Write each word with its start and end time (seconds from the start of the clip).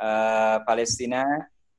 uh, 0.00 0.62
Palestina 0.64 1.24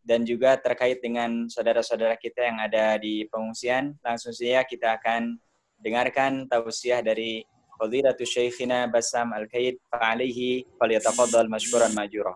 dan 0.08 0.24
juga 0.24 0.56
terkait 0.56 1.04
dengan 1.04 1.52
saudara-saudara 1.52 2.16
kita 2.16 2.48
yang 2.48 2.64
ada 2.64 2.96
di 2.96 3.28
pengungsian. 3.28 4.00
Langsung 4.00 4.32
saja 4.32 4.64
kita 4.64 4.96
akan 4.96 5.36
dengarkan 5.78 6.48
tausiah 6.48 7.04
dari 7.04 7.44
Fadilatu 7.78 8.26
Syekhina 8.26 8.90
Basam 8.90 9.36
Al-Kaid 9.36 9.78
fa'alaihi 9.92 10.66
falyatafaddal 10.80 11.52
mashkuran 11.52 11.94
majura. 11.94 12.34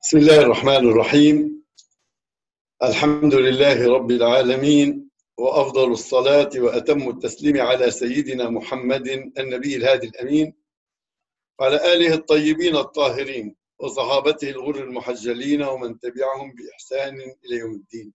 Bismillahirrahmanirrahim. 0.00 1.64
Alhamdulillahi 2.80 3.84
rabbil 3.88 4.24
alamin. 4.24 5.10
وافضل 5.40 5.92
الصلاه 5.92 6.50
واتم 6.56 7.08
التسليم 7.08 7.60
على 7.60 7.90
سيدنا 7.90 8.50
محمد 8.50 9.08
النبي 9.38 9.76
الهادي 9.76 10.06
الامين 10.06 10.54
وعلى 11.59 11.93
آله 11.93 12.13
الطيبين 12.13 12.75
الطاهرين 12.75 13.55
وصحابته 13.79 14.49
الغر 14.49 14.75
المحجلين 14.75 15.63
ومن 15.63 15.99
تبعهم 15.99 16.53
بإحسان 16.55 17.15
إلى 17.45 17.55
يوم 17.57 17.73
الدين. 17.73 18.13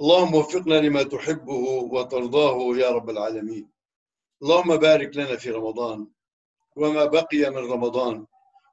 اللهم 0.00 0.34
وفقنا 0.34 0.74
لما 0.74 1.02
تحبه 1.02 1.64
وترضاه 1.92 2.76
يا 2.76 2.90
رب 2.90 3.10
العالمين. 3.10 3.68
اللهم 4.42 4.76
بارك 4.76 5.16
لنا 5.16 5.36
في 5.36 5.50
رمضان 5.50 6.06
وما 6.76 7.04
بقي 7.04 7.50
من 7.50 7.72
رمضان 7.72 8.26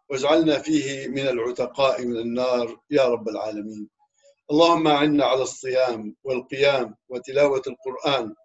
واجعلنا 0.09 0.59
فيه 0.59 1.07
من 1.07 1.27
العتقاء 1.27 2.05
من 2.05 2.17
النار 2.17 2.79
يا 2.91 3.05
رب 3.07 3.29
العالمين. 3.29 3.89
اللهم 4.51 4.87
أعنا 4.87 5.25
على 5.25 5.41
الصيام 5.41 6.15
والقيام 6.23 6.95
وتلاوة 7.09 7.61
القرآن 7.67 8.35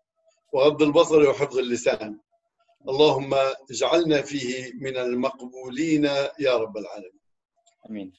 وغض 0.53 0.83
البصر 0.83 1.29
وحفظ 1.29 1.59
اللسان 1.59 2.19
اللهم 2.89 3.35
اجعلنا 3.71 4.23
فيه 4.23 4.73
من 4.75 4.97
المقبولين 4.97 6.05
يا 6.39 6.57
رب 6.57 6.77
العالمين. 6.77 7.21
آمين. 7.91 8.13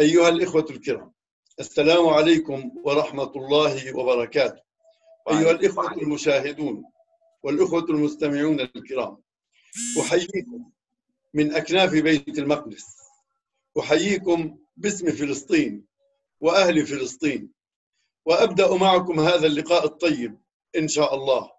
أيها 0.00 0.28
الإخوة 0.28 0.66
الكرام 0.70 1.12
السلام 1.60 2.06
عليكم 2.06 2.70
ورحمة 2.84 3.32
الله 3.36 3.96
وبركاته. 3.96 4.62
أيها 5.30 5.50
الإخوة 5.50 5.92
المشاهدون 5.92 6.84
والإخوة 7.42 7.84
المستمعون 7.84 8.60
الكرام 8.60 9.22
أحييكم 10.00 10.70
من 11.34 11.54
أكناف 11.54 11.92
بيت 11.92 12.38
المقدس. 12.38 12.84
أحييكم 13.78 14.58
باسم 14.76 15.10
فلسطين 15.10 15.84
وأهل 16.40 16.86
فلسطين. 16.86 17.50
وأبدأ 18.26 18.74
معكم 18.74 19.20
هذا 19.20 19.46
اللقاء 19.46 19.84
الطيب 19.84 20.38
إن 20.78 20.88
شاء 20.88 21.14
الله. 21.14 21.50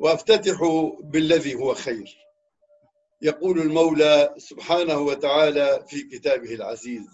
وافتتح 0.00 0.58
بالذي 1.00 1.54
هو 1.54 1.74
خير. 1.74 2.16
يقول 3.22 3.60
المولى 3.60 4.34
سبحانه 4.38 4.98
وتعالى 4.98 5.84
في 5.88 6.02
كتابه 6.02 6.54
العزيز 6.54 7.06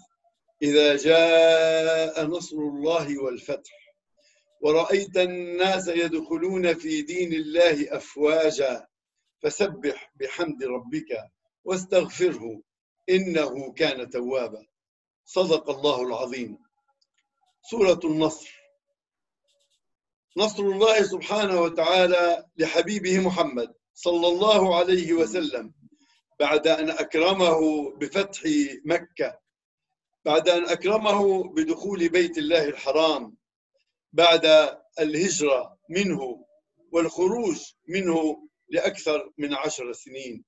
إذا 0.61 0.95
جاء 0.95 2.25
نصر 2.25 2.57
الله 2.57 3.23
والفتح 3.23 3.71
ورأيت 4.61 5.17
الناس 5.17 5.87
يدخلون 5.87 6.73
في 6.73 7.01
دين 7.01 7.33
الله 7.33 7.97
أفواجا 7.97 8.87
فسبح 9.43 10.11
بحمد 10.15 10.63
ربك 10.63 11.31
واستغفره 11.63 12.61
إنه 13.09 13.73
كان 13.73 14.09
توابا. 14.09 14.65
صدق 15.25 15.69
الله 15.69 16.01
العظيم. 16.01 16.57
سورة 17.69 17.99
النصر. 18.03 18.56
نصر 20.37 20.63
الله 20.63 21.01
سبحانه 21.03 21.61
وتعالى 21.61 22.45
لحبيبه 22.57 23.19
محمد 23.19 23.73
صلى 23.93 24.27
الله 24.27 24.75
عليه 24.75 25.13
وسلم 25.13 25.73
بعد 26.39 26.67
أن 26.67 26.89
أكرمه 26.89 27.89
بفتح 27.95 28.41
مكة 28.85 29.39
بعد 30.25 30.49
أن 30.49 30.65
أكرمه 30.65 31.43
بدخول 31.43 32.09
بيت 32.09 32.37
الله 32.37 32.63
الحرام 32.65 33.37
بعد 34.13 34.45
الهجرة 34.99 35.77
منه 35.89 36.45
والخروج 36.91 37.57
منه 37.87 38.47
لأكثر 38.69 39.31
من 39.37 39.53
عشر 39.53 39.93
سنين. 39.93 40.43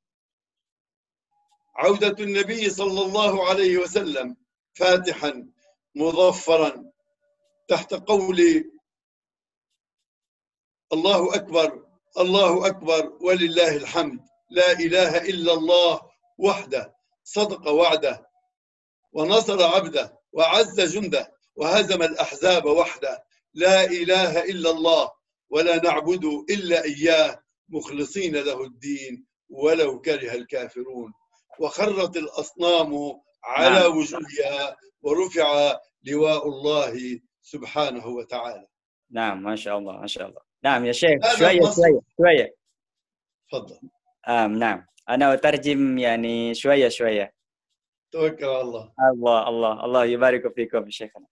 عودة 1.76 2.24
النبي 2.24 2.70
صلى 2.70 3.02
الله 3.02 3.50
عليه 3.50 3.78
وسلم 3.78 4.36
فاتحا 4.74 5.50
مظفرا 5.96 6.92
تحت 7.68 7.94
قول 7.94 8.40
الله 10.94 11.36
أكبر 11.36 11.86
الله 12.20 12.68
أكبر 12.68 13.18
ولله 13.22 13.76
الحمد. 13.76 14.20
لا 14.50 14.72
إله 14.72 15.18
إلا 15.18 15.54
الله 15.54 16.02
وحده 16.38 16.96
صدق 17.24 17.68
وعده 17.72 18.30
ونصر 19.14 19.64
عبده 19.64 20.20
وعز 20.34 20.82
جنده 20.82 21.34
وهزم 21.56 22.04
الأحزاب 22.04 22.66
وحده. 22.66 23.24
لا 23.54 23.86
إله 23.86 24.44
إلا 24.44 24.70
الله 24.70 25.12
ولا 25.50 25.84
نعبد 25.84 26.26
إلا 26.50 26.84
إياه. 26.84 27.44
مخلصين 27.70 28.36
له 28.36 28.64
الدين 28.64 29.26
ولو 29.50 30.02
كره 30.02 30.34
الكافرون. 30.34 31.14
وخرت 31.60 32.18
الأصنام 32.18 33.22
على 33.44 33.80
نعم. 33.80 33.98
وجوهها 33.98 34.78
ورفع 35.02 35.80
لواء 36.04 36.48
الله 36.48 37.20
سبحانه 37.42 38.08
وتعالى. 38.08 38.68
نعم 39.12 39.44
ما 39.44 39.56
شاء 39.56 39.78
الله 39.78 39.94
ما 39.98 40.08
شاء 40.08 40.28
الله. 40.28 40.49
نعم 40.65 40.85
يا 40.85 40.93
شيخ 40.93 41.19
هذا 41.25 41.37
شوية 41.37 41.61
النص. 41.61 41.77
شوية 41.77 42.01
شوية 42.17 42.47
تفضل 43.49 43.79
آم 44.29 44.53
نعم 44.59 44.87
أنا 45.09 45.35
أترجم 45.35 45.99
يعني 45.99 46.55
شوية 46.55 46.89
شوية 46.89 47.35
توكل 48.13 48.45
على 48.45 48.61
الله 48.61 48.85
Allah, 48.95 49.39
Allah, 49.51 49.73
Allah 49.83 50.03
yubariku 50.07 50.49
fikum, 50.55 50.87
Syekhana. 50.87 51.27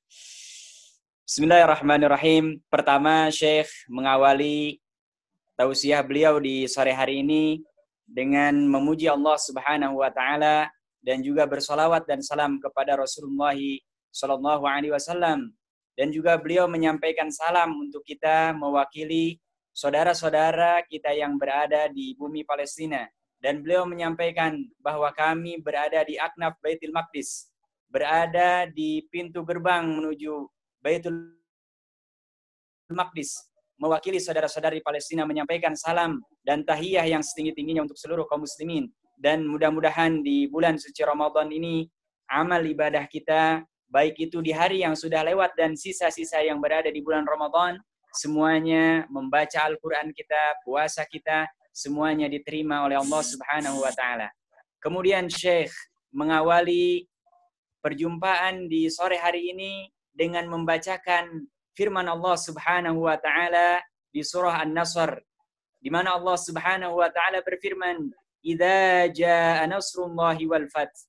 Bismillahirrahmanirrahim. 1.23 2.59
Pertama, 2.67 3.31
Syekh 3.31 3.71
mengawali 3.87 4.83
tausiah 5.55 6.03
beliau 6.03 6.43
di 6.43 6.67
sore 6.67 6.91
hari 6.91 7.23
ini 7.23 7.63
dengan 8.03 8.53
memuji 8.67 9.07
Allah 9.07 9.39
Subhanahu 9.39 10.03
wa 10.03 10.11
taala 10.11 10.69
dan 11.01 11.23
juga 11.23 11.47
bersolawat 11.47 12.05
dan 12.05 12.21
salam 12.21 12.59
kepada 12.59 12.99
Rasulullah 12.99 13.57
Shallallahu 14.13 14.67
alaihi 14.69 14.93
wasallam 14.93 15.55
dan 15.98 16.14
juga 16.14 16.38
beliau 16.38 16.70
menyampaikan 16.70 17.34
salam 17.34 17.74
untuk 17.74 18.06
kita 18.06 18.54
mewakili 18.54 19.42
saudara-saudara 19.74 20.86
kita 20.86 21.10
yang 21.18 21.42
berada 21.42 21.90
di 21.90 22.14
bumi 22.14 22.46
Palestina. 22.46 23.10
Dan 23.38 23.62
beliau 23.62 23.86
menyampaikan 23.86 24.58
bahwa 24.82 25.14
kami 25.14 25.62
berada 25.62 26.02
di 26.02 26.18
Aknaf 26.18 26.58
Baitul 26.58 26.90
Maqdis, 26.90 27.50
berada 27.86 28.66
di 28.66 29.06
pintu 29.14 29.46
gerbang 29.46 29.86
menuju 29.86 30.50
Baitul 30.82 31.38
Maqdis, 32.90 33.38
mewakili 33.78 34.18
saudara-saudari 34.18 34.82
Palestina 34.82 35.22
menyampaikan 35.26 35.78
salam 35.78 36.18
dan 36.42 36.66
tahiyah 36.66 37.06
yang 37.06 37.22
setinggi-tingginya 37.22 37.86
untuk 37.86 37.98
seluruh 37.98 38.26
kaum 38.26 38.42
muslimin. 38.42 38.90
Dan 39.18 39.46
mudah-mudahan 39.46 40.26
di 40.26 40.50
bulan 40.50 40.78
suci 40.82 41.06
Ramadan 41.06 41.54
ini 41.54 41.86
amal 42.30 42.62
ibadah 42.66 43.06
kita 43.06 43.66
baik 43.88 44.20
itu 44.20 44.44
di 44.44 44.52
hari 44.52 44.84
yang 44.84 44.96
sudah 44.96 45.24
lewat 45.24 45.56
dan 45.56 45.76
sisa-sisa 45.76 46.44
yang 46.44 46.60
berada 46.60 46.92
di 46.92 47.00
bulan 47.00 47.24
Ramadan 47.24 47.80
semuanya 48.16 49.06
membaca 49.14 49.64
Al-Qur'an 49.64 50.10
kita, 50.12 50.60
puasa 50.66 51.06
kita 51.06 51.48
semuanya 51.72 52.26
diterima 52.26 52.84
oleh 52.84 52.98
Allah 52.98 53.22
Subhanahu 53.22 53.86
wa 53.86 53.94
taala. 53.94 54.28
Kemudian 54.82 55.30
Syekh 55.30 55.72
mengawali 56.10 57.06
perjumpaan 57.86 58.66
di 58.66 58.90
sore 58.90 59.22
hari 59.22 59.54
ini 59.54 59.88
dengan 60.10 60.50
membacakan 60.50 61.46
firman 61.78 62.10
Allah 62.10 62.36
Subhanahu 62.36 63.06
wa 63.06 63.18
taala 63.22 63.80
di 64.10 64.26
surah 64.26 64.66
An-Nasr 64.66 65.22
di 65.78 65.94
mana 65.94 66.18
Allah 66.18 66.36
Subhanahu 66.36 66.98
wa 66.98 67.10
taala 67.14 67.46
berfirman, 67.46 68.10
"Idza 68.42 69.14
jaa 69.14 69.62
nasrullahi 69.70 70.50
wal 70.50 70.66
fath." 70.74 71.06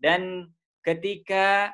Dan 0.00 0.48
ketika 0.80 1.68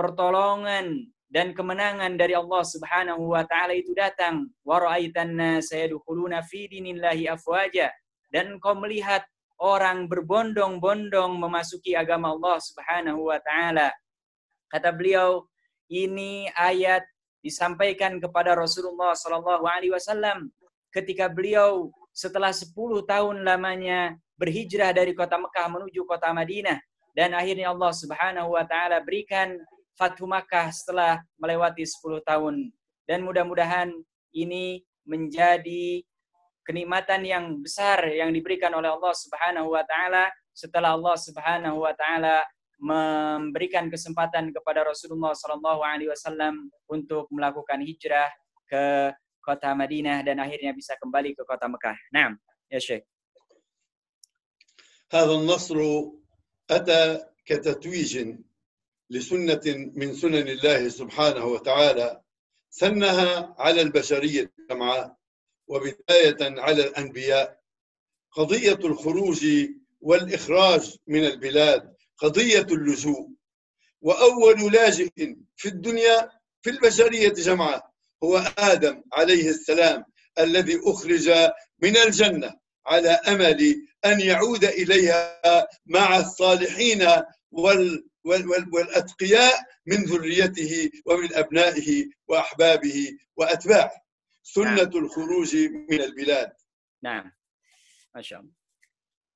pertolongan 0.00 1.04
dan 1.28 1.52
kemenangan 1.52 2.16
dari 2.16 2.32
Allah 2.32 2.64
Subhanahu 2.64 3.36
wa 3.36 3.44
taala 3.44 3.76
itu 3.76 3.92
datang, 3.92 4.48
wa 4.64 4.80
ra'aitan 4.80 5.36
nasa 5.36 5.76
yadkhuluna 5.84 6.40
fi 6.48 6.72
dinillahi 6.72 7.28
afwaja. 7.28 7.92
Dan 8.32 8.56
kau 8.56 8.72
melihat 8.72 9.20
orang 9.60 10.08
berbondong-bondong 10.08 11.36
memasuki 11.36 11.92
agama 11.92 12.32
Allah 12.32 12.56
Subhanahu 12.64 13.28
wa 13.28 13.36
taala. 13.44 13.92
Kata 14.72 14.88
beliau, 14.88 15.44
ini 15.92 16.48
ayat 16.56 17.04
disampaikan 17.44 18.16
kepada 18.16 18.56
Rasulullah 18.56 19.12
Shallallahu 19.12 19.68
alaihi 19.68 19.92
wasallam 19.92 20.48
ketika 20.88 21.28
beliau 21.28 21.92
setelah 22.16 22.50
10 22.50 22.72
tahun 23.04 23.36
lamanya 23.44 24.16
berhijrah 24.40 24.96
dari 24.96 25.12
kota 25.12 25.36
Mekah 25.36 25.68
menuju 25.68 26.08
kota 26.08 26.32
Madinah. 26.32 26.80
Dan 27.10 27.34
akhirnya 27.34 27.74
Allah 27.74 27.92
Subhanahu 27.92 28.54
wa 28.54 28.64
taala 28.64 29.02
berikan 29.02 29.58
Fathu 29.99 30.27
Makkah 30.27 30.71
setelah 30.71 31.23
melewati 31.39 31.83
10 31.87 32.21
tahun. 32.25 32.69
Dan 33.05 33.23
mudah-mudahan 33.23 33.93
ini 34.35 34.83
menjadi 35.05 36.01
kenikmatan 36.65 37.21
yang 37.21 37.45
besar 37.61 38.09
yang 38.09 38.33
diberikan 38.33 38.73
oleh 38.73 38.89
Allah 38.89 39.13
Subhanahu 39.13 39.77
wa 39.77 39.85
taala 39.85 40.33
setelah 40.49 40.97
Allah 40.97 41.13
Subhanahu 41.13 41.85
wa 41.85 41.93
taala 41.93 42.41
memberikan 42.81 43.87
kesempatan 43.87 44.51
kepada 44.51 44.83
Rasulullah 44.83 45.31
Sallallahu 45.31 45.79
Alaihi 45.85 46.11
Wasallam 46.11 46.67
untuk 46.91 47.29
melakukan 47.31 47.79
hijrah 47.79 48.27
ke 48.67 49.13
kota 49.39 49.71
Madinah 49.77 50.25
dan 50.25 50.41
akhirnya 50.41 50.73
bisa 50.73 50.97
kembali 50.97 51.37
ke 51.37 51.45
kota 51.45 51.69
Mekah. 51.69 51.95
Nah, 52.11 52.33
ya 52.67 52.81
Syekh. 52.81 53.05
هذا 55.05 55.31
النصر 55.31 55.77
أتى 56.69 57.01
كتتويج 57.45 58.13
لسنة 59.10 59.60
من 59.94 60.14
سنن 60.14 60.48
الله 60.48 60.88
سبحانه 60.88 61.44
وتعالى 61.44 62.20
سنها 62.70 63.54
على 63.58 63.80
البشرية 63.80 64.52
جمعاء 64.70 65.16
وبداية 65.68 66.36
على 66.60 66.86
الأنبياء. 66.88 67.60
قضية 68.32 68.74
الخروج 68.84 69.46
والإخراج 70.00 70.96
من 71.06 71.24
البلاد 71.24 71.94
قضية 72.18 72.60
اللجوء. 72.70 73.28
وأول 74.02 74.72
لاجئ 74.72 75.08
في 75.56 75.68
الدنيا 75.68 76.30
في 76.62 76.70
البشرية 76.70 77.28
جمعاء 77.28 77.90
هو 78.24 78.36
آدم 78.58 79.02
عليه 79.12 79.48
السلام 79.50 80.04
الذي 80.38 80.80
أخرج 80.86 81.30
من 81.82 81.96
الجنة 81.96 82.54
على 82.86 83.08
أمل 83.10 83.86
أن 84.04 84.20
يعود 84.20 84.64
إليها 84.64 85.40
مع 85.86 86.18
الصالحين 86.18 87.08
وال 87.50 88.06
والأتقياء 88.73 89.55
من 89.85 89.99
ذريته 90.09 90.73
ومن 91.05 91.29
أبنائه 91.33 91.89
وأحبابه 92.27 92.97
وأتباعه 93.37 93.97
سنة 94.43 94.91
الخروج 94.95 95.55
من 95.89 96.01
البلاد 96.01 96.49
نعم 97.03 97.31
Masya 98.15 98.39
Allah. 98.39 98.55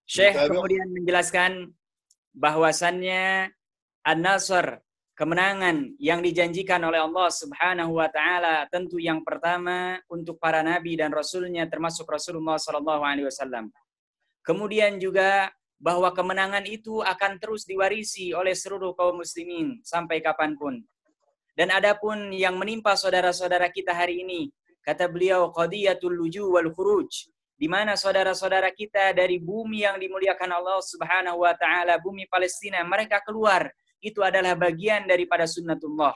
Syekh 0.08 0.36
kemudian 0.48 0.88
menjelaskan 0.96 1.76
bahwasannya 2.32 3.52
An-Nasr, 4.08 4.80
kemenangan 5.20 6.00
yang 6.00 6.24
dijanjikan 6.24 6.80
oleh 6.88 7.04
Allah 7.04 7.28
Subhanahu 7.28 8.00
wa 8.00 8.08
taala 8.08 8.64
tentu 8.72 8.96
yang 8.96 9.20
pertama 9.20 10.00
untuk 10.08 10.40
para 10.40 10.64
nabi 10.64 10.96
dan 10.96 11.12
rasulnya 11.12 11.68
termasuk 11.68 12.08
Rasulullah 12.08 12.56
sallallahu 12.56 13.04
alaihi 13.04 13.28
wasallam. 13.28 13.68
Kemudian 14.48 14.96
juga 14.96 15.52
bahwa 15.79 16.11
kemenangan 16.15 16.65
itu 16.65 17.05
akan 17.05 17.37
terus 17.43 17.69
diwarisi 17.69 18.33
oleh 18.33 18.57
seluruh 18.57 18.95
kaum 18.97 19.21
muslimin 19.21 19.83
sampai 19.85 20.23
kapan 20.25 20.57
pun. 20.57 20.81
Dan 21.55 21.71
adapun 21.71 22.35
yang 22.35 22.59
menimpa 22.59 22.99
saudara-saudara 22.99 23.71
kita 23.71 23.95
hari 23.95 24.27
ini, 24.27 24.51
kata 24.83 25.07
beliau 25.07 25.55
qadiyatul 25.55 26.11
luju 26.11 26.51
wal 26.51 26.75
khuruj, 26.75 27.31
di 27.55 27.71
mana 27.71 27.95
saudara-saudara 27.95 28.75
kita 28.75 29.15
dari 29.15 29.39
bumi 29.39 29.87
yang 29.87 29.97
dimuliakan 30.03 30.51
Allah 30.51 30.83
Subhanahu 30.83 31.47
wa 31.47 31.55
taala, 31.55 32.03
bumi 32.03 32.27
Palestina, 32.27 32.83
mereka 32.83 33.23
keluar. 33.23 33.71
Itu 34.03 34.21
adalah 34.21 34.59
bagian 34.59 35.07
daripada 35.09 35.49
sunnatullah. 35.49 36.13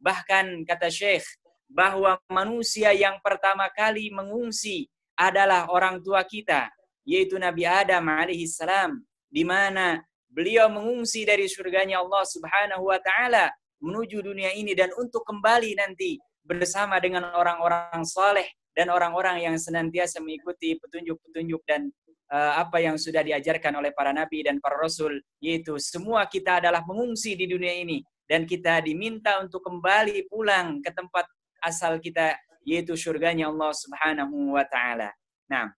Bahkan 0.00 0.64
kata 0.64 0.88
Syekh 0.88 1.26
bahwa 1.66 2.16
manusia 2.30 2.94
yang 2.94 3.18
pertama 3.20 3.66
kali 3.74 4.08
mengungsi 4.14 4.86
adalah 5.18 5.66
orang 5.68 5.98
tua 6.00 6.22
kita, 6.22 6.70
yaitu 7.06 7.38
Nabi 7.38 7.62
Adam 7.62 8.02
alaihi 8.10 8.50
salam, 8.50 9.00
di 9.30 9.46
mana 9.46 10.02
beliau 10.26 10.66
mengungsi 10.68 11.22
dari 11.22 11.46
surganya 11.46 12.02
Allah 12.02 12.26
Subhanahu 12.26 12.90
wa 12.90 12.98
taala 12.98 13.48
menuju 13.80 14.20
dunia 14.20 14.52
ini 14.52 14.74
dan 14.74 14.90
untuk 14.98 15.22
kembali 15.22 15.78
nanti 15.78 16.18
bersama 16.42 16.98
dengan 16.98 17.30
orang-orang 17.32 18.02
saleh 18.02 18.44
dan 18.76 18.92
orang-orang 18.92 19.46
yang 19.46 19.56
senantiasa 19.56 20.20
mengikuti 20.20 20.76
petunjuk-petunjuk 20.76 21.62
dan 21.64 21.88
uh, 22.28 22.60
apa 22.60 22.84
yang 22.84 23.00
sudah 23.00 23.24
diajarkan 23.24 23.80
oleh 23.80 23.94
para 23.96 24.12
nabi 24.12 24.44
dan 24.44 24.60
para 24.60 24.76
rasul 24.76 25.16
yaitu 25.40 25.80
semua 25.80 26.28
kita 26.28 26.60
adalah 26.60 26.84
mengungsi 26.84 27.32
di 27.32 27.48
dunia 27.48 27.72
ini 27.72 28.04
dan 28.28 28.44
kita 28.44 28.84
diminta 28.84 29.40
untuk 29.40 29.64
kembali 29.64 30.28
pulang 30.28 30.82
ke 30.84 30.92
tempat 30.92 31.24
asal 31.64 31.96
kita 32.02 32.36
yaitu 32.66 32.98
surganya 32.98 33.46
Allah 33.48 33.70
Subhanahu 33.72 34.58
wa 34.58 34.66
taala. 34.66 35.14
Nah. 35.46 35.70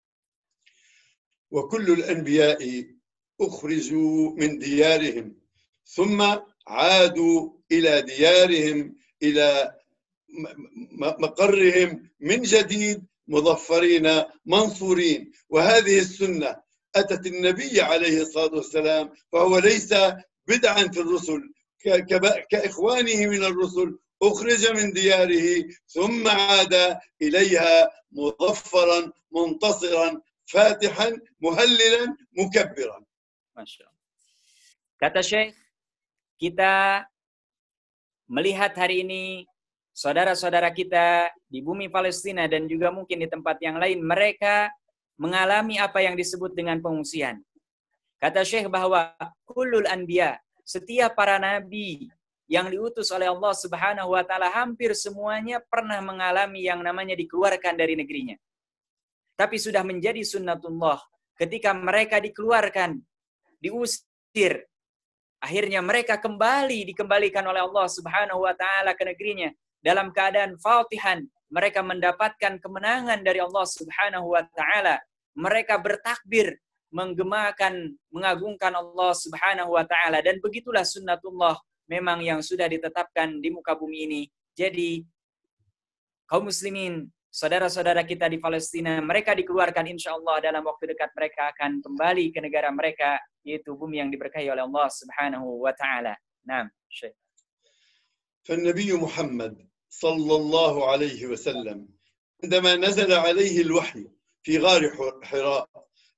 وكل 1.51 1.93
الأنبياء 1.93 2.85
أخرجوا 3.41 4.31
من 4.31 4.59
ديارهم 4.59 5.37
ثم 5.87 6.23
عادوا 6.67 7.51
إلى 7.73 8.03
ديارهم 8.03 8.97
إلى 9.23 9.75
مقرهم 10.99 12.11
من 12.21 12.43
جديد 12.43 13.05
مظفرين 13.29 14.23
منصورين. 14.47 15.33
وهذه 15.49 15.99
السنة 15.99 16.57
أتت 16.97 17.27
النبي 17.27 17.81
عليه 17.81 18.23
الصلاة 18.23 18.55
والسلام 18.55 19.11
فهو 19.33 19.59
ليس 19.59 19.95
بدعا 20.49 20.89
في 20.89 21.01
الرسل 21.01 21.41
كإخوانه 22.51 23.27
من 23.27 23.45
الرسل 23.45 23.99
أخرج 24.23 24.71
من 24.71 24.93
دياره 24.93 25.65
ثم 25.89 26.29
عاد 26.29 26.99
إليها 27.23 27.91
مظفرا 28.13 29.13
منتصرا 29.33 30.21
فاتحا 30.48 31.10
مهللا 31.42 32.04
مكبرا 32.38 33.00
ما 33.56 33.66
شاء 33.66 33.88
الله 33.88 34.04
Kata 35.04 35.20
Syekh, 35.20 35.52
kita 36.40 37.04
melihat 38.32 38.72
hari 38.72 39.04
ini 39.04 39.44
saudara-saudara 39.92 40.72
kita 40.72 41.28
di 41.52 41.60
bumi 41.60 41.92
Palestina 41.92 42.48
dan 42.48 42.72
juga 42.72 42.88
mungkin 42.88 43.20
di 43.20 43.28
tempat 43.28 43.60
yang 43.60 43.84
lain, 43.84 44.00
mereka 44.00 44.72
mengalami 45.20 45.76
apa 45.76 46.00
yang 46.00 46.16
disebut 46.16 46.56
dengan 46.56 46.80
pengungsian. 46.80 47.44
Kata 48.16 48.48
Syekh 48.48 48.72
bahwa 48.72 49.12
kulul 49.44 49.84
anbiya, 49.92 50.40
setiap 50.64 51.20
para 51.20 51.36
nabi 51.36 52.08
yang 52.48 52.72
diutus 52.72 53.12
oleh 53.12 53.28
Allah 53.28 53.52
Subhanahu 53.52 54.16
wa 54.16 54.24
taala 54.24 54.48
hampir 54.56 54.96
semuanya 54.96 55.60
pernah 55.60 56.00
mengalami 56.00 56.64
yang 56.64 56.80
namanya 56.80 57.20
dikeluarkan 57.20 57.76
dari 57.76 58.00
negerinya. 58.00 58.40
Tapi 59.39 59.55
sudah 59.55 59.87
menjadi 59.87 60.19
sunnatullah 60.27 60.99
ketika 61.39 61.71
mereka 61.71 62.19
dikeluarkan, 62.19 62.99
diusir, 63.63 64.67
akhirnya 65.39 65.79
mereka 65.79 66.19
kembali 66.19 66.83
dikembalikan 66.91 67.47
oleh 67.47 67.63
Allah 67.63 67.87
Subhanahu 67.87 68.43
wa 68.43 68.55
taala 68.59 68.99
ke 68.99 69.07
negerinya 69.07 69.55
dalam 69.79 70.11
keadaan 70.11 70.59
fatihan 70.59 71.23
mereka 71.49 71.81
mendapatkan 71.81 72.59
kemenangan 72.59 73.23
dari 73.23 73.39
Allah 73.39 73.65
Subhanahu 73.65 74.35
wa 74.35 74.43
taala. 74.53 74.99
Mereka 75.39 75.79
bertakbir 75.79 76.59
menggemakan 76.91 77.95
mengagungkan 78.11 78.75
Allah 78.75 79.13
Subhanahu 79.15 79.79
wa 79.79 79.85
taala 79.87 80.19
dan 80.19 80.43
begitulah 80.43 80.83
sunnatullah 80.83 81.57
memang 81.87 82.21
yang 82.21 82.43
sudah 82.43 82.67
ditetapkan 82.69 83.39
di 83.41 83.49
muka 83.55 83.79
bumi 83.79 83.99
ini. 84.11 84.23
Jadi 84.59 85.07
kaum 86.27 86.51
muslimin, 86.51 87.09
saudara-saudara 87.31 88.03
kita 88.05 88.27
di 88.29 88.41
Palestina, 88.41 88.99
mereka 89.01 89.37
dikeluarkan 89.37 89.87
insya 89.89 90.17
Allah 90.17 90.53
dalam 90.53 90.65
waktu 90.65 90.93
dekat 90.97 91.13
mereka 91.15 91.53
akan 91.55 91.81
kembali 91.85 92.33
ke 92.33 92.41
negara 92.41 92.69
mereka, 92.73 93.21
yaitu 93.45 93.77
bumi 93.77 94.01
yang 94.01 94.11
diberkahi 94.11 94.49
oleh 94.49 94.65
Allah 94.65 94.89
Subhanahu 94.89 95.63
wa 95.65 95.73
taala. 95.77 96.17
Nah, 96.45 96.67
Syekh. 96.89 97.15
فالنبي 98.49 98.93
محمد 98.93 99.69
صلى 99.89 100.35
الله 100.37 100.91
عليه 100.91 101.27
وسلم 101.27 101.89
عندما 102.45 102.77
نزل 102.77 103.13
عليه 103.13 103.61
الوحي 103.61 104.09
في 104.43 104.59
غار 104.59 104.83
حراء 105.23 105.69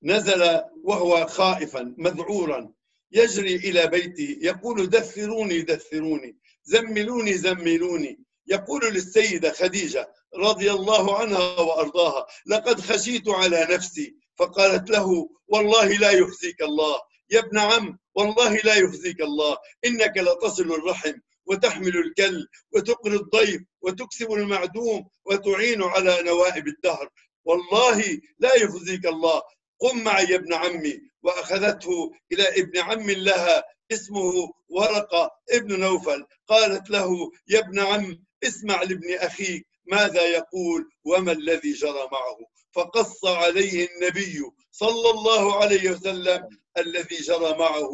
نزل 0.03 0.63
وهو 0.83 1.27
خائفا 1.27 1.95
مذعورا 1.99 2.73
يجري 3.13 3.57
إلى 3.57 3.87
بيته 3.87 4.39
يقول 4.43 4.91
دثروني 4.91 5.63
دثروني 5.63 6.37
زملوني 6.63 7.33
زملوني 7.33 8.21
يقول 8.51 8.95
للسيدة 8.95 9.53
خديجة 9.53 10.13
رضي 10.37 10.71
الله 10.71 11.19
عنها 11.19 11.61
وأرضاها 11.61 12.27
لقد 12.47 12.81
خشيت 12.81 13.29
على 13.29 13.67
نفسي. 13.71 14.17
فقالت 14.37 14.91
له 14.91 15.29
والله 15.49 15.87
لا 15.87 16.11
يخزيك 16.11 16.63
الله. 16.63 17.01
يا 17.31 17.41
ابن 17.41 17.59
عم 17.59 17.99
والله 18.15 18.57
لا 18.57 18.75
يخزيك 18.75 19.21
الله 19.21 19.57
إنك 19.85 20.13
لتصل 20.17 20.73
الرحم 20.73 21.13
وتحمل 21.47 21.97
الكل 21.97 22.47
وتقري 22.73 23.17
الضيف 23.17 23.63
وتكسب 23.83 24.33
المعدوم 24.33 25.09
وتعين 25.25 25.83
على 25.83 26.23
نوائب 26.23 26.69
الدهر. 26.69 27.09
والله 27.45 28.21
لا 28.39 28.55
يخزيك 28.55 29.07
الله. 29.07 29.43
قم 29.81 30.05
معي 30.05 30.25
يا 30.25 30.37
ابن 30.37 30.55
عمي. 30.55 31.01
وأخذته 31.23 32.13
إلى 32.33 32.49
ابن 32.49 32.79
عم 32.79 33.11
لها 33.11 33.65
اسمه 33.93 34.53
ورقة 34.69 35.31
ابن 35.51 35.81
نوفل. 35.81 36.27
قالت 36.49 36.91
له 36.91 37.31
يا 37.49 37.59
ابن 37.59 37.81
عم 37.81 38.25
اسمع 38.45 38.83
لابن 38.83 39.15
أخيك 39.15 39.67
ماذا 39.87 40.27
يقول 40.27 40.91
وما 41.05 41.33
الذي 41.33 41.73
جرى 41.73 42.09
معه؟ 42.13 42.39
فقص 42.73 43.25
عليه 43.25 43.89
النبي 43.89 44.43
صلى 44.71 45.11
الله 45.11 45.63
عليه 45.63 45.91
وسلم 45.91 46.49
الذي 46.79 47.17
جرى 47.17 47.59
معه 47.59 47.93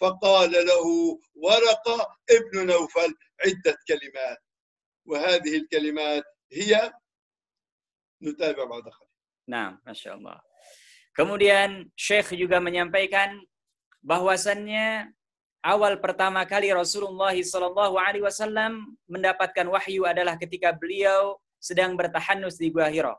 فقال 0.00 0.52
له 0.52 0.86
ورقة 1.34 1.98
ابن 2.30 2.66
نوفل 2.66 3.14
عدة 3.44 3.76
كلمات. 3.88 4.38
وهذه 5.08 5.56
الكلمات 5.56 6.24
هي 6.52 6.92
نتابع 8.22 8.64
بعد 8.64 8.82
قليل. 8.82 9.08
Nah, 9.48 9.80
Masya 9.80 10.20
Allah. 10.20 10.44
Kemudian 11.16 11.88
Syekh 11.96 12.36
juga 12.36 12.60
menyampaikan 12.60 13.40
bahwasannya 14.04 15.08
awal 15.68 16.00
pertama 16.00 16.40
kali 16.48 16.72
Rasulullah 16.72 17.36
Shallallahu 17.36 18.00
Alaihi 18.00 18.24
Wasallam 18.24 18.96
mendapatkan 19.04 19.68
wahyu 19.68 20.08
adalah 20.08 20.40
ketika 20.40 20.72
beliau 20.72 21.36
sedang 21.60 21.92
bertahanus 21.92 22.56
di 22.56 22.72
Gua 22.72 22.88
Hira. 22.88 23.12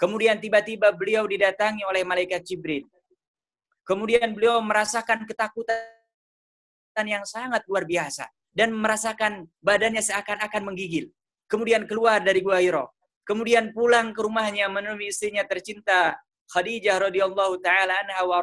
Kemudian 0.00 0.40
tiba-tiba 0.40 0.88
beliau 0.96 1.28
didatangi 1.28 1.84
oleh 1.84 2.08
malaikat 2.08 2.40
Jibril. 2.40 2.88
Kemudian 3.84 4.32
beliau 4.32 4.64
merasakan 4.64 5.28
ketakutan 5.28 7.04
yang 7.04 7.24
sangat 7.28 7.60
luar 7.68 7.84
biasa 7.84 8.24
dan 8.56 8.72
merasakan 8.72 9.44
badannya 9.60 10.00
seakan-akan 10.00 10.72
menggigil. 10.72 11.12
Kemudian 11.52 11.84
keluar 11.84 12.24
dari 12.24 12.40
Gua 12.40 12.64
Hira. 12.64 12.88
Kemudian 13.28 13.76
pulang 13.76 14.16
ke 14.16 14.24
rumahnya 14.24 14.72
menemui 14.72 15.12
istrinya 15.12 15.44
tercinta 15.44 16.16
Khadijah 16.46 17.10
radhiyallahu 17.10 17.58
taala 17.58 17.92
anha 18.06 18.22
wa 18.22 18.38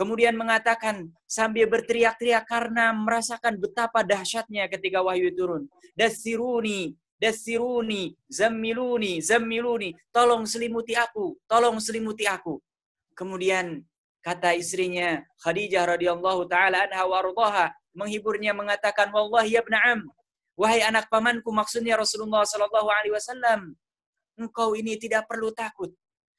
Kemudian 0.00 0.32
mengatakan 0.32 1.12
sambil 1.28 1.68
berteriak-teriak 1.68 2.48
karena 2.48 2.88
merasakan 2.96 3.60
betapa 3.60 4.00
dahsyatnya 4.00 4.64
ketika 4.72 5.04
wahyu 5.04 5.28
turun. 5.36 5.68
Dasiruni, 5.92 6.96
dasiruni, 7.20 8.16
zammiluni, 8.32 9.20
zammiluni. 9.20 9.92
Tolong 10.08 10.48
selimuti 10.48 10.96
aku, 10.96 11.36
tolong 11.44 11.76
selimuti 11.76 12.24
aku. 12.24 12.56
Kemudian 13.12 13.84
kata 14.24 14.56
istrinya 14.56 15.20
Khadijah 15.44 15.84
radhiyallahu 15.84 16.48
taala 16.48 16.88
anha 16.88 17.04
wa 17.04 17.68
menghiburnya 17.92 18.56
mengatakan 18.56 19.12
wallahi 19.12 19.60
ya 19.60 19.62
am 19.92 20.08
wahai 20.56 20.84
anak 20.84 21.08
pamanku 21.08 21.48
maksudnya 21.52 21.96
Rasulullah 21.96 22.44
sallallahu 22.44 22.88
alaihi 22.88 23.16
wasallam 23.16 23.74
engkau 24.36 24.76
ini 24.76 25.00
tidak 25.00 25.26
perlu 25.26 25.50
takut 25.56 25.90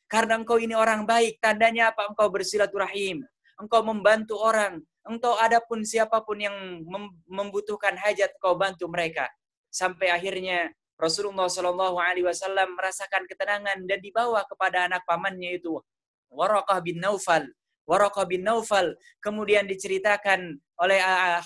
karena 0.08 0.38
engkau 0.40 0.62
ini 0.62 0.78
orang 0.78 1.04
baik 1.04 1.42
tandanya 1.42 1.90
apa 1.92 2.08
engkau 2.08 2.30
bersilaturahim 2.30 3.26
engkau 3.62 3.86
membantu 3.86 4.42
orang, 4.42 4.82
engkau 5.06 5.38
adapun 5.38 5.86
siapa 5.86 6.26
pun 6.26 6.42
yang 6.42 6.82
membutuhkan 7.30 7.94
hajat 8.02 8.34
kau 8.42 8.58
bantu 8.58 8.90
mereka. 8.90 9.30
Sampai 9.70 10.10
akhirnya 10.10 10.74
Rasulullah 10.98 11.50
Shallallahu 11.50 11.98
Alaihi 11.98 12.28
Wasallam 12.28 12.78
merasakan 12.78 13.26
ketenangan 13.26 13.86
dan 13.86 14.00
dibawa 14.02 14.46
kepada 14.50 14.86
anak 14.90 15.02
pamannya 15.06 15.58
itu 15.58 15.82
Warakah 16.30 16.78
bin 16.82 17.02
Naufal. 17.02 17.50
Warakah 17.90 18.26
bin 18.30 18.46
Naufal 18.46 18.94
kemudian 19.24 19.66
diceritakan 19.66 20.62
oleh 20.78 21.00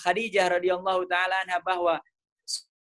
Khadijah 0.03 0.59
radhiyallahu 0.59 1.07
taala 1.07 1.39
bahwa 1.63 1.99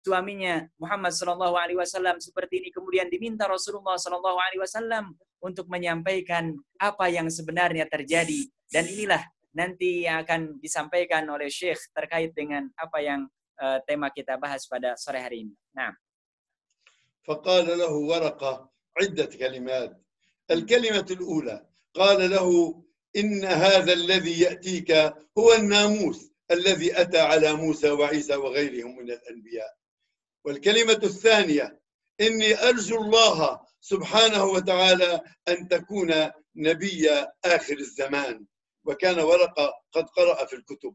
suaminya 0.04 0.68
Muhammad 0.76 1.16
Shallallahu 1.16 1.56
Alaihi 1.56 1.80
Wasallam 1.80 2.20
seperti 2.20 2.60
ini 2.60 2.68
kemudian 2.68 3.08
diminta 3.08 3.48
Rasulullah 3.48 3.96
Shallallahu 3.96 4.36
Alaihi 4.36 4.60
Wasallam 4.60 5.16
untuk 5.40 5.70
menyampaikan 5.72 6.52
apa 6.76 7.08
yang 7.08 7.30
sebenarnya 7.32 7.88
terjadi 7.88 8.50
dan 8.72 8.84
inilah 8.88 9.22
nanti 9.54 10.04
yang 10.04 10.22
akan 10.26 10.58
disampaikan 10.58 11.24
oleh 11.30 11.46
Syekh 11.46 11.78
terkait 11.94 12.34
dengan 12.34 12.66
apa 12.74 12.98
yang 13.00 13.26
uh, 13.62 13.78
tema 13.86 14.10
kita 14.10 14.34
bahas 14.36 14.66
pada 14.66 14.98
sore 14.98 15.20
hari 15.22 15.48
ini. 15.48 15.54
Nah. 15.74 15.94
فقال 17.24 17.78
له 17.78 17.88
ورقة 17.88 18.70
عدة 19.00 19.24
كلمات 19.24 19.96
الكلمة 20.50 21.06
الأولى 21.10 21.66
قال 21.94 22.30
له 22.30 22.48
إن 23.16 23.44
هذا 23.44 23.92
الذي 23.92 24.40
يأتيك 24.40 24.92
هو 25.38 25.52
الناموس 25.56 26.30
الذي 26.50 27.00
أتى 27.00 27.18
على 27.18 27.52
موسى 27.52 27.90
وعيسى 27.90 28.36
وغيرهم 28.36 28.96
من 28.96 29.10
الأنبياء 29.10 29.74
والكلمة 30.44 31.00
الثانية 31.02 31.80
إني 32.20 32.68
أرجو 32.68 33.02
الله 33.02 33.60
سبحانه 33.80 34.44
وتعالى 34.44 35.20
أن 35.48 35.68
تكون 35.68 36.30
نبي 36.56 37.10
آخر 37.44 37.78
الزمان 37.78 38.46
وكان 38.84 39.20
ورقة 39.20 39.72
قد 39.92 40.08
قرأ 40.08 40.44
في 40.44 40.56
الكتب. 40.56 40.94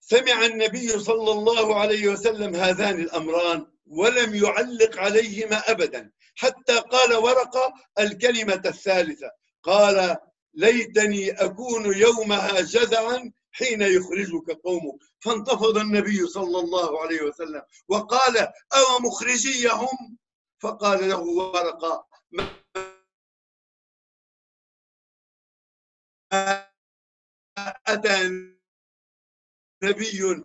سمع 0.00 0.46
النبي 0.46 0.88
صلى 0.88 1.32
الله 1.32 1.80
عليه 1.80 2.08
وسلم 2.08 2.54
هذان 2.54 3.00
الأمران 3.00 3.66
ولم 3.86 4.34
يعلق 4.34 4.98
عليهما 4.98 5.70
أبدا 5.70 6.12
حتى 6.34 6.78
قال 6.78 7.14
ورقة 7.14 7.74
الكلمة 7.98 8.62
الثالثة. 8.66 9.30
قال 9.62 10.16
ليتني 10.54 11.30
أكون 11.30 11.98
يومها 11.98 12.60
جزعا 12.60 13.32
حين 13.52 13.82
يخرجك 13.82 14.50
قومك. 14.64 14.98
فانتفض 15.20 15.78
النبي 15.78 16.26
صلى 16.26 16.58
الله 16.58 17.02
عليه 17.02 17.22
وسلم 17.22 17.62
وقال 17.88 18.38
أو 18.72 18.98
مخرجيهم؟ 19.00 20.18
فقال 20.60 21.08
له 21.08 21.20
ورقة 21.20 22.06
أتى 27.87 28.17
نبي 29.83 30.43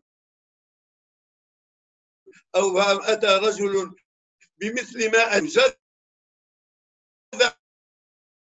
أو 2.57 2.79
أتى 3.13 3.33
رجل 3.47 3.75
بمثل 4.61 5.13
ما 5.13 5.23
أجد 5.37 5.79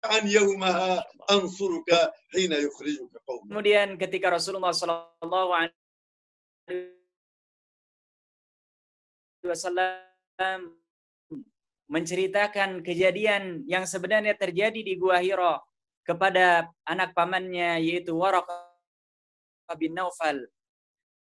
عن 0.05 0.29
يومها 0.29 1.05
أنصرك 1.31 1.91
حين 2.33 2.53
يخرجك 2.53 3.13
قوم 3.27 3.47
Kemudian 3.51 3.99
ketika 3.99 4.31
Rasulullah 4.31 4.75
Sallallahu 4.75 5.51
Alaihi 5.55 6.95
Wasallam 9.47 10.75
menceritakan 11.87 12.83
kejadian 12.83 13.63
yang 13.71 13.87
sebenarnya 13.87 14.35
terjadi 14.35 14.83
di 14.83 14.99
Gua 14.99 15.23
Hira 15.23 15.63
kepada 16.12 16.68
anak 16.84 17.16
pamannya 17.16 17.80
yaitu 17.80 18.12
Waraqah 18.12 18.68
bin 19.80 19.96
Naufal. 19.96 20.44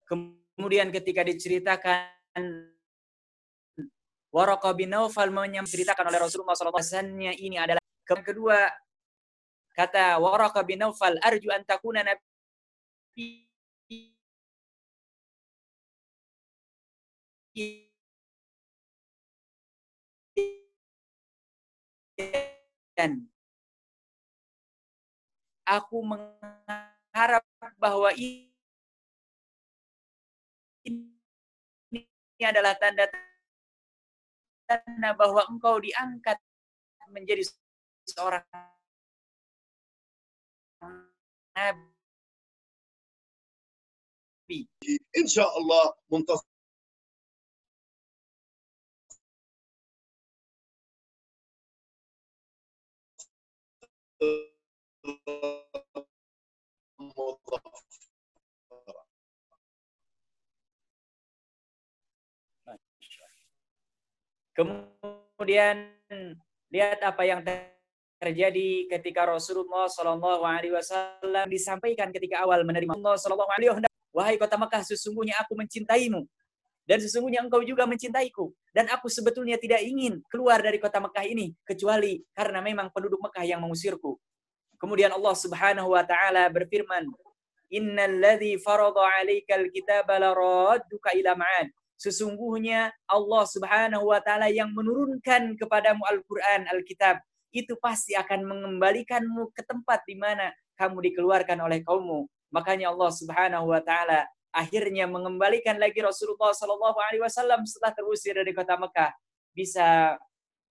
Kemudian 0.09 0.89
ketika 0.89 1.21
diceritakan 1.21 2.09
Waraqah 4.33 4.73
bin 4.73 4.89
Naufal 4.89 5.29
menceritakan 5.29 6.09
oleh 6.09 6.21
Rasulullah 6.25 6.57
SAW 6.57 7.13
ini 7.21 7.61
adalah 7.61 7.85
yang 8.09 8.25
kedua 8.25 8.73
kata 9.77 10.17
Waraqah 10.17 10.65
bin 10.65 10.81
Naufal 10.81 11.21
arju 11.21 11.53
an 11.53 11.63
takuna 11.69 12.01
nabi 12.01 12.25
dan 22.97 23.29
aku 25.71 26.03
mengharap 26.03 27.47
bahwa 27.79 28.11
ini 28.19 28.51
adalah 32.43 32.75
tanda 32.75 33.07
tanda 34.67 35.15
bahwa 35.15 35.47
engkau 35.47 35.79
diangkat 35.79 36.35
menjadi 37.11 37.47
seorang 38.11 38.43
nabi. 41.55 41.87
Insya 45.15 45.47
Allah 45.47 45.95
muntas 46.11 46.43
Kemudian 64.55 65.91
lihat 66.71 67.01
apa 67.03 67.23
yang 67.27 67.41
terjadi 68.21 68.91
ketika 68.99 69.25
Rasulullah 69.25 69.89
Shallallahu 69.89 70.45
Alaihi 70.45 70.77
Wasallam 70.77 71.47
disampaikan 71.49 72.13
ketika 72.13 72.45
awal 72.45 72.61
menerima 72.69 72.93
Allah 73.01 73.17
Shallallahu 73.17 73.53
Alaihi 73.57 73.71
Wasallam. 73.73 73.95
Wahai 74.11 74.37
kota 74.37 74.59
Mekah, 74.59 74.83
sesungguhnya 74.83 75.39
aku 75.39 75.55
mencintaimu 75.55 76.27
dan 76.91 76.99
sesungguhnya 76.99 77.47
engkau 77.47 77.63
juga 77.63 77.87
mencintaiku 77.87 78.51
dan 78.75 78.91
aku 78.91 79.07
sebetulnya 79.07 79.55
tidak 79.55 79.79
ingin 79.87 80.19
keluar 80.27 80.59
dari 80.59 80.83
kota 80.83 80.99
Mekah 80.99 81.23
ini 81.23 81.55
kecuali 81.63 82.19
karena 82.35 82.59
memang 82.59 82.91
penduduk 82.91 83.23
Mekah 83.23 83.47
yang 83.47 83.63
mengusirku. 83.63 84.19
Kemudian 84.75 85.15
Allah 85.15 85.35
Subhanahu 85.39 85.95
wa 85.95 86.03
taala 86.03 86.51
berfirman, 86.51 87.07
"Innal 87.71 88.19
ladzi 88.19 88.59
farada 88.59 88.99
'alaikal 88.99 89.71
kitaba 89.71 90.19
laradduka 90.19 91.15
ila 91.15 91.39
ma'ad." 91.39 91.71
Sesungguhnya 92.01 92.97
Allah 93.05 93.45
Subhanahu 93.45 94.09
wa 94.09 94.25
taala 94.25 94.49
yang 94.49 94.73
menurunkan 94.73 95.53
kepadamu 95.61 96.01
Al-Qur'an, 96.09 96.65
Alkitab, 96.73 97.21
itu 97.53 97.77
pasti 97.77 98.17
akan 98.17 98.49
mengembalikanmu 98.49 99.53
ke 99.53 99.61
tempat 99.69 100.01
di 100.09 100.17
mana 100.17 100.49
kamu 100.81 101.13
dikeluarkan 101.13 101.61
oleh 101.61 101.85
kaummu. 101.85 102.25
Makanya 102.57 102.89
Allah 102.89 103.11
Subhanahu 103.13 103.69
wa 103.69 103.85
taala 103.85 104.25
akhirnya 104.49 105.05
mengembalikan 105.05 105.77
lagi 105.77 106.01
Rasulullah 106.01 106.57
Sallallahu 106.57 106.97
alaihi 106.97 107.23
wasallam 107.23 107.69
setelah 107.69 107.93
terusir 107.93 108.33
dari 108.33 108.57
kota 108.57 108.81
Mekah 108.81 109.13
bisa 109.53 110.17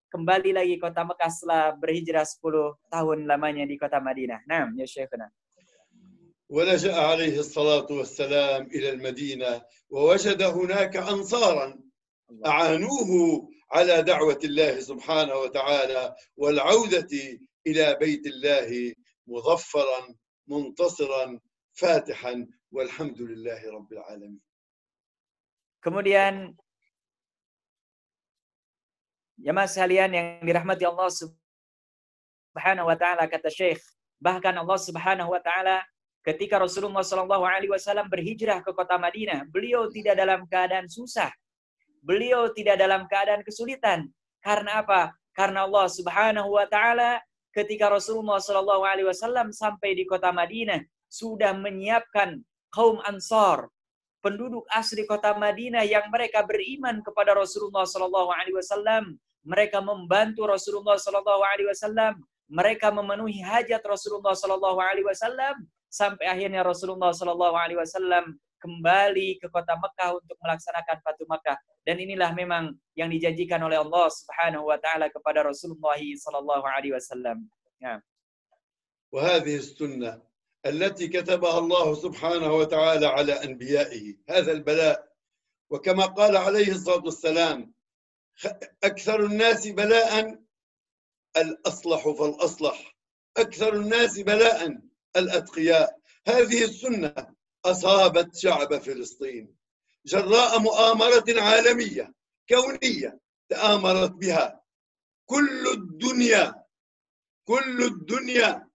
kembali 0.09 0.57
lagi 0.57 0.75
kota 0.81 1.05
Mekah 1.05 1.29
setelah 1.29 1.63
berhijrah 1.77 2.25
10 2.25 2.89
tahun 2.89 3.17
lamanya 3.29 3.69
di 3.69 3.77
kota 3.77 4.01
Madinah. 4.01 4.41
Nah, 4.49 4.73
ya 4.73 4.89
Syekhuna. 4.89 5.29
ولجأ 6.49 6.95
عليه 6.95 7.39
الصلاة 7.39 7.87
والسلام 7.91 8.65
إلى 8.65 8.89
المدينة 8.89 9.61
ووجد 9.89 10.41
هناك 10.41 10.95
أنصارا 10.97 11.79
أعانوه 12.45 13.11
على 13.71 14.01
دعوة 14.01 14.39
الله 14.43 14.79
سبحانه 14.79 15.35
وتعالى 15.35 16.15
والعودة 16.37 17.39
إلى 17.67 17.95
بيت 18.01 18.25
الله 18.27 18.93
مظفرا 19.27 20.15
منتصرا 20.47 21.39
فاتحا 21.73 22.47
والحمد 22.71 23.21
لله 23.21 23.61
رب 23.71 23.93
العالمين. 23.93 24.41
Kemudian 25.79 26.59
jemaah 29.39 29.69
sekalian 29.69 30.11
yang 30.11 30.27
dirahmati 30.43 30.83
Allah 30.83 31.07
Subhanahu 31.07 32.89
wa 32.89 32.97
taala 32.99 33.29
kata 33.31 33.47
Syekh, 33.47 33.79
bahkan 34.19 34.57
Allah 34.57 34.75
Subhanahu 34.75 35.31
wa 35.31 35.39
taala 35.39 35.85
ketika 36.23 36.59
Rasulullah 36.59 37.03
Shallallahu 37.05 37.45
alaihi 37.45 37.71
wasallam 37.71 38.07
berhijrah 38.11 38.59
ke 38.63 38.71
kota 38.75 38.99
Madinah, 38.99 39.47
beliau 39.49 39.87
tidak 39.91 40.19
dalam 40.19 40.43
keadaan 40.47 40.87
susah. 40.87 41.31
Beliau 41.99 42.51
tidak 42.55 42.79
dalam 42.79 43.07
keadaan 43.11 43.43
kesulitan. 43.43 44.07
Karena 44.39 44.83
apa? 44.83 45.11
Karena 45.35 45.67
Allah 45.67 45.87
Subhanahu 45.91 46.55
wa 46.55 46.67
taala 46.67 47.19
ketika 47.51 47.91
Rasulullah 47.91 48.39
Shallallahu 48.39 48.83
alaihi 48.87 49.07
wasallam 49.07 49.51
sampai 49.51 49.95
di 49.95 50.07
kota 50.07 50.31
Madinah 50.31 50.79
sudah 51.11 51.51
menyiapkan 51.57 52.39
kaum 52.71 53.01
Ansar, 53.03 53.67
penduduk 54.21 54.63
asli 54.69 55.03
kota 55.09 55.33
Madinah 55.35 55.83
yang 55.87 56.07
mereka 56.11 56.45
beriman 56.45 57.01
kepada 57.01 57.33
Rasulullah 57.35 57.87
Shallallahu 57.87 58.29
Alaihi 58.29 58.55
Wasallam. 58.55 59.17
Mereka 59.41 59.79
membantu 59.81 60.45
Rasulullah 60.45 60.99
Shallallahu 60.99 61.41
Alaihi 61.41 61.71
Wasallam. 61.71 62.21
Mereka 62.49 62.91
memenuhi 62.93 63.41
hajat 63.41 63.81
Rasulullah 63.81 64.35
Shallallahu 64.37 64.77
Alaihi 64.77 65.07
Wasallam 65.07 65.65
sampai 65.89 66.29
akhirnya 66.29 66.61
Rasulullah 66.63 67.11
Shallallahu 67.11 67.55
Alaihi 67.57 67.81
Wasallam 67.81 68.37
kembali 68.59 69.39
ke 69.39 69.47
kota 69.49 69.73
Mekah 69.79 70.19
untuk 70.19 70.37
melaksanakan 70.43 70.97
Fatu 71.01 71.25
Mekah. 71.25 71.57
Dan 71.87 71.97
inilah 71.97 72.35
memang 72.35 72.75
yang 72.93 73.09
dijanjikan 73.09 73.63
oleh 73.63 73.79
Allah 73.79 74.07
Subhanahu 74.11 74.69
wa 74.69 74.77
taala 74.77 75.07
kepada 75.09 75.47
Rasulullah 75.47 75.97
sallallahu 75.97 76.65
alaihi 76.67 76.93
wasallam. 76.93 77.47
Ya. 77.79 78.03
وهذه 79.09 79.55
السنة 79.57 80.21
التي 80.65 81.07
كتبها 81.09 81.57
الله 81.59 81.87
سبحانه 81.95 82.53
وتعالى 82.53 83.07
على 83.07 83.33
أنبيائه 83.33 84.15
هذا 84.29 84.51
البلاء 84.51 84.97
وكما 85.69 86.05
قال 86.05 86.37
عليه 86.37 86.71
الصلاة 86.77 87.03
والسلام 87.09 87.73
أكثر 88.83 89.25
الناس 89.25 89.67
بلاء 89.67 90.37
الأصلح 91.37 92.01
فالأصلح 92.09 92.77
أكثر 93.37 93.73
الناس 93.73 94.19
بلاء 94.19 94.88
الأتقياء. 95.17 95.99
هذه 96.27 96.63
السنة 96.63 97.13
أصابت 97.65 98.35
شعب 98.35 98.77
فلسطين 98.81 99.55
جراء 100.05 100.59
مؤامرة 100.59 101.25
عالمية 101.41 102.13
كونية 102.49 103.19
تآمرت 103.49 104.11
بها. 104.11 104.61
كل 105.25 105.67
الدنيا 105.67 106.63
كل 107.45 107.83
الدنيا 107.83 108.69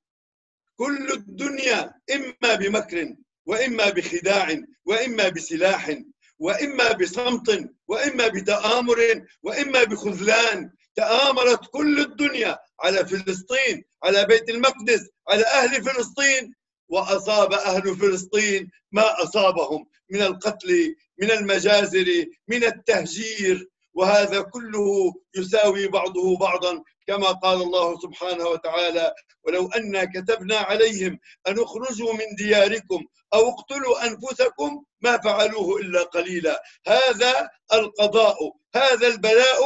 كل 0.77 1.13
الدنيا 1.13 1.95
إما 2.15 2.55
بمكر 2.55 3.17
وإما 3.47 3.91
بخداع 3.91 4.61
وإما 4.85 5.29
بسلاح 5.29 5.97
وإما 6.39 6.93
بصمت 6.93 7.71
وإما 7.89 8.29
بتآمر 8.29 9.27
وإما 9.43 9.85
بخذلان. 9.85 10.71
تآمرت 10.97 11.71
كل 11.71 12.01
الدنيا 12.01 12.59
على 12.81 13.07
فلسطين 13.07 13.85
على 14.05 14.25
بيت 14.27 14.51
المقدس 14.51 15.09
على 15.29 15.45
أهل 15.45 15.85
فلسطين. 15.85 16.55
وأصاب 16.89 17.53
أهل 17.53 17.97
فلسطين 17.97 18.71
ما 18.93 19.23
أصابهم 19.23 19.87
من 20.11 20.23
القتل 20.23 20.95
من 21.19 21.31
المجازر 21.31 22.27
من 22.49 22.65
التهجير. 22.65 23.69
وهذا 23.95 24.41
كله 24.43 25.13
يساوي 25.37 25.89
بعضه 25.89 26.37
بعضا 26.37 26.83
كما 27.07 27.27
قال 27.33 27.63
الله 27.63 28.01
سبحانه 28.01 28.45
وتعالى 28.47 29.15
ولو 29.45 29.69
أنا 29.69 30.05
كتبنا 30.05 30.57
عليهم 30.57 31.19
أن 31.49 31.59
اخرجوا 31.59 32.13
من 32.13 32.35
دياركم 32.39 33.05
أو 33.35 33.49
اقتلوا 33.49 34.07
أنفسكم 34.07 34.85
ما 35.01 35.19
فعلوه 35.19 35.81
إلا 35.81 36.03
قليلا. 36.03 36.63
هذا 36.87 37.51
القضاء 37.73 38.37
هذا 38.75 39.07
البلاء 39.09 39.61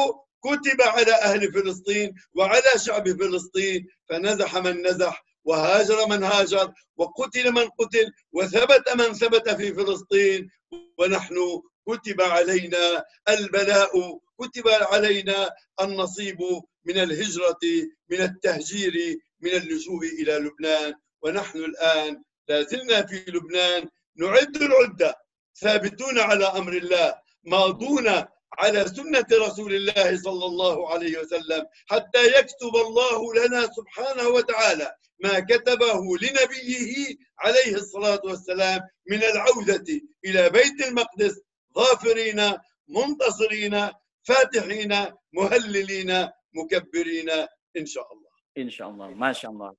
كتب 0.49 0.83
على 0.83 1.15
أهل 1.15 1.53
فلسطين 1.53 2.15
وعلى 2.35 2.71
شعب 2.77 3.09
فلسطين 3.09 3.87
فنزح 4.09 4.57
من 4.57 4.87
نزح 4.87 5.25
وهاجر 5.45 6.07
من 6.07 6.25
هاجر 6.25 6.73
وقتل 6.97 7.53
من 7.53 7.69
قتل 7.79 8.07
وثبت 8.33 8.87
من 9.01 9.13
ثبت 9.13 9.49
في 9.49 9.75
فلسطين. 9.75 10.51
ونحن 10.99 11.37
كتب 11.89 12.21
علينا 12.21 13.05
البلاء 13.29 13.93
كتب 14.41 14.69
علينا 14.69 15.51
النصيب 15.81 16.39
من 16.85 16.99
الهجرة 16.99 17.65
من 18.11 18.21
التهجير 18.21 18.95
من 19.41 19.51
اللجوء 19.51 20.05
إلى 20.07 20.33
لبنان. 20.33 20.95
ونحن 21.23 21.59
الآن 21.59 22.23
لا 22.49 22.63
زلنا 22.63 23.07
في 23.07 23.25
لبنان 23.31 23.89
نعد 24.17 24.57
العدة 24.57 25.15
ثابتون 25.61 26.19
على 26.19 26.45
أمر 26.45 26.73
الله 26.73 27.15
ماضون 27.45 28.25
على 28.59 28.85
سنة 28.85 29.27
رسول 29.33 29.75
الله 29.75 30.17
صلى 30.17 30.45
الله 30.45 30.93
عليه 30.93 31.19
وسلم 31.19 31.67
حتى 31.91 32.23
يكتب 32.39 32.75
الله 32.87 33.35
لنا 33.35 33.67
سبحانه 33.67 34.29
وتعالى 34.29 34.93
ما 35.21 35.41
كتبه 35.41 36.01
لنبيه 36.23 37.17
عليه 37.39 37.75
الصلاة 37.75 38.21
والسلام 38.25 38.81
من 39.11 39.23
العودة 39.23 39.87
إلى 40.25 40.51
بيت 40.51 40.89
المقدس 40.89 41.35
ظافرين 41.75 42.41
منتصرين 42.89 43.91
فاتحين 44.23 44.93
مهللين 45.33 46.29
مكبرين 46.55 47.31
إن 47.77 47.87
شاء 47.87 48.13
الله 48.13 48.29
Insya 48.59 48.91
Allah, 48.91 49.15
Masya 49.15 49.55
Allah. 49.55 49.71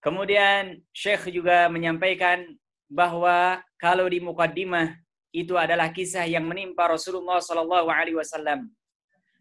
Kemudian 0.00 0.80
Syekh 0.96 1.28
juga 1.28 1.68
menyampaikan 1.68 2.40
bahwa 2.88 3.60
kalau 3.76 4.08
di 4.08 4.16
Mukaddimah 4.16 4.96
itu 5.34 5.58
adalah 5.58 5.90
kisah 5.90 6.30
yang 6.30 6.46
menimpa 6.46 6.86
Rasulullah 6.86 7.42
Sallallahu 7.42 7.90
Alaihi 7.90 8.14
Wasallam. 8.14 8.70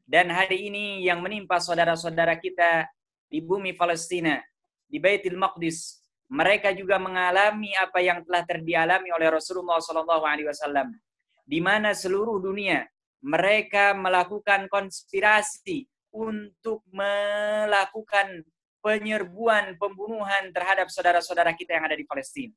Dan 0.10 0.34
hari 0.34 0.74
ini 0.74 1.06
yang 1.06 1.22
menimpa 1.22 1.62
saudara-saudara 1.62 2.34
kita 2.42 2.90
di 3.30 3.46
bumi 3.46 3.78
Palestina, 3.78 4.42
di 4.90 4.98
Baitul 4.98 5.38
Maqdis, 5.38 6.02
mereka 6.34 6.74
juga 6.74 6.98
mengalami 6.98 7.78
apa 7.78 8.02
yang 8.02 8.26
telah 8.26 8.42
terdialami 8.42 9.14
oleh 9.14 9.30
Rasulullah 9.30 9.78
Sallallahu 9.78 10.26
Alaihi 10.26 10.50
Wasallam, 10.50 10.98
di 11.46 11.62
mana 11.62 11.94
seluruh 11.94 12.42
dunia 12.42 12.90
mereka 13.22 13.94
melakukan 13.94 14.66
konspirasi 14.74 15.86
untuk 16.10 16.82
melakukan 16.90 18.42
penyerbuan, 18.82 19.78
pembunuhan 19.78 20.50
terhadap 20.50 20.90
saudara-saudara 20.90 21.54
kita 21.54 21.78
yang 21.78 21.86
ada 21.86 21.96
di 21.96 22.04
Palestina. 22.04 22.52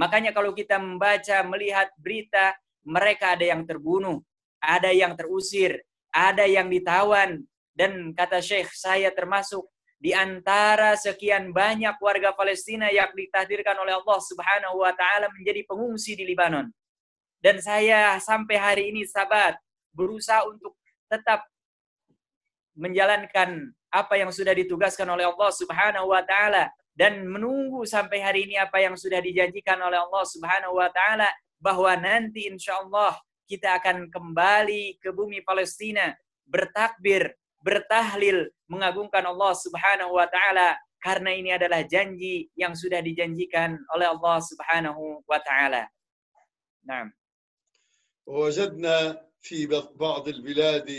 Makanya 0.00 0.32
kalau 0.32 0.56
kita 0.56 0.80
membaca, 0.80 1.44
melihat 1.46 1.92
berita, 2.00 2.56
mereka 2.84 3.36
ada 3.36 3.44
yang 3.44 3.62
terbunuh, 3.64 4.20
ada 4.60 4.90
yang 4.92 5.12
terusir, 5.16 5.80
ada 6.12 6.44
yang 6.44 6.68
ditawan. 6.68 7.40
Dan 7.70 8.12
kata 8.12 8.42
Syekh, 8.44 8.72
saya 8.76 9.08
termasuk 9.14 9.64
di 10.00 10.16
antara 10.16 10.96
sekian 10.96 11.52
banyak 11.52 12.00
warga 12.00 12.32
Palestina 12.32 12.88
yang 12.88 13.12
ditakdirkan 13.12 13.76
oleh 13.76 13.92
Allah 13.92 14.20
Subhanahu 14.20 14.80
wa 14.80 14.92
taala 14.96 15.28
menjadi 15.28 15.64
pengungsi 15.68 16.16
di 16.16 16.24
Libanon. 16.24 16.72
Dan 17.40 17.60
saya 17.60 18.16
sampai 18.20 18.56
hari 18.56 18.82
ini 18.92 19.04
sabat 19.04 19.56
berusaha 19.92 20.44
untuk 20.48 20.76
tetap 21.08 21.44
menjalankan 22.76 23.72
apa 23.92 24.14
yang 24.16 24.32
sudah 24.32 24.56
ditugaskan 24.56 25.08
oleh 25.08 25.28
Allah 25.28 25.50
Subhanahu 25.52 26.12
wa 26.14 26.22
taala 26.24 26.72
dan 26.96 27.26
menunggu 27.28 27.84
sampai 27.84 28.24
hari 28.24 28.40
ini 28.48 28.56
apa 28.56 28.80
yang 28.80 28.96
sudah 28.96 29.20
dijanjikan 29.20 29.76
oleh 29.80 30.00
Allah 30.00 30.24
Subhanahu 30.24 30.80
wa 30.80 30.88
taala 30.88 31.28
bahwa 31.59 31.93
nanti 31.97 32.45
insya 32.49 32.83
Allah 32.83 33.17
kita 33.45 33.77
akan 33.77 34.09
kembali 34.09 34.97
ke 35.01 35.13
bumi 35.13 35.41
Palestina 35.45 36.13
bertakbir, 36.45 37.33
bertahlil, 37.61 38.49
mengagungkan 38.69 39.25
Allah 39.25 39.53
Subhanahu 39.57 40.17
wa 40.17 40.27
taala 40.29 40.77
karena 41.01 41.31
ini 41.37 41.53
adalah 41.53 41.85
janji 41.85 42.49
yang 42.57 42.73
sudah 42.73 43.01
dijanjikan 43.01 43.77
oleh 43.93 44.09
Allah 44.09 44.37
Subhanahu 44.41 45.21
wa 45.25 45.39
taala. 45.41 45.85
Nah. 46.85 47.09
ووجدنا 48.25 49.21
في 49.41 49.69
بعض 49.95 50.27
البلاد 50.27 50.89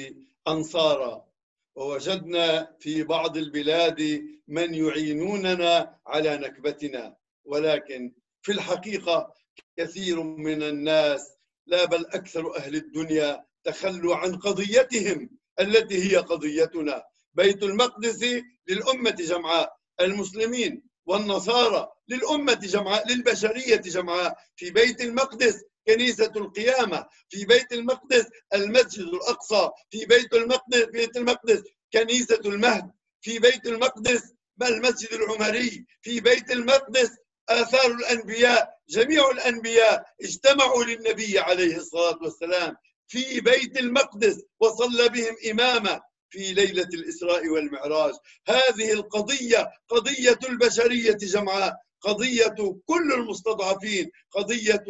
أنصارا 0.49 1.27
ووجدنا 1.75 2.77
في 2.79 3.03
بعض 3.03 3.37
البلاد 3.37 4.01
من 4.49 4.75
يعينوننا 4.75 5.99
على 6.07 6.37
نكبتنا 6.37 7.16
ولكن 7.44 8.12
في 8.42 8.53
الحقيقة 8.53 9.35
كثير 9.82 10.24
من 10.24 10.63
الناس 10.63 11.22
لا 11.67 11.86
بل 11.86 12.06
أكثر 12.06 12.58
أهل 12.58 12.76
الدنيا 12.76 13.46
تخلوا 13.63 14.15
عن 14.15 14.36
قضيتهم 14.36 15.30
التي 15.60 16.12
هي 16.12 16.17
قضيتنا. 16.17 17.04
بيت 17.34 17.63
المقدس 17.63 18.24
للأمة 18.70 19.10
جمعاء 19.12 19.78
المسلمين 20.02 20.84
والنصارى 21.06 21.88
للأمة 22.08 22.54
جمعاء 22.54 23.08
للبشرية 23.13 23.76
جمعاء. 23.76 24.38
في 24.56 24.72
بيت 24.72 25.02
المقدس 25.02 25.63
كنيسة 25.88 26.32
القيامة 26.36 27.06
في 27.30 27.46
بيت 27.46 27.72
المقدس 27.74 28.26
المسجد 28.54 29.04
الأقصى 29.08 29.70
في 29.89 30.06
بيت 30.06 30.34
المقدس 30.34 30.84
بيت 30.84 31.17
المقدس 31.17 31.63
كنيسة 31.94 32.41
المهد 32.46 32.91
في 33.22 33.39
بيت 33.39 33.65
المقدس 33.67 34.34
المسجد 34.62 35.13
العمري 35.13 35.86
في 36.02 36.20
بيت 36.20 36.52
المقدس 36.52 37.10
آثار 37.49 37.91
الأنبياء 37.91 38.69
جميع 38.89 39.32
الأنبياء 39.32 40.06
اجتمعوا 40.21 40.84
للنبي 40.84 41.39
عليه 41.39 41.77
الصلاة 41.77 42.19
والسلام 42.21 42.75
في 43.08 43.41
بيت 43.41 43.80
المقدس 43.80 44.43
وصلى 44.60 45.10
بهم 45.10 45.36
إماما 45.51 46.01
في 46.30 46.54
ليلة 46.54 46.88
الإسراء 46.93 47.47
والمعراج. 47.47 48.13
هذه 48.47 48.91
القضية 48.93 49.71
قضية 49.89 50.39
البشرية 50.49 51.12
جمعاء 51.12 51.77
قضية 52.01 52.56
كل 52.86 53.13
المستضعفين 53.13 54.12
قضية 54.32 54.86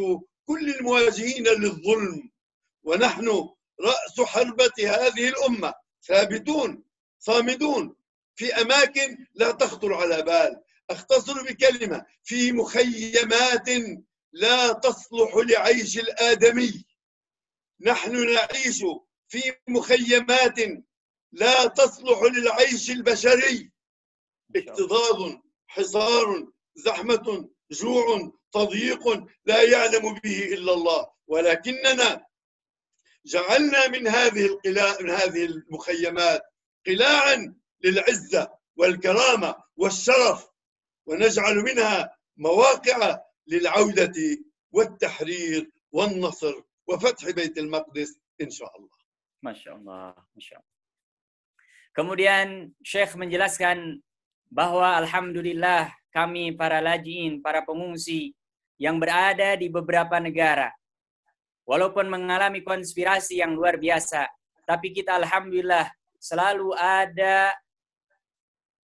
كل 0.45 0.75
المواجهين 0.75 1.43
للظلم. 1.43 2.31
ونحن 2.83 3.49
رأس 3.81 4.21
حربة 4.27 4.71
هذه 4.79 5.29
الأمة 5.29 5.73
ثابتون 6.07 6.83
صامدون 7.19 7.95
في 8.35 8.53
أماكن 8.53 9.25
لا 9.33 9.51
تخطر 9.51 9.93
على 9.93 10.21
بال. 10.21 10.61
أختصر 10.91 11.43
بكلمة 11.43 12.05
في 12.23 12.51
مخيمات 12.51 13.69
لا 14.33 14.73
تصلح 14.73 15.35
لعيش 15.35 15.97
الآدمي. 15.99 16.85
نحن 17.81 18.33
نعيش 18.33 18.83
في 19.27 19.53
مخيمات 19.67 20.59
لا 21.31 21.67
تصلح 21.67 22.21
للعيش 22.21 22.91
البشري. 22.91 23.71
اكتظاظ 24.55 25.33
حصار 25.67 26.51
زحمة 26.75 27.49
جوع 27.71 28.31
تضييق 28.51 29.27
لا 29.45 29.63
يعلم 29.63 30.13
به 30.13 30.43
إلا 30.53 30.73
الله. 30.73 31.11
ولكننا 31.27 32.25
جعلنا 33.25 33.87
من 33.87 34.07
هذه 34.07 34.45
القلاع 34.45 34.97
من 35.01 35.09
هذه 35.09 35.45
المخيمات 35.45 36.41
قلاعا 36.87 37.55
للعزة 37.83 38.51
والكرامة 38.75 39.55
والشرف. 39.77 40.50
ونجعل 41.06 41.56
منها 41.56 42.16
مواقع 42.36 43.18
للعودة 43.46 44.18
والتحرير 44.72 45.70
والنصر 45.92 46.54
وفتح 46.86 47.30
بيت 47.30 47.58
المقدس 47.58 48.18
إن 48.40 48.50
شاء 48.50 48.76
الله 48.78 48.96
Masya 49.44 49.78
Allah, 49.78 50.16
Masya 50.34 50.58
Allah. 50.58 50.76
Kemudian 51.94 52.46
Syekh 52.82 53.14
menjelaskan 53.14 54.00
bahwa 54.50 54.96
Alhamdulillah 54.98 55.92
kami 56.10 56.50
para 56.56 56.82
lajiin, 56.82 57.44
para 57.44 57.62
pengungsi 57.62 58.34
yang 58.80 58.98
berada 58.98 59.54
di 59.54 59.70
beberapa 59.70 60.18
negara. 60.18 60.72
Walaupun 61.62 62.10
mengalami 62.10 62.64
konspirasi 62.64 63.38
yang 63.38 63.54
luar 63.54 63.78
biasa, 63.78 64.26
tapi 64.66 64.90
kita 64.90 65.14
Alhamdulillah 65.14 65.88
selalu 66.18 66.74
ada 66.74 67.54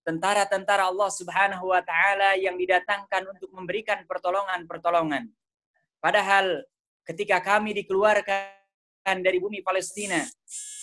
tentara-tentara 0.08 0.88
Allah 0.88 1.12
Subhanahu 1.12 1.76
wa 1.76 1.84
taala 1.84 2.40
yang 2.40 2.56
didatangkan 2.56 3.28
untuk 3.28 3.52
memberikan 3.52 4.08
pertolongan-pertolongan. 4.08 5.28
Padahal 6.00 6.64
ketika 7.04 7.44
kami 7.44 7.76
dikeluarkan 7.84 9.20
dari 9.20 9.44
bumi 9.44 9.60
Palestina, 9.60 10.24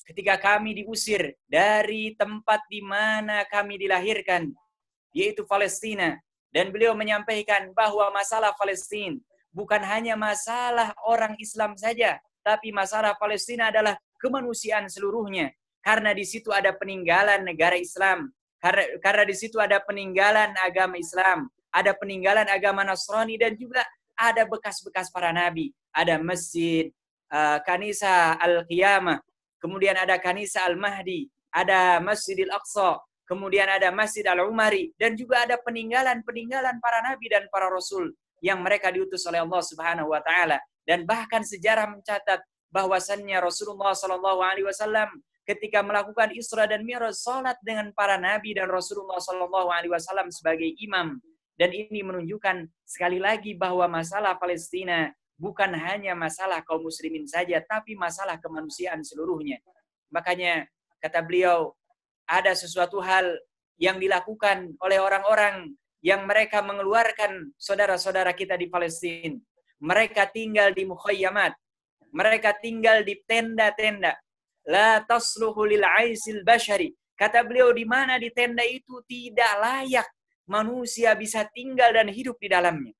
ketika 0.04 0.36
kami 0.36 0.84
diusir 0.84 1.32
dari 1.48 2.12
tempat 2.20 2.68
di 2.68 2.84
mana 2.84 3.48
kami 3.48 3.80
dilahirkan, 3.80 4.52
yaitu 5.16 5.48
Palestina, 5.48 6.20
dan 6.52 6.68
beliau 6.68 6.92
menyampaikan 6.92 7.72
bahwa 7.72 8.12
masalah 8.12 8.52
Palestina 8.52 9.16
bukan 9.56 9.80
hanya 9.88 10.20
masalah 10.20 10.92
orang 11.08 11.32
Islam 11.40 11.80
saja, 11.80 12.20
tapi 12.44 12.76
masalah 12.76 13.16
Palestina 13.16 13.72
adalah 13.72 13.96
kemanusiaan 14.20 14.84
seluruhnya. 14.92 15.48
Karena 15.80 16.12
di 16.12 16.28
situ 16.28 16.52
ada 16.52 16.76
peninggalan 16.76 17.44
negara 17.44 17.76
Islam, 17.76 18.28
karena, 18.64 19.28
di 19.28 19.36
situ 19.36 19.60
ada 19.60 19.76
peninggalan 19.84 20.56
agama 20.56 20.96
Islam, 20.96 21.52
ada 21.68 21.92
peninggalan 21.92 22.48
agama 22.48 22.80
Nasrani 22.80 23.36
dan 23.36 23.52
juga 23.60 23.84
ada 24.16 24.48
bekas-bekas 24.48 25.12
para 25.12 25.34
nabi, 25.36 25.74
ada 25.92 26.16
masjid 26.16 26.88
uh, 27.28 27.60
Kanisa 27.60 28.40
Al-Qiyamah, 28.40 29.20
kemudian 29.60 30.00
ada 30.00 30.16
Kanisa 30.16 30.64
Al-Mahdi, 30.64 31.28
ada 31.52 32.00
Masjidil 32.00 32.48
Aqsa, 32.48 33.04
kemudian 33.28 33.68
ada 33.68 33.92
Masjid 33.92 34.24
Al-Umari 34.24 34.96
dan 34.96 35.12
juga 35.12 35.44
ada 35.44 35.60
peninggalan-peninggalan 35.60 36.80
para 36.80 36.98
nabi 37.04 37.26
dan 37.28 37.44
para 37.52 37.68
rasul 37.68 38.16
yang 38.40 38.64
mereka 38.64 38.88
diutus 38.88 39.24
oleh 39.28 39.44
Allah 39.44 39.62
Subhanahu 39.64 40.12
wa 40.12 40.20
taala. 40.24 40.60
Dan 40.84 41.08
bahkan 41.08 41.40
sejarah 41.40 41.88
mencatat 41.88 42.44
bahwasannya 42.68 43.40
Rasulullah 43.40 43.96
Shallallahu 43.96 44.40
alaihi 44.44 44.68
wasallam 44.68 45.08
ketika 45.44 45.84
melakukan 45.84 46.32
Isra 46.32 46.64
dan 46.64 46.82
Mi'raj 46.84 47.16
salat 47.16 47.60
dengan 47.60 47.92
para 47.92 48.16
nabi 48.16 48.56
dan 48.56 48.68
Rasulullah 48.68 49.20
Shallallahu 49.20 49.68
alaihi 49.68 49.92
wasallam 49.92 50.32
sebagai 50.32 50.72
imam 50.80 51.20
dan 51.54 51.70
ini 51.70 52.02
menunjukkan 52.02 52.66
sekali 52.82 53.22
lagi 53.22 53.54
bahwa 53.54 53.86
masalah 53.86 54.34
Palestina 54.34 55.14
bukan 55.38 55.70
hanya 55.74 56.14
masalah 56.18 56.62
kaum 56.66 56.82
muslimin 56.82 57.26
saja 57.30 57.62
tapi 57.62 57.94
masalah 57.94 58.38
kemanusiaan 58.42 59.02
seluruhnya. 59.06 59.62
Makanya 60.10 60.66
kata 60.98 61.22
beliau 61.22 61.74
ada 62.26 62.56
sesuatu 62.56 62.98
hal 62.98 63.38
yang 63.78 63.98
dilakukan 63.98 64.74
oleh 64.82 64.98
orang-orang 64.98 65.74
yang 66.04 66.26
mereka 66.28 66.60
mengeluarkan 66.60 67.54
saudara-saudara 67.58 68.34
kita 68.34 68.58
di 68.58 68.66
Palestina. 68.68 69.38
Mereka 69.82 70.30
tinggal 70.30 70.70
di 70.72 70.86
mukhayyamat. 70.86 71.52
Mereka 72.14 72.62
tinggal 72.62 73.02
di 73.02 73.18
tenda-tenda. 73.26 74.14
La 74.64 75.04
tasluhu 75.04 75.68
lil 75.68 75.84
aisil 75.84 76.40
bashari. 76.40 76.92
Kata 77.14 77.44
beliau 77.46 77.70
di 77.70 77.86
mana 77.86 78.18
di 78.18 78.32
tenda 78.32 78.64
itu 78.66 78.98
tidak 79.06 79.52
layak 79.60 80.08
manusia 80.50 81.14
bisa 81.14 81.46
tinggal 81.52 81.94
dan 81.94 82.10
hidup 82.10 82.36
di 82.40 82.48
dalamnya. 82.50 82.94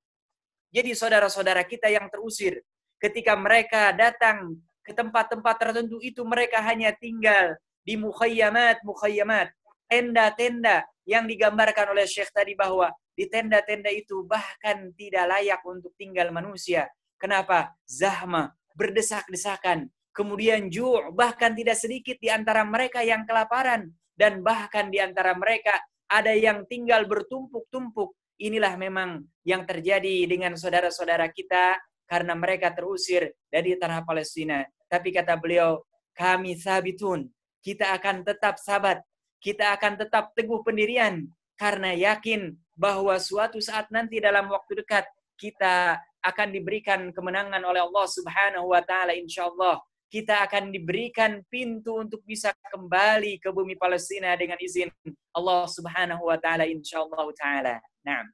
Jadi 0.71 0.91
saudara-saudara 0.95 1.63
kita 1.67 1.91
yang 1.91 2.07
terusir 2.11 2.63
ketika 2.99 3.35
mereka 3.35 3.91
datang 3.95 4.59
ke 4.85 4.93
tempat-tempat 4.93 5.55
tertentu 5.57 5.99
itu 6.05 6.21
mereka 6.23 6.61
hanya 6.61 6.93
tinggal 6.93 7.57
di 7.85 7.97
mukhayyamat, 8.01 8.81
mukhayyamat, 8.85 9.53
tenda-tenda 9.89 10.85
yang 11.05 11.29
digambarkan 11.29 11.93
oleh 11.93 12.09
Syekh 12.09 12.33
tadi 12.33 12.57
bahwa 12.57 12.93
di 13.15 13.29
tenda-tenda 13.29 13.93
itu 13.93 14.25
bahkan 14.27 14.91
tidak 14.97 15.25
layak 15.31 15.61
untuk 15.63 15.93
tinggal 15.95 16.33
manusia. 16.35 16.91
Kenapa? 17.21 17.73
Zahma, 17.87 18.53
berdesak-desakan, 18.75 19.89
kemudian 20.15 20.71
ju' 20.71 21.11
bahkan 21.13 21.53
tidak 21.53 21.75
sedikit 21.75 22.17
di 22.23 22.31
antara 22.31 22.63
mereka 22.63 23.03
yang 23.03 23.27
kelaparan 23.27 23.91
dan 24.15 24.41
bahkan 24.47 24.89
di 24.89 25.03
antara 25.03 25.35
mereka 25.35 25.75
ada 26.07 26.31
yang 26.33 26.63
tinggal 26.71 27.05
bertumpuk-tumpuk. 27.11 28.15
Inilah 28.39 28.79
memang 28.79 29.27
yang 29.43 29.67
terjadi 29.67 30.27
dengan 30.27 30.55
saudara-saudara 30.55 31.31
kita 31.35 31.79
karena 32.07 32.35
mereka 32.39 32.71
terusir 32.71 33.35
dari 33.51 33.75
tanah 33.75 34.07
Palestina. 34.07 34.63
Tapi 34.87 35.11
kata 35.11 35.35
beliau, 35.39 35.83
kami 36.15 36.55
sabitun, 36.59 37.27
kita 37.63 37.95
akan 37.99 38.23
tetap 38.23 38.59
sabat, 38.63 39.03
kita 39.43 39.75
akan 39.75 39.99
tetap 39.99 40.31
teguh 40.39 40.63
pendirian 40.63 41.27
karena 41.59 41.95
yakin 41.95 42.55
bahwa 42.75 43.15
suatu 43.19 43.63
saat 43.63 43.91
nanti 43.95 44.19
dalam 44.19 44.51
waktu 44.51 44.83
dekat 44.83 45.07
kita 45.39 45.99
akan 46.25 46.49
diberikan 46.51 47.11
kemenangan 47.11 47.63
oleh 47.63 47.83
Allah 47.83 48.07
Subhanahu 48.07 48.71
wa 48.75 48.83
taala 48.83 49.15
insyaallah. 49.15 49.83
Kita 50.15 50.47
akan 50.47 50.71
diberikan 50.71 51.43
pintu 51.51 51.99
untuk 51.99 52.23
bisa 52.23 52.55
kembali 52.71 53.43
ke 53.43 53.51
bumi 53.51 53.75
Palestina 53.75 54.39
dengan 54.39 54.55
izin 54.63 54.87
Allah 55.35 55.67
Subhanahu 55.67 56.31
wa 56.31 56.39
taala 56.39 56.71
insyaallah 56.71 57.27
taala. 57.35 57.83
Naam. 58.07 58.31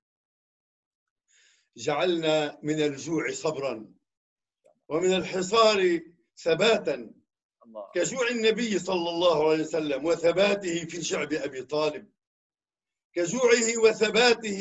جعلنا 1.77 2.61
من 2.61 2.79
الجوع 2.83 3.33
صبرا 3.33 3.89
ومن 4.89 5.13
الحصار 5.25 5.81
ثباتا. 6.37 6.97
كجوع 7.95 8.29
النبي 8.29 8.79
صلى 8.79 9.09
الله 9.09 9.51
عليه 9.51 9.65
وسلم 9.65 10.05
وثباته 10.05 10.85
في 10.85 11.03
شعب 11.03 11.33
أبي 11.33 11.63
طالب 11.63 12.05
كجوعه 13.15 13.69
وثباته 13.85 14.61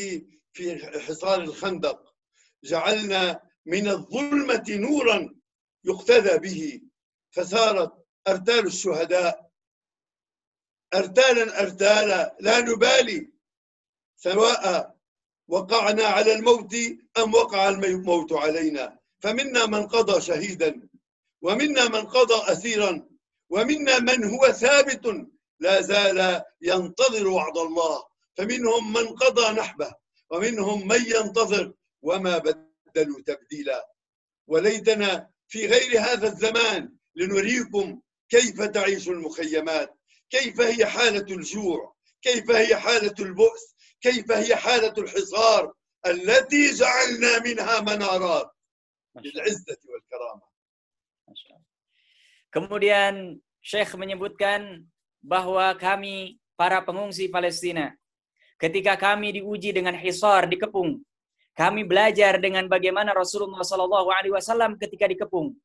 في 0.54 0.66
حصار 1.00 1.42
الخندق 1.42 2.16
جعلنا 2.64 3.42
من 3.66 3.88
الظلمة 3.88 4.66
نورا 4.70 5.36
يقتدى 5.84 6.38
به 6.38 6.82
فصارت 7.32 7.94
ارتال 8.28 8.66
الشهداء. 8.66 9.50
ارتالا 10.94 11.62
ارتالا 11.62 12.36
لا 12.40 12.60
نبالي 12.60 13.30
سواء 14.18 14.96
وقعنا 15.48 16.04
على 16.04 16.34
الموت 16.34 16.76
أم 17.18 17.34
وقع 17.34 17.70
الموت 17.70 18.34
علينا. 18.34 19.00
فمنا 19.20 19.66
من 19.66 19.88
قضى 19.88 20.22
شهيدا 20.22 20.90
ومنا 21.42 21.88
من 21.88 22.08
قضى 22.08 22.52
اسيرا 22.52 23.10
ومنا 23.50 24.00
من 24.00 24.24
هو 24.24 24.52
ثابت 24.52 25.28
لا 25.60 25.82
زال 25.82 26.44
ينتظر 26.62 27.28
وعد 27.28 27.58
الله. 27.58 28.10
فمنهم 28.38 28.94
من 28.94 29.08
قضى 29.08 29.54
نحبه 29.60 29.94
ومنهم 30.30 30.88
من 30.88 31.06
ينتظر 31.06 31.74
وما 32.02 32.38
بدلوا 32.38 33.22
تبديلا. 33.26 33.90
وليتنا 34.48 35.30
في 35.48 35.68
غير 35.68 36.02
هذا 36.02 36.28
الزمان 36.28 36.99
لنريكم 37.15 38.01
كيف 38.29 38.63
تعيش 38.63 39.09
المخيمات 39.09 39.91
كيف 40.31 40.61
هي 40.61 40.87
حالة 40.87 41.27
الجوع 41.37 41.95
كيف 42.23 42.51
هي 42.51 42.77
حالة 42.77 43.15
البؤس 43.21 43.75
كيف 44.01 44.33
هي 44.33 44.57
حالة 44.57 44.95
الحصار 44.99 45.73
التي 46.07 46.71
جعلنا 46.71 47.33
منها 47.47 47.81
منارات 47.81 48.51
للعزة 49.17 49.81
والكرامة 49.89 50.55
Kemudian 52.55 53.43
Syekh 53.59 53.99
menyebutkan 53.99 54.87
bahwa 55.19 55.75
kami 55.75 56.39
para 56.55 56.79
pengungsi 56.87 57.27
Palestina 57.27 57.91
ketika 58.63 58.95
kami 58.95 59.43
diuji 59.43 59.75
dengan 59.75 59.99
hisar 59.99 60.47
dikepung 60.47 61.03
kami 61.59 61.83
belajar 61.83 62.39
dengan 62.39 62.71
bagaimana 62.71 63.11
Rasulullah 63.11 63.59
Shallallahu 63.63 64.07
alaihi 64.07 64.35
wasallam 64.35 64.79
ketika 64.79 65.11
dikepung 65.11 65.59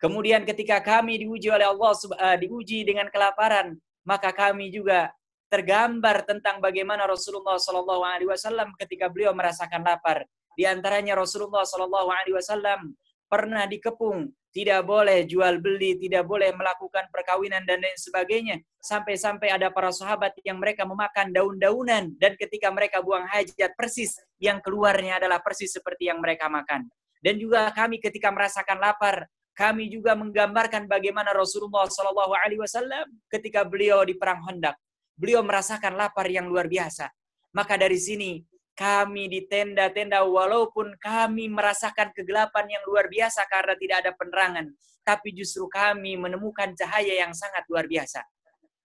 kemudian 0.00 0.42
ketika 0.48 0.80
kami 0.80 1.20
diuji 1.20 1.52
oleh 1.52 1.68
Allah 1.68 1.92
uh, 1.94 2.36
diuji 2.40 2.82
dengan 2.82 3.06
kelaparan 3.12 3.76
maka 4.02 4.32
kami 4.32 4.72
juga 4.72 5.12
tergambar 5.52 6.24
tentang 6.24 6.58
bagaimana 6.58 7.04
Rasulullah 7.04 7.60
Shallallahu 7.60 8.02
alaihi 8.02 8.30
wasallam 8.30 8.72
ketika 8.80 9.12
beliau 9.12 9.36
merasakan 9.36 9.84
lapar 9.84 10.24
di 10.56 10.64
antaranya 10.64 11.14
Rasulullah 11.14 11.62
Shallallahu 11.68 12.08
alaihi 12.08 12.34
wasallam 12.34 12.96
pernah 13.28 13.68
dikepung 13.68 14.32
tidak 14.50 14.82
boleh 14.82 15.22
jual 15.30 15.62
beli, 15.62 15.94
tidak 15.94 16.26
boleh 16.26 16.50
melakukan 16.50 17.06
perkawinan 17.14 17.62
dan 17.62 17.78
lain 17.78 17.94
sebagainya. 17.94 18.58
Sampai-sampai 18.82 19.46
ada 19.54 19.70
para 19.70 19.94
sahabat 19.94 20.34
yang 20.42 20.58
mereka 20.58 20.82
memakan 20.82 21.30
daun-daunan 21.30 22.18
dan 22.18 22.34
ketika 22.34 22.66
mereka 22.74 22.98
buang 22.98 23.30
hajat 23.30 23.70
persis 23.78 24.18
yang 24.42 24.58
keluarnya 24.58 25.22
adalah 25.22 25.38
persis 25.38 25.70
seperti 25.70 26.10
yang 26.10 26.18
mereka 26.18 26.50
makan. 26.50 26.90
Dan 27.22 27.38
juga 27.38 27.70
kami 27.70 28.02
ketika 28.02 28.34
merasakan 28.34 28.82
lapar, 28.82 29.30
kami 29.60 29.92
juga 29.92 30.16
menggambarkan 30.16 30.88
bagaimana 30.88 31.36
Rasulullah 31.36 31.84
Shallallahu 31.84 32.32
Alaihi 32.32 32.64
Wasallam 32.64 33.04
ketika 33.28 33.60
beliau 33.60 34.00
di 34.08 34.16
perang 34.16 34.40
Hondak, 34.48 34.80
beliau 35.20 35.44
merasakan 35.44 36.00
lapar 36.00 36.24
yang 36.32 36.48
luar 36.48 36.64
biasa. 36.64 37.12
Maka 37.52 37.76
dari 37.76 38.00
sini 38.00 38.40
kami 38.72 39.28
di 39.28 39.44
tenda-tenda 39.44 40.24
walaupun 40.24 40.96
kami 40.96 41.52
merasakan 41.52 42.08
kegelapan 42.16 42.72
yang 42.72 42.80
luar 42.88 43.12
biasa 43.12 43.44
karena 43.52 43.76
tidak 43.76 43.96
ada 44.00 44.12
penerangan, 44.16 44.66
tapi 45.04 45.36
justru 45.36 45.68
kami 45.68 46.16
menemukan 46.16 46.72
cahaya 46.72 47.20
yang 47.20 47.36
sangat 47.36 47.68
luar 47.68 47.84
biasa. 47.84 48.24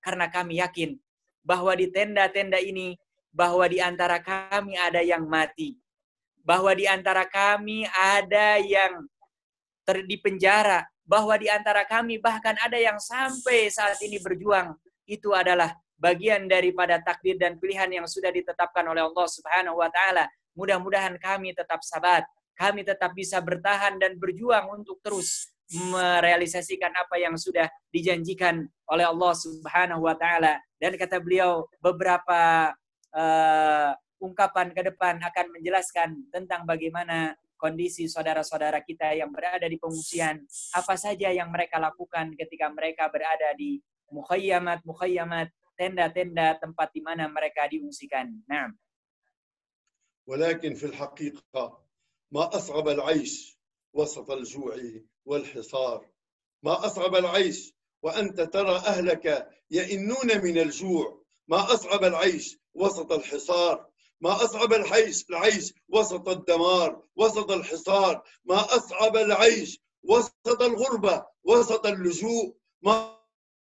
Karena 0.04 0.28
kami 0.28 0.60
yakin 0.60 1.00
bahwa 1.40 1.72
di 1.72 1.88
tenda-tenda 1.88 2.60
ini 2.60 3.00
bahwa 3.32 3.64
di 3.72 3.80
antara 3.80 4.20
kami 4.20 4.76
ada 4.76 5.00
yang 5.00 5.24
mati. 5.24 5.80
Bahwa 6.44 6.76
di 6.76 6.84
antara 6.86 7.24
kami 7.24 7.88
ada 7.90 8.60
yang 8.60 9.08
ter 9.86 10.04
di 10.04 10.18
penjara, 10.18 10.84
bahwa 11.06 11.38
di 11.38 11.48
antara 11.48 11.86
kami 11.86 12.18
bahkan 12.18 12.58
ada 12.60 12.76
yang 12.76 12.98
sampai 12.98 13.70
saat 13.70 14.02
ini 14.02 14.18
berjuang. 14.18 14.74
Itu 15.06 15.38
adalah 15.38 15.78
bagian 15.96 16.50
daripada 16.50 17.00
takdir 17.00 17.38
dan 17.38 17.62
pilihan 17.62 17.88
yang 17.88 18.08
sudah 18.10 18.34
ditetapkan 18.34 18.84
oleh 18.84 19.06
Allah 19.06 19.28
Subhanahu 19.30 19.80
wa 19.80 19.90
taala. 19.94 20.26
Mudah-mudahan 20.58 21.16
kami 21.22 21.54
tetap 21.54 21.86
sabat, 21.86 22.26
kami 22.58 22.82
tetap 22.82 23.14
bisa 23.14 23.38
bertahan 23.40 24.02
dan 24.02 24.18
berjuang 24.18 24.66
untuk 24.74 25.00
terus 25.06 25.54
merealisasikan 25.72 26.94
apa 26.94 27.18
yang 27.18 27.34
sudah 27.38 27.66
dijanjikan 27.90 28.66
oleh 28.90 29.06
Allah 29.06 29.34
Subhanahu 29.34 30.06
wa 30.06 30.16
taala. 30.18 30.58
Dan 30.82 30.98
kata 30.98 31.22
beliau 31.22 31.66
beberapa 31.82 32.74
uh, 33.14 33.92
ungkapan 34.22 34.72
ke 34.74 34.82
depan 34.94 35.22
akan 35.22 35.46
menjelaskan 35.58 36.10
tentang 36.32 36.64
bagaimana 36.66 37.34
kondisi 37.65 38.09
saudara-saudara 38.09 38.81
kita 38.81 39.13
yang 39.13 39.29
berada 39.29 39.69
di 39.69 39.77
pengungsian, 39.77 40.41
apa 40.73 40.95
saja 40.97 41.29
yang 41.29 41.53
mereka 41.53 41.77
lakukan 41.77 42.33
ketika 42.33 42.73
mereka 42.73 43.13
berada 43.13 43.53
di 43.53 43.81
mukhayyamat-mukhayyamat 44.11 45.53
tenda-tenda 45.77 46.57
tempat 46.57 46.89
di 46.93 47.01
mana 47.05 47.29
mereka 47.29 47.69
diungsikan. 47.69 48.33
Nah. 48.49 48.73
ولكن 50.31 50.75
في 50.75 50.87
الحقيقة 50.87 51.83
ما 52.31 52.57
أصعب 52.57 52.89
العيش 52.89 53.59
وسط 53.93 54.31
الجوع 54.31 54.77
والحصار 55.25 56.07
ما 56.63 56.87
أصعب 56.87 57.15
العيش 57.15 57.75
وأنت 58.03 58.41
ترى 58.41 58.77
أهلك 58.77 59.51
يئنون 59.71 60.45
من 60.45 60.59
الجوع 60.59 61.25
ما 61.49 61.75
أصعب 61.75 62.05
العيش 62.05 62.59
وسط 62.75 63.13
الحصار 63.13 63.91
ما 64.22 64.44
أصعب 64.44 64.74
العيش 64.74 65.26
العيش 65.30 65.74
وسط 65.90 66.30
الدمار 66.30 67.02
وسط 67.16 67.52
الحصار. 67.52 68.24
ما 68.46 68.76
أصعب 68.76 69.18
العيش 69.18 69.80
وسط 70.04 70.62
الغربة 70.62 71.26
وسط 71.44 71.86
اللجوء. 71.86 72.56
ما 72.82 73.16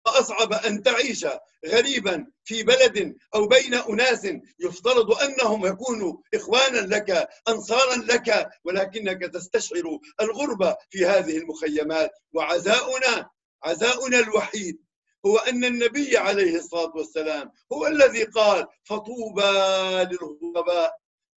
أصعب 0.06 0.52
أن 0.52 0.82
تعيش 0.82 1.26
غريبا 1.66 2.26
في 2.44 2.62
بلد 2.62 3.16
أو 3.34 3.46
بين 3.46 3.74
أناس 3.74 4.28
يفترض 4.60 5.12
أنهم 5.12 5.66
يكونوا 5.66 6.16
إخوانا 6.34 6.78
لك 6.78 7.28
أنصارا 7.48 7.96
لك 7.96 8.48
ولكنك 8.64 9.20
تستشعر 9.34 9.98
الغربة 10.20 10.76
في 10.90 11.06
هذه 11.06 11.38
المخيمات. 11.38 12.10
وعزاؤنا 12.32 13.30
عزاؤنا 13.64 14.18
الوحيد. 14.18 14.82
هو 15.26 15.38
أن 15.38 15.64
النبي 15.64 16.16
عليه 16.16 16.56
الصلاة 16.56 16.92
والسلام 16.96 17.52
هو 17.72 17.86
الذي 17.86 18.24
قال 18.24 18.66
فطوبى 18.84 19.52
للغرباء 20.10 20.92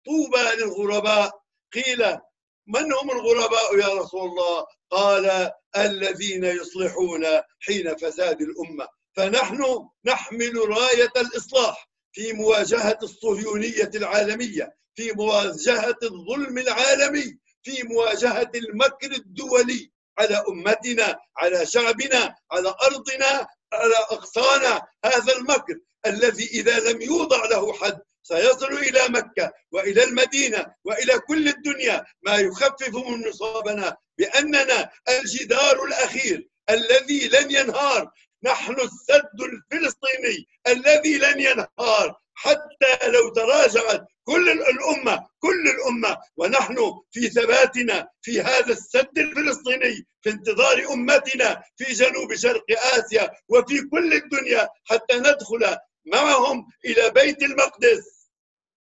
طوبى 0.07 0.57
للغرباء. 0.59 1.41
قيل 1.73 2.19
من 2.67 2.93
هم 2.93 3.11
الغرباء 3.11 3.79
يا 3.79 3.95
رسول 3.95 4.21
الله؟ 4.31 4.67
قال 4.91 5.53
الذين 5.77 6.45
يصلحون 6.45 7.27
حين 7.61 7.97
فساد 7.97 8.41
الأمة. 8.43 8.89
فنحن 9.17 9.89
نحمل 10.05 10.69
راية 10.69 11.13
الإصلاح 11.17 11.89
في 12.13 12.33
مواجهة 12.33 12.99
الصهيونية 13.03 13.91
العالمية 13.95 14.77
في 14.95 15.13
مواجهة 15.13 15.97
الظلم 16.03 16.59
العالمي 16.59 17.39
في 17.63 17.83
مواجهة 17.83 18.51
المكر 18.55 19.13
الدولي 19.13 19.91
على 20.19 20.45
أمتنا 20.49 21.19
على 21.37 21.67
شعبنا 21.67 22.35
على 22.51 22.75
أرضنا 22.83 23.47
على 23.75 23.95
اقصانا 23.95 24.83
هذا 25.05 25.33
المكر 25.37 25.79
الذي 26.07 26.45
إذا 26.45 26.93
لم 26.93 27.03
يوضع 27.03 27.45
له 27.45 27.73
حد 27.73 27.99
سيصل 28.23 28.73
إلى 28.73 29.09
مكة 29.09 29.53
وإلى 29.73 30.05
المدينة 30.05 30.67
وإلى 30.85 31.19
كل 31.19 31.49
الدنيا 31.49 32.05
ما 32.23 32.37
يخفف 32.37 32.95
من 32.95 33.29
مصابنا 33.29 33.97
بأننا 34.19 34.91
الجدار 35.09 35.85
الأخير 35.85 36.49
الذي 36.71 37.29
لن 37.29 37.51
ينهار. 37.51 38.11
نحن 38.43 38.73
السد 38.73 39.41
الفلسطيني 39.41 40.49
الذي 40.67 41.19
لن 41.19 41.41
ينهار. 41.41 42.21
حتى 42.35 43.09
لو 43.09 43.29
تراجعت 43.29 44.07
كل 44.25 44.47
الأمة 44.51 45.29
كل 45.39 45.65
الأمة. 45.75 46.13
ونحن 46.37 46.77
في 47.13 47.29
ثباتنا 47.29 48.09
في 48.23 48.41
هذا 48.41 48.73
السد 48.73 49.19
الفلسطيني 49.19 50.07
في 50.23 50.31
انتظار 50.31 50.93
أمتنا 50.93 51.63
في 51.77 51.93
جنوب 51.93 52.35
شرق 52.35 52.65
آسيا 52.97 53.31
وفي 53.49 53.77
كل 53.93 54.11
الدنيا 54.13 54.69
حتى 54.85 55.15
ندخل 55.21 55.63
معهم 56.07 56.69
إلى 56.85 57.11
بيت 57.11 57.43
المقدس. 57.43 58.31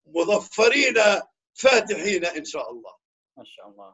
مظفرين 0.08 0.98
فاتحين 1.54 2.26
إن 2.26 2.46
شاء 2.46 2.66
الله. 2.72 2.94
Masya 3.38 3.62
Allah. 3.70 3.94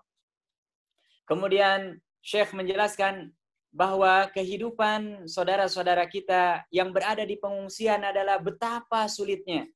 Kemudian 1.27 1.99
Syekh 2.23 2.55
menjelaskan 2.55 3.35
bahwa 3.73 4.29
kehidupan 4.31 5.27
saudara-saudara 5.27 6.07
kita 6.07 6.63
yang 6.71 6.93
berada 6.95 7.25
di 7.27 7.35
pengungsian 7.35 8.05
adalah 8.05 8.39
betapa 8.39 9.09
sulitnya, 9.11 9.67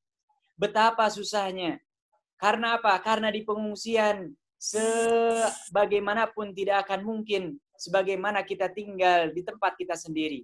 betapa 0.58 1.08
susahnya. 1.08 1.80
Karena 2.38 2.82
apa? 2.82 2.98
Karena 3.02 3.30
di 3.30 3.46
pengungsian 3.46 4.34
sebagaimanapun 4.58 6.54
tidak 6.54 6.90
akan 6.90 7.06
mungkin 7.06 7.62
sebagaimana 7.78 8.42
kita 8.42 8.74
tinggal 8.74 9.30
di 9.32 9.46
tempat 9.46 9.78
kita 9.78 9.94
sendiri. 9.94 10.42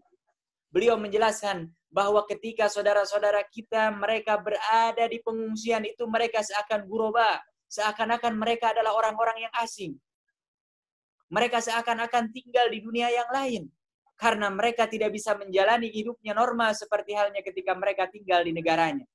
Beliau 0.70 0.98
menjelaskan 0.98 1.70
bahwa 1.94 2.26
ketika 2.26 2.66
saudara-saudara 2.66 3.46
kita 3.46 3.94
mereka 3.94 4.38
berada 4.42 5.06
di 5.06 5.22
pengungsian 5.22 5.86
itu 5.86 6.06
mereka 6.10 6.42
seakan 6.42 6.90
guroba, 6.90 7.42
seakan-akan 7.70 8.34
mereka 8.34 8.74
adalah 8.74 8.98
orang-orang 8.98 9.50
yang 9.50 9.54
asing. 9.62 9.98
Mereka 11.30 11.62
seakan-akan 11.62 12.30
tinggal 12.34 12.70
di 12.70 12.82
dunia 12.82 13.10
yang 13.10 13.30
lain 13.30 13.70
karena 14.18 14.50
mereka 14.50 14.86
tidak 14.86 15.14
bisa 15.14 15.34
menjalani 15.38 15.90
hidupnya 15.90 16.38
normal 16.38 16.74
seperti 16.78 17.18
halnya 17.18 17.42
ketika 17.42 17.74
mereka 17.74 18.10
tinggal 18.10 18.46
di 18.46 18.54
negaranya. 18.54 19.06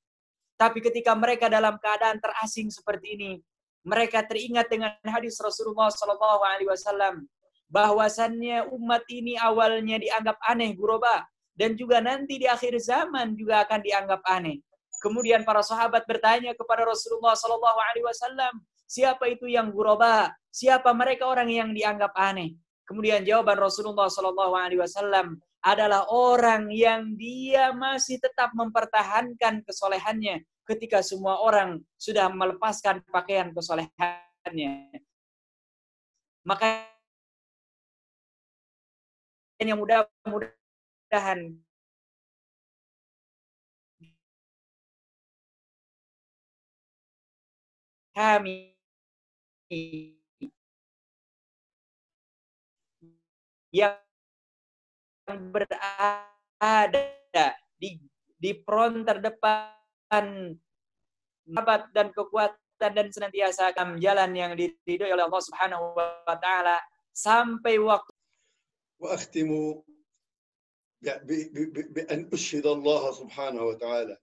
Tapi 0.58 0.82
ketika 0.82 1.14
mereka 1.14 1.46
dalam 1.46 1.78
keadaan 1.78 2.18
terasing 2.18 2.66
seperti 2.66 3.14
ini, 3.14 3.32
mereka 3.86 4.26
teringat 4.26 4.66
dengan 4.66 4.90
hadis 5.06 5.38
Rasulullah 5.38 5.86
Shallallahu 5.88 6.42
Alaihi 6.42 6.68
Wasallam 6.68 7.30
bahwasannya 7.70 8.66
umat 8.74 9.06
ini 9.06 9.38
awalnya 9.38 10.02
dianggap 10.02 10.34
aneh 10.50 10.74
guroba, 10.74 11.22
dan 11.54 11.78
juga 11.78 12.02
nanti 12.02 12.42
di 12.42 12.46
akhir 12.50 12.74
zaman 12.82 13.38
juga 13.38 13.62
akan 13.62 13.80
dianggap 13.86 14.20
aneh. 14.26 14.58
Kemudian 14.98 15.46
para 15.46 15.62
sahabat 15.62 16.02
bertanya 16.10 16.58
kepada 16.58 16.82
Rasulullah 16.82 17.38
Sallallahu 17.38 17.78
Alaihi 17.78 18.06
Wasallam, 18.08 18.52
siapa 18.82 19.30
itu 19.30 19.46
yang 19.46 19.70
guraba? 19.70 20.34
Siapa 20.50 20.90
mereka 20.90 21.30
orang 21.30 21.46
yang 21.46 21.70
dianggap 21.70 22.10
aneh? 22.18 22.58
Kemudian 22.82 23.22
jawaban 23.22 23.62
Rasulullah 23.62 24.10
Sallallahu 24.10 24.58
Alaihi 24.58 24.80
Wasallam 24.82 25.38
adalah 25.62 26.06
orang 26.08 26.70
yang 26.70 27.18
dia 27.18 27.74
masih 27.74 28.22
tetap 28.22 28.54
mempertahankan 28.54 29.66
kesolehannya 29.66 30.46
ketika 30.68 31.02
semua 31.02 31.40
orang 31.42 31.82
sudah 31.98 32.30
melepaskan 32.30 33.02
pakaian 33.10 33.50
kesolehannya. 33.50 35.02
Maka 36.46 36.86
yang 39.58 39.82
mudah-mudahan 39.82 41.58
kami 48.14 48.74
yang 53.74 54.07
berada 55.27 56.23
di 57.79 57.99
di 58.39 58.51
front 58.67 59.07
terdepan 59.07 60.51
sahabat 61.47 61.91
dan 61.95 62.11
kekuatan 62.11 62.91
dan 62.91 63.07
senantiasa 63.11 63.71
akan 63.71 63.99
jalan 63.99 64.35
yang 64.35 64.51
diridhoi 64.55 65.15
oleh 65.15 65.23
Allah 65.23 65.43
Subhanahu 65.43 65.95
wa 65.95 66.35
taala 66.39 66.79
sampai 67.15 67.79
waktu 67.79 68.11
وأختم 69.03 69.83
بأن 71.91 72.29
أشهد 72.33 72.65
الله 72.65 73.11
سبحانه 73.11 73.63
وتعالى 73.63 74.17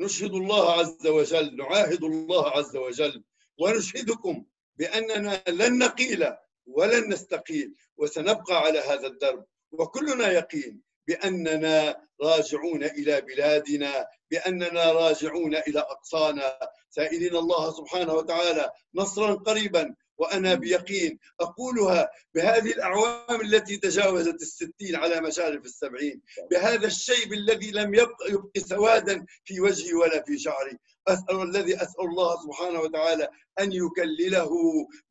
نشهد 0.00 0.34
الله 0.34 0.72
عز 0.72 1.06
وجل 1.06 1.56
نعاهد 1.56 2.04
الله 2.04 2.50
عز 2.50 2.76
وجل 2.76 3.24
ونشهدكم 3.58 4.44
بأننا 4.78 5.42
لن 5.48 5.78
نقيل 5.78 6.36
ولن 6.66 7.12
نستقيل 7.12 7.74
وسنبقى 7.96 8.56
على 8.56 8.78
هذا 8.78 9.06
الدرب 9.06 9.44
وكلنا 9.71 10.31
يقين 10.31 10.81
بأننا 11.07 12.07
راجعون 12.23 12.83
إلى 12.83 13.21
بلادنا 13.21 14.07
بأننا 14.31 14.91
راجعون 14.91 15.55
إلى 15.55 15.79
أقصانا. 15.79 16.59
سائلين 16.89 17.35
الله 17.35 17.71
سبحانه 17.71 18.13
وتعالى 18.13 18.71
نصرا 18.95 19.33
قريبا 19.33 19.95
وأنا 20.17 20.53
بيقين 20.53 21.19
أقولها 21.39 22.09
بهذه 22.35 22.71
الأعوام 22.71 23.41
التي 23.41 23.77
تجاوزت 23.77 24.41
الستين 24.41 24.95
على 24.95 25.21
مشارف 25.21 25.65
السبعين 25.65 26.21
بهذا 26.51 26.87
الشيب 26.87 27.33
الذي 27.33 27.71
لم 27.71 27.93
يبق, 27.93 28.29
يبق 28.29 28.57
سوادا 28.57 29.25
في 29.43 29.61
وجهي 29.61 29.93
ولا 29.93 30.23
في 30.23 30.39
شعري. 30.39 30.77
أسأل 31.07 31.41
الذي 31.41 31.75
أسأل 31.75 32.05
الله 32.05 32.43
سبحانه 32.43 32.79
وتعالى 32.79 33.29
أن 33.59 33.71
يكلله 33.73 34.51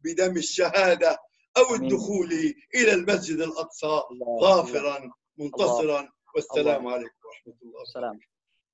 بدم 0.04 0.36
الشهادة. 0.36 1.18
أو 1.57 1.75
الدخول 1.75 2.31
إلى 2.75 2.91
المسجد 2.93 3.39
الأقصى 3.39 4.01
ظافرا 4.41 5.11
منتصرا 5.37 6.01
والسلام 6.35 6.87
عليكم 6.87 7.19
ورحمة 7.27 7.57
الله 7.63 7.81
وبركاته 7.81 8.31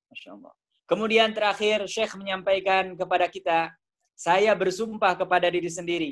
Masya 0.07 0.39
Allah. 0.39 0.53
Kemudian 0.87 1.35
terakhir 1.35 1.83
Syekh 1.83 2.15
menyampaikan 2.15 2.95
kepada 2.95 3.27
kita, 3.27 3.75
saya 4.15 4.55
bersumpah 4.55 5.19
kepada 5.19 5.51
diri 5.51 5.67
sendiri. 5.67 6.11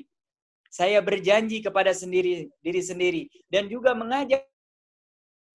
Saya 0.67 0.99
berjanji 0.99 1.63
kepada 1.63 1.95
sendiri 1.95 2.51
diri 2.59 2.81
sendiri 2.83 3.23
dan 3.47 3.71
juga 3.71 3.95
mengajak 3.95 4.43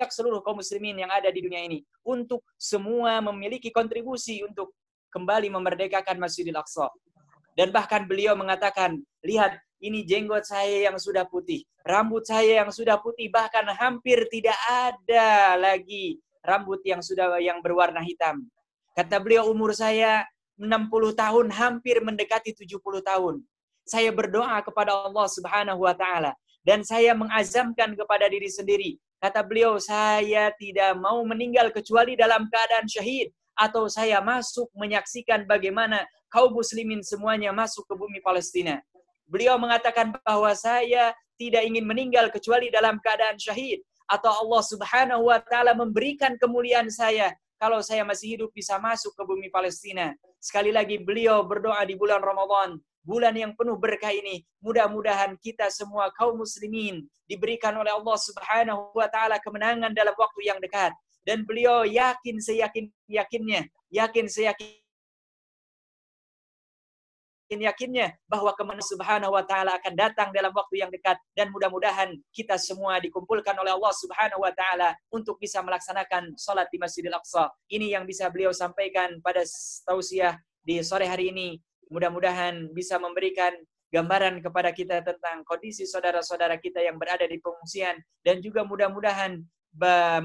seluruh 0.09 0.41
kaum 0.41 0.65
muslimin 0.65 0.97
yang 0.97 1.13
ada 1.13 1.29
di 1.29 1.45
dunia 1.45 1.61
ini 1.61 1.85
untuk 2.01 2.41
semua 2.57 3.21
memiliki 3.21 3.69
kontribusi 3.69 4.41
untuk 4.41 4.73
kembali 5.13 5.53
memerdekakan 5.53 6.17
Masjidil 6.17 6.57
Aqsa. 6.57 6.89
Dan 7.56 7.72
bahkan 7.72 8.04
beliau 8.04 8.36
mengatakan, 8.36 9.00
lihat 9.24 9.56
ini 9.80 10.04
jenggot 10.04 10.44
saya 10.44 10.92
yang 10.92 11.00
sudah 11.00 11.24
putih, 11.24 11.64
rambut 11.88 12.28
saya 12.28 12.64
yang 12.64 12.72
sudah 12.72 13.00
putih, 13.00 13.32
bahkan 13.32 13.64
hampir 13.72 14.28
tidak 14.28 14.56
ada 14.68 15.56
lagi 15.56 16.20
rambut 16.46 16.84
yang 16.86 17.02
sudah 17.02 17.40
yang 17.42 17.64
berwarna 17.64 18.04
hitam. 18.06 18.46
Kata 18.96 19.20
beliau 19.20 19.50
umur 19.52 19.76
saya 19.76 20.24
60 20.56 21.16
tahun 21.16 21.48
hampir 21.52 22.00
mendekati 22.00 22.56
70 22.56 22.80
tahun. 23.04 23.44
Saya 23.84 24.10
berdoa 24.12 24.64
kepada 24.64 24.96
Allah 24.96 25.28
Subhanahu 25.28 25.84
wa 25.84 25.94
taala 25.94 26.32
dan 26.64 26.82
saya 26.82 27.12
mengazamkan 27.14 27.94
kepada 27.94 28.26
diri 28.32 28.48
sendiri. 28.48 28.92
Kata 29.20 29.42
beliau, 29.42 29.78
saya 29.82 30.54
tidak 30.58 30.96
mau 31.02 31.22
meninggal 31.26 31.74
kecuali 31.74 32.14
dalam 32.18 32.46
keadaan 32.50 32.86
syahid 32.86 33.34
atau 33.56 33.88
saya 33.88 34.20
masuk 34.20 34.68
menyaksikan 34.76 35.48
bagaimana 35.48 36.04
kaum 36.36 36.52
muslimin 36.52 37.00
semuanya 37.00 37.56
masuk 37.56 37.88
ke 37.88 37.96
bumi 37.96 38.20
Palestina. 38.20 38.84
Beliau 39.24 39.56
mengatakan 39.56 40.12
bahwa 40.20 40.52
saya 40.52 41.16
tidak 41.40 41.64
ingin 41.64 41.88
meninggal 41.88 42.28
kecuali 42.28 42.68
dalam 42.68 43.00
keadaan 43.00 43.40
syahid 43.40 43.80
atau 44.12 44.44
Allah 44.44 44.62
Subhanahu 44.68 45.32
wa 45.32 45.40
taala 45.40 45.72
memberikan 45.72 46.36
kemuliaan 46.36 46.92
saya 46.92 47.32
kalau 47.56 47.80
saya 47.80 48.04
masih 48.04 48.36
hidup 48.36 48.52
bisa 48.52 48.76
masuk 48.84 49.16
ke 49.16 49.24
bumi 49.24 49.48
Palestina. 49.48 50.12
Sekali 50.44 50.76
lagi 50.76 51.00
beliau 51.00 51.48
berdoa 51.48 51.82
di 51.88 51.96
bulan 51.96 52.20
Ramadan, 52.20 52.78
bulan 53.02 53.34
yang 53.34 53.56
penuh 53.56 53.80
berkah 53.80 54.12
ini. 54.12 54.44
Mudah-mudahan 54.60 55.40
kita 55.40 55.72
semua 55.72 56.12
kaum 56.14 56.36
muslimin 56.36 57.08
diberikan 57.32 57.74
oleh 57.80 57.96
Allah 57.96 58.18
Subhanahu 58.20 58.92
wa 58.92 59.08
taala 59.08 59.40
kemenangan 59.40 59.96
dalam 59.96 60.14
waktu 60.14 60.52
yang 60.52 60.60
dekat. 60.60 60.92
Dan 61.26 61.42
beliau 61.48 61.88
yakin 61.88 62.38
seyakin 62.38 62.86
yakinnya, 63.10 63.66
yakin 63.90 64.30
seyakin 64.30 64.85
yakinnya 67.50 68.18
bahwa 68.26 68.54
kemenangan 68.58 68.90
Subhanahu 68.90 69.34
wa 69.38 69.44
taala 69.46 69.78
akan 69.78 69.94
datang 69.94 70.30
dalam 70.34 70.50
waktu 70.52 70.82
yang 70.82 70.90
dekat 70.90 71.18
dan 71.38 71.54
mudah-mudahan 71.54 72.18
kita 72.34 72.58
semua 72.58 72.98
dikumpulkan 72.98 73.54
oleh 73.56 73.74
Allah 73.74 73.94
Subhanahu 73.94 74.42
wa 74.42 74.52
taala 74.52 74.98
untuk 75.14 75.38
bisa 75.38 75.62
melaksanakan 75.62 76.34
salat 76.36 76.66
di 76.74 76.82
Masjidil 76.82 77.14
Aqsa. 77.14 77.54
Ini 77.70 77.98
yang 77.98 78.04
bisa 78.10 78.28
beliau 78.34 78.50
sampaikan 78.50 79.22
pada 79.22 79.46
tausiah 79.86 80.42
di 80.66 80.82
sore 80.82 81.06
hari 81.06 81.30
ini. 81.30 81.62
Mudah-mudahan 81.94 82.74
bisa 82.74 82.98
memberikan 82.98 83.54
gambaran 83.94 84.42
kepada 84.42 84.74
kita 84.74 85.06
tentang 85.06 85.46
kondisi 85.46 85.86
saudara-saudara 85.86 86.58
kita 86.58 86.82
yang 86.82 86.98
berada 86.98 87.30
di 87.30 87.38
pengungsian 87.38 88.02
dan 88.26 88.42
juga 88.42 88.66
mudah-mudahan 88.66 89.40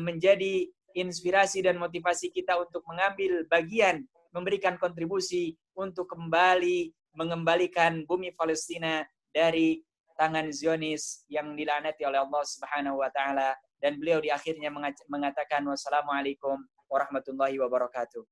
menjadi 0.01 0.67
inspirasi 0.97 1.63
dan 1.63 1.79
motivasi 1.79 2.33
kita 2.33 2.59
untuk 2.59 2.83
mengambil 2.89 3.47
bagian 3.47 4.03
memberikan 4.31 4.79
kontribusi 4.79 5.59
untuk 5.75 6.07
kembali 6.07 6.91
mengembalikan 7.16 8.04
bumi 8.04 8.36
Palestina 8.36 9.06
dari 9.32 9.80
tangan 10.20 10.52
Zionis 10.52 11.24
yang 11.32 11.56
dilanati 11.56 12.04
oleh 12.08 12.20
Allah 12.24 12.44
Subhanahu 12.44 13.04
wa 13.04 13.10
taala 13.12 13.56
dan 13.80 14.00
beliau 14.00 14.20
di 14.24 14.32
akhirnya 14.32 14.72
mengatakan 15.08 15.64
wassalamualaikum 15.68 16.60
warahmatullahi 16.92 17.60
wabarakatuh. 17.60 18.24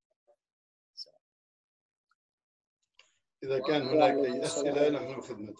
إذا 3.43 3.59
كان 3.59 3.81
هناك 3.91 4.15
أي 4.23 4.39
أسئلة 4.39 4.89
نحن 4.95 5.19
خدمتك. 5.19 5.59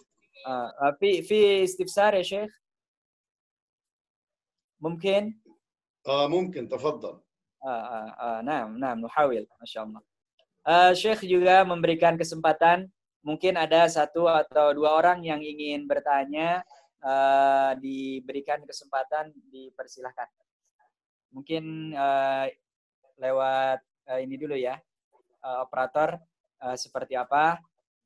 في 1.00 1.20
في 1.20 1.64
استفسار 1.64 2.16
يا 2.16 2.24
شيخ؟ 2.24 2.48
ممكن؟ 4.80 5.36
آه 6.08 6.26
ممكن 6.28 6.68
تفضل. 6.68 7.20
آه 7.64 7.68
آه 7.68 8.08
آه 8.08 8.40
نعم 8.40 8.78
نعم 8.80 9.04
نحاول 9.04 9.44
ما 9.60 9.66
شاء 9.68 9.84
الله. 9.84 10.00
Uh, 10.64 10.96
Syekh 10.96 11.28
juga 11.28 11.60
memberikan 11.60 12.16
kesempatan 12.16 12.88
mungkin 13.23 13.59
ada 13.59 13.87
satu 13.91 14.27
atau 14.27 14.71
dua 14.71 14.95
orang 14.95 15.23
yang 15.23 15.43
ingin 15.43 15.85
bertanya, 15.85 16.63
uh, 17.03 17.75
diberikan 17.79 18.63
kesempatan, 18.63 19.31
dipersilahkan. 19.51 20.27
Mungkin 21.35 21.93
uh, 21.93 22.47
lewat 23.19 23.79
uh, 24.09 24.19
ini 24.19 24.35
dulu 24.39 24.55
ya, 24.55 24.79
uh, 25.43 25.67
operator 25.67 26.17
uh, 26.63 26.77
seperti 26.79 27.19
apa. 27.19 27.59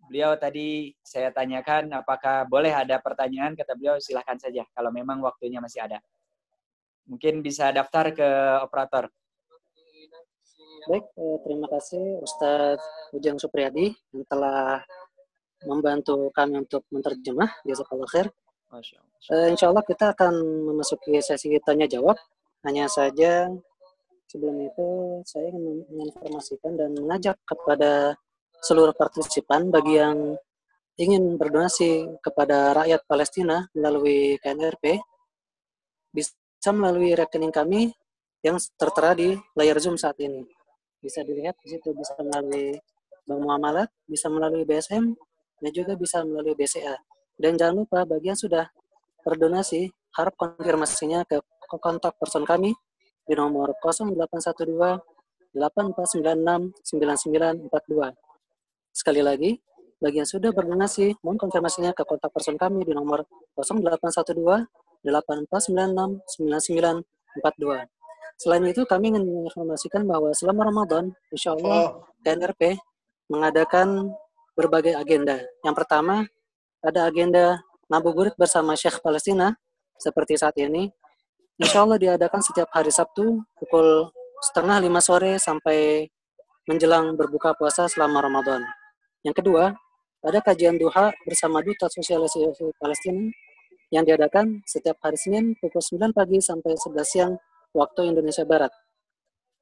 Beliau 0.03 0.35
tadi 0.35 0.91
saya 0.99 1.31
tanyakan 1.31 1.95
apakah 1.95 2.43
boleh 2.43 2.75
ada 2.75 2.99
pertanyaan, 2.99 3.55
kata 3.55 3.71
beliau 3.79 3.95
silahkan 4.03 4.35
saja 4.35 4.67
kalau 4.75 4.91
memang 4.91 5.23
waktunya 5.23 5.63
masih 5.63 5.79
ada. 5.79 6.03
Mungkin 7.07 7.39
bisa 7.39 7.71
daftar 7.71 8.11
ke 8.11 8.29
operator. 8.63 9.07
Baik, 10.83 11.07
terima 11.47 11.71
kasih 11.71 12.19
Ustadz 12.19 12.83
Ujang 13.15 13.39
Supriyadi 13.39 13.95
yang 14.11 14.27
telah 14.27 14.83
membantu 15.67 16.29
kami 16.35 16.63
untuk 16.63 16.83
menerjemah. 16.91 17.63
Jazakallah 17.67 18.09
khair. 18.09 18.27
Masya 18.73 18.97
Allah. 18.99 19.17
Uh, 19.29 19.47
insya 19.53 19.65
Allah 19.69 19.83
kita 19.85 20.05
akan 20.17 20.33
memasuki 20.73 21.19
sesi 21.21 21.53
tanya 21.61 21.85
jawab. 21.85 22.17
Hanya 22.63 22.87
saja 22.87 23.51
sebelum 24.27 24.55
itu 24.65 24.87
saya 25.27 25.51
ingin 25.51 25.85
menginformasikan 25.91 26.73
dan 26.73 26.95
mengajak 26.97 27.37
kepada 27.43 28.17
seluruh 28.63 28.95
partisipan 28.95 29.67
bagi 29.69 29.99
yang 29.99 30.39
ingin 30.95 31.35
berdonasi 31.35 32.07
kepada 32.23 32.71
rakyat 32.71 33.03
Palestina 33.05 33.67
melalui 33.75 34.39
KNRP 34.39 35.01
bisa 36.13 36.69
melalui 36.71 37.17
rekening 37.17 37.51
kami 37.51 37.91
yang 38.45 38.55
tertera 38.77 39.17
di 39.17 39.33
layar 39.57 39.77
Zoom 39.81 39.99
saat 39.99 40.17
ini. 40.21 40.45
bisa 41.03 41.19
dilihat 41.19 41.59
di 41.59 41.75
situ 41.75 41.91
bisa 41.91 42.15
melalui 42.15 42.79
Bank 43.27 43.39
Muamalat, 43.43 43.91
bisa 44.07 44.31
melalui 44.31 44.63
BSM, 44.63 45.11
dan 45.59 45.71
juga 45.73 45.93
bisa 45.99 46.23
melalui 46.25 46.55
BCA. 46.57 46.95
Dan 47.37 47.57
jangan 47.57 47.85
lupa 47.85 48.05
bagi 48.05 48.29
yang 48.31 48.39
sudah 48.39 48.69
berdonasi, 49.25 49.89
harap 50.17 50.37
konfirmasinya 50.37 51.25
ke 51.25 51.41
kontak 51.81 52.13
person 52.21 52.45
kami 52.45 52.77
di 53.25 53.33
nomor 53.33 53.73
0812 53.81 55.01
8496 55.53 56.73
9942. 56.81 58.13
Sekali 58.93 59.21
lagi, 59.21 59.57
bagi 60.03 60.19
yang 60.19 60.29
sudah 60.29 60.51
berdonasi, 60.51 61.15
mohon 61.23 61.39
konfirmasinya 61.39 61.95
ke 61.95 62.03
kontak 62.03 62.29
person 62.35 62.59
kami 62.59 62.83
di 62.83 62.93
nomor 62.93 63.23
0812 63.55 64.67
8496 65.05 66.19
9942. 66.27 67.87
Selain 68.35 68.63
itu, 68.65 68.81
kami 68.83 69.13
ingin 69.13 69.23
menginformasikan 69.23 70.03
bahwa 70.03 70.33
selama 70.35 70.67
Ramadan, 70.67 71.13
insya 71.31 71.55
Allah, 71.55 72.03
KNRP 72.25 72.75
mengadakan 73.31 74.11
berbagai 74.53 74.93
agenda. 74.97 75.41
Yang 75.65 75.75
pertama, 75.83 76.25
ada 76.81 77.09
agenda 77.09 77.61
ngabuburit 77.89 78.33
bersama 78.37 78.77
Syekh 78.77 79.01
Palestina, 79.01 79.53
seperti 79.97 80.37
saat 80.37 80.57
ini. 80.57 80.89
Insya 81.61 81.85
Allah 81.85 82.01
diadakan 82.01 82.41
setiap 82.41 82.69
hari 82.73 82.89
Sabtu, 82.89 83.45
pukul 83.57 84.09
setengah 84.41 84.81
lima 84.81 84.99
sore 84.99 85.37
sampai 85.37 86.09
menjelang 86.67 87.13
berbuka 87.13 87.53
puasa 87.53 87.85
selama 87.85 88.23
Ramadan. 88.25 88.65
Yang 89.21 89.43
kedua, 89.43 89.71
ada 90.23 90.39
kajian 90.39 90.79
duha 90.79 91.11
bersama 91.27 91.59
Duta 91.59 91.91
Sosialisasi 91.91 92.73
Palestina 92.79 93.27
yang 93.91 94.07
diadakan 94.07 94.63
setiap 94.65 94.97
hari 95.03 95.19
Senin 95.19 95.53
pukul 95.59 95.83
9 95.83 96.15
pagi 96.15 96.39
sampai 96.39 96.73
11 96.73 97.03
siang 97.03 97.33
waktu 97.75 98.15
Indonesia 98.15 98.47
Barat. 98.47 98.71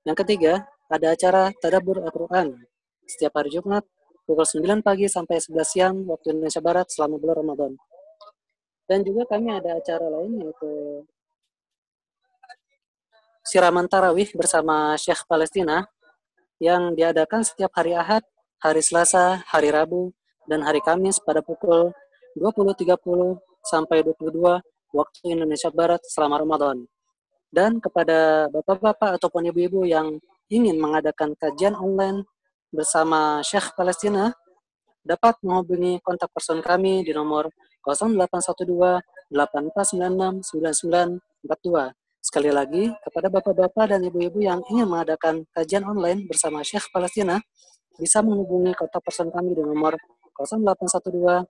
Yang 0.06 0.18
ketiga, 0.26 0.54
ada 0.88 1.14
acara 1.14 1.50
Tadabur 1.60 2.00
Al-Quran 2.02 2.56
setiap 3.06 3.36
hari 3.36 3.52
Jumat 3.54 3.84
pukul 4.32 4.48
9 4.48 4.80
pagi 4.80 5.12
sampai 5.12 5.44
11 5.44 5.60
siang 5.68 5.96
waktu 6.08 6.32
Indonesia 6.32 6.64
Barat 6.64 6.88
selama 6.88 7.20
bulan 7.20 7.36
Ramadan. 7.44 7.72
Dan 8.88 9.04
juga 9.04 9.28
kami 9.28 9.52
ada 9.52 9.76
acara 9.76 10.08
lain 10.08 10.40
yaitu 10.40 10.72
siraman 13.44 13.92
tarawih 13.92 14.32
bersama 14.32 14.96
Syekh 14.96 15.28
Palestina 15.28 15.84
yang 16.64 16.96
diadakan 16.96 17.44
setiap 17.44 17.76
hari 17.76 17.92
Ahad, 17.92 18.24
hari 18.64 18.80
Selasa, 18.80 19.44
hari 19.52 19.68
Rabu, 19.68 20.16
dan 20.48 20.64
hari 20.64 20.80
Kamis 20.80 21.20
pada 21.20 21.44
pukul 21.44 21.92
20.30 22.40 22.88
sampai 23.68 24.00
22 24.00 24.32
waktu 24.96 25.24
Indonesia 25.28 25.68
Barat 25.76 26.00
selama 26.08 26.40
Ramadan 26.40 26.88
dan 27.52 27.84
kepada 27.84 28.48
bapak-bapak 28.48 29.20
ataupun 29.20 29.52
ibu-ibu 29.52 29.84
yang 29.84 30.24
ingin 30.48 30.80
mengadakan 30.80 31.36
kajian 31.36 31.76
online 31.76 32.24
bersama 32.72 33.44
Syekh 33.44 33.76
Palestina 33.76 34.32
dapat 35.04 35.38
menghubungi 35.44 36.00
kontak 36.02 36.32
person 36.32 36.64
kami 36.64 37.04
di 37.04 37.12
nomor 37.12 37.52
0812 37.84 39.04
8496 39.32 40.42
9942. 40.56 41.94
Sekali 42.22 42.54
lagi, 42.54 42.94
kepada 43.02 43.34
bapak-bapak 43.34 43.98
dan 43.98 44.06
ibu-ibu 44.06 44.46
yang 44.46 44.62
ingin 44.70 44.86
mengadakan 44.86 45.42
kajian 45.58 45.82
online 45.84 46.30
bersama 46.30 46.62
Syekh 46.62 46.86
Palestina, 46.94 47.42
bisa 47.98 48.22
menghubungi 48.22 48.78
kontak 48.78 49.02
person 49.02 49.34
kami 49.34 49.58
di 49.58 49.64
nomor 49.66 49.98
0812 50.38 51.50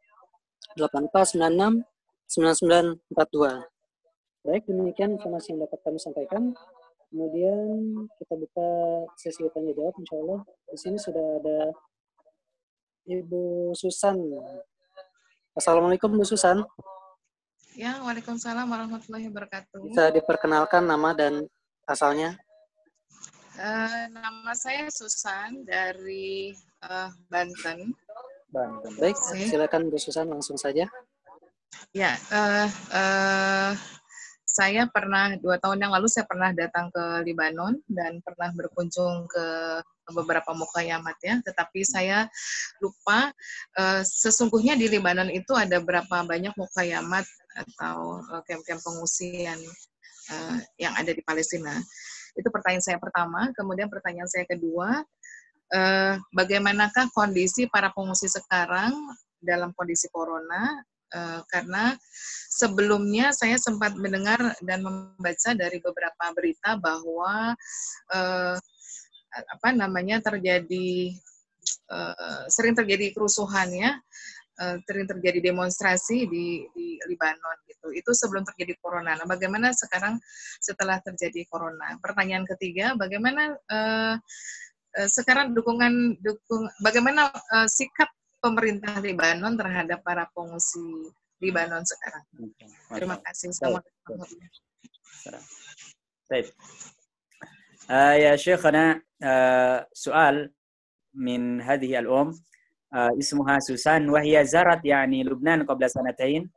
8496 0.80 1.84
9942. 2.32 3.67
Baik, 4.41 4.63
demikian 4.65 5.19
informasi 5.19 5.53
yang 5.53 5.67
dapat 5.67 5.80
kami 5.84 5.99
sampaikan. 5.99 6.55
Kemudian 7.12 8.07
kita 8.16 8.39
buka 8.39 8.70
sesi 9.20 9.43
tanya 9.51 9.76
jawab, 9.76 9.99
insya 9.99 10.16
Allah. 10.16 10.41
Di 10.72 10.78
sini 10.80 10.95
sudah 10.95 11.43
ada 11.43 11.59
Ibu 13.03 13.76
Susan. 13.76 14.16
Assalamualaikum 15.51 16.07
Bu 16.16 16.24
Susan. 16.24 16.64
Ya, 17.76 17.99
Waalaikumsalam 17.99 18.64
warahmatullahi 18.64 19.28
wabarakatuh. 19.28 19.91
Bisa 19.91 20.07
diperkenalkan 20.16 20.88
nama 20.88 21.12
dan 21.12 21.43
asalnya? 21.84 22.39
Uh, 23.59 24.07
nama 24.16 24.55
saya 24.55 24.88
Susan 24.88 25.68
dari 25.68 26.55
uh, 26.88 27.12
Banten. 27.28 27.91
Banten. 28.47 28.91
Baik, 28.95 29.20
silakan 29.51 29.91
Bu 29.91 29.99
Susan 29.99 30.32
langsung 30.32 30.55
saja. 30.55 30.88
Ya, 31.91 32.16
uh, 32.32 32.72
uh, 32.95 33.76
saya 34.52 34.84
pernah 34.91 35.39
dua 35.39 35.56
tahun 35.64 35.88
yang 35.88 35.95
lalu 35.95 36.12
saya 36.12 36.28
pernah 36.28 36.52
datang 36.52 36.91
ke 36.91 37.24
Libanon 37.24 37.80
dan 37.88 38.20
pernah 38.20 38.52
berkunjung 38.52 39.32
ke 39.32 39.45
beberapa 40.12 40.52
mukayamat 40.52 41.16
ya, 41.24 41.39
tetapi 41.39 41.88
saya 41.88 42.28
lupa 42.84 43.32
uh, 43.80 44.04
sesungguhnya 44.04 44.76
di 44.76 44.91
Libanon 44.91 45.32
itu 45.32 45.56
ada 45.56 45.80
berapa 45.80 46.28
banyak 46.28 46.52
mukayamat 46.60 47.24
atau 47.56 48.20
uh, 48.28 48.43
camp-camp 48.43 48.84
pengungsian 48.84 49.56
uh, 50.36 50.58
yang 50.76 50.91
ada 50.99 51.16
di 51.16 51.24
Palestina. 51.24 51.80
Itu 52.36 52.52
pertanyaan 52.52 52.84
saya 52.84 52.99
pertama. 52.99 53.56
Kemudian 53.56 53.88
pertanyaan 53.88 54.28
saya 54.28 54.43
kedua, 54.43 54.99
uh, 55.72 56.14
bagaimanakah 56.36 57.08
kondisi 57.16 57.72
para 57.72 57.88
pengungsi 57.95 58.28
sekarang 58.28 58.91
dalam 59.39 59.72
kondisi 59.80 60.12
corona? 60.12 60.84
Uh, 61.12 61.43
karena 61.51 61.99
sebelumnya 62.47 63.36
saya 63.36 63.59
sempat 63.59 63.99
mendengar 63.99 64.39
dan 64.64 64.80
membaca 64.80 65.51
dari 65.51 65.78
beberapa 65.84 66.24
berita 66.32 66.80
bahwa 66.80 67.51
uh, 68.16 68.55
apa 69.32 69.70
namanya 69.76 70.24
terjadi 70.24 71.12
uh, 71.91 72.47
sering 72.47 72.76
terjadi 72.76 73.12
kerusuhan 73.16 73.72
ya 73.72 73.91
sering 74.86 75.09
terjadi 75.09 75.41
demonstrasi 75.41 76.30
di 76.30 76.70
di 76.78 76.93
Libanon 77.09 77.57
gitu. 77.66 77.89
Itu 77.97 78.14
sebelum 78.14 78.45
terjadi 78.45 78.78
corona. 78.78 79.18
Nah 79.18 79.26
bagaimana 79.26 79.74
sekarang 79.74 80.22
setelah 80.62 81.01
terjadi 81.01 81.49
corona? 81.49 81.97
Pertanyaan 81.97 82.45
ketiga 82.45 82.93
bagaimana 82.93 83.57
uh, 83.57 84.22
sekarang 85.09 85.57
dukungan 85.57 86.20
dukung 86.22 86.70
bagaimana 86.84 87.34
uh, 87.34 87.66
sikap 87.66 88.12
pemerintah 88.41 89.03
Libanon 89.03 89.59
terhadap 89.59 90.01
para 90.07 90.29
pengungsi 90.31 91.11
Libanon 91.43 91.83
sekarang. 91.85 92.24
Terima 92.95 93.16
kasih. 93.20 93.53
Assalamualaikum 93.53 94.24
طيب 96.31 96.45
آه 97.91 98.12
يا 98.12 98.37
شيخنا 98.37 99.03
آه 99.22 99.89
سؤال 99.93 100.53
من 101.14 101.61
هذه 101.61 101.99
الأم 101.99 102.35
آه 102.95 103.11
اسمها 103.18 103.59
سوسان 103.59 104.11
وهي 104.11 104.45
زارت 104.45 104.85
يعني 104.85 105.24
لبنان 105.24 105.66
قبل 105.66 105.91
سنتين 105.91 106.51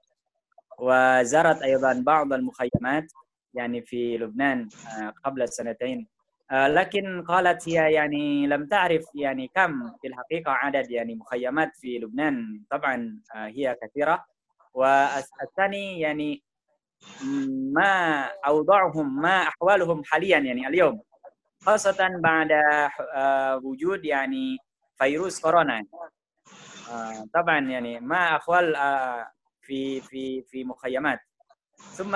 وزارت 0.79 1.61
أيضا 1.61 1.93
بعض 2.05 2.33
المخيمات 2.33 3.11
يعني 3.53 3.81
في 3.81 4.17
لبنان 4.17 4.69
آه 4.87 5.13
قبل 5.23 5.49
سنتين 5.49 5.99
آه 5.99 6.12
لكن 6.52 7.24
قالت 7.28 7.68
هي 7.68 7.92
يعني 7.92 8.46
لم 8.46 8.66
تعرف 8.66 9.04
يعني 9.14 9.48
كم 9.54 9.90
في 10.02 10.08
الحقيقة 10.08 10.50
عدد 10.52 10.90
يعني 10.90 11.14
مخيمات 11.14 11.76
في 11.76 11.98
لبنان. 11.98 12.62
طبعا 12.70 13.20
آه 13.34 13.46
هي 13.46 13.76
كثيرة. 13.82 14.24
والثاني 14.74 16.00
يعني 16.00 16.42
ما 17.74 18.22
أوضاعهم 18.46 19.22
ما 19.22 19.42
أحوالهم 19.42 20.04
حاليا 20.04 20.38
يعني 20.38 20.68
اليوم 20.68 21.00
خاصة 21.62 22.08
بعد 22.22 22.48
وجود 23.64 24.04
يعني 24.04 24.56
فيروس 24.98 25.40
كورونا. 25.40 25.84
طبعا 27.34 27.58
يعني 27.60 28.00
ما 28.00 28.36
أحوال 28.36 28.76
في 29.60 30.00
في 30.00 30.42
في 30.42 30.64
مخيمات. 30.64 31.20
ثم 31.92 32.14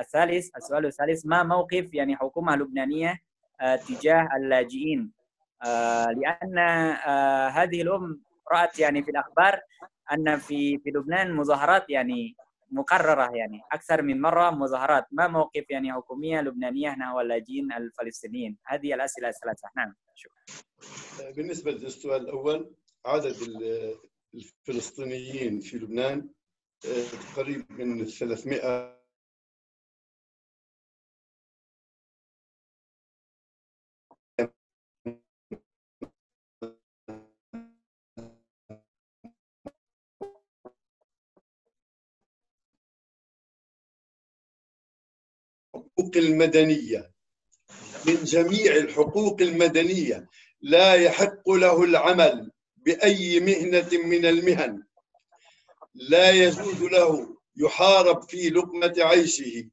الثالث 0.00 0.56
السؤال 0.56 0.86
الثالث 0.86 1.26
ما 1.26 1.42
موقف 1.42 1.94
يعني 1.94 2.16
حكومة 2.16 2.56
لبنانية 2.56 3.18
تجاه 3.88 4.28
اللاجئين؟ 4.36 5.12
لأن 6.22 6.58
هذه 7.52 7.82
الأم 7.82 8.20
رأت 8.52 8.78
يعني 8.78 9.02
في 9.02 9.10
الأخبار 9.10 9.60
أن 10.12 10.36
في 10.36 10.78
في 10.78 10.90
لبنان 10.90 11.32
مظاهرات 11.34 11.90
يعني 11.90 12.36
مكررة 12.70 13.36
يعني 13.36 13.60
أكثر 13.72 14.02
من 14.02 14.20
مرة 14.20 14.50
مظاهرات. 14.50 15.06
ما 15.12 15.28
موقف 15.28 15.70
يعني 15.70 15.92
حكومية 15.92 16.40
لبنانية 16.40 16.90
نحو 16.90 17.20
اللاجئين 17.20 17.72
الفلسطينيين؟ 17.72 18.56
هذه 18.66 18.94
الأسئلة 18.94 19.28
الثلاثة. 19.28 19.68
نعم 19.76 19.94
شكرا. 20.14 20.42
بالنسبة 21.32 21.70
للسؤال 21.70 22.22
الأول 22.22 22.74
عدد 23.06 23.36
الفلسطينيين 24.34 25.60
في 25.60 25.78
لبنان 25.78 26.28
قريب 27.36 27.72
من 27.72 28.04
300 28.04 28.98
الحقوق 45.74 46.16
المدنية. 46.16 47.10
من 48.06 48.14
جميع 48.24 48.76
الحقوق 48.76 49.42
المدنية 49.42 50.26
لا 50.60 50.94
يحق 50.94 51.50
له 51.50 51.84
العمل 51.84 52.50
بأي 52.76 53.40
مهنة 53.40 53.90
من 54.04 54.26
المهن. 54.26 54.87
لا 55.98 56.30
يجوز 56.30 56.82
له 56.82 57.36
يحارب 57.56 58.22
في 58.22 58.50
لقمة 58.50 58.94
عيشه. 58.98 59.68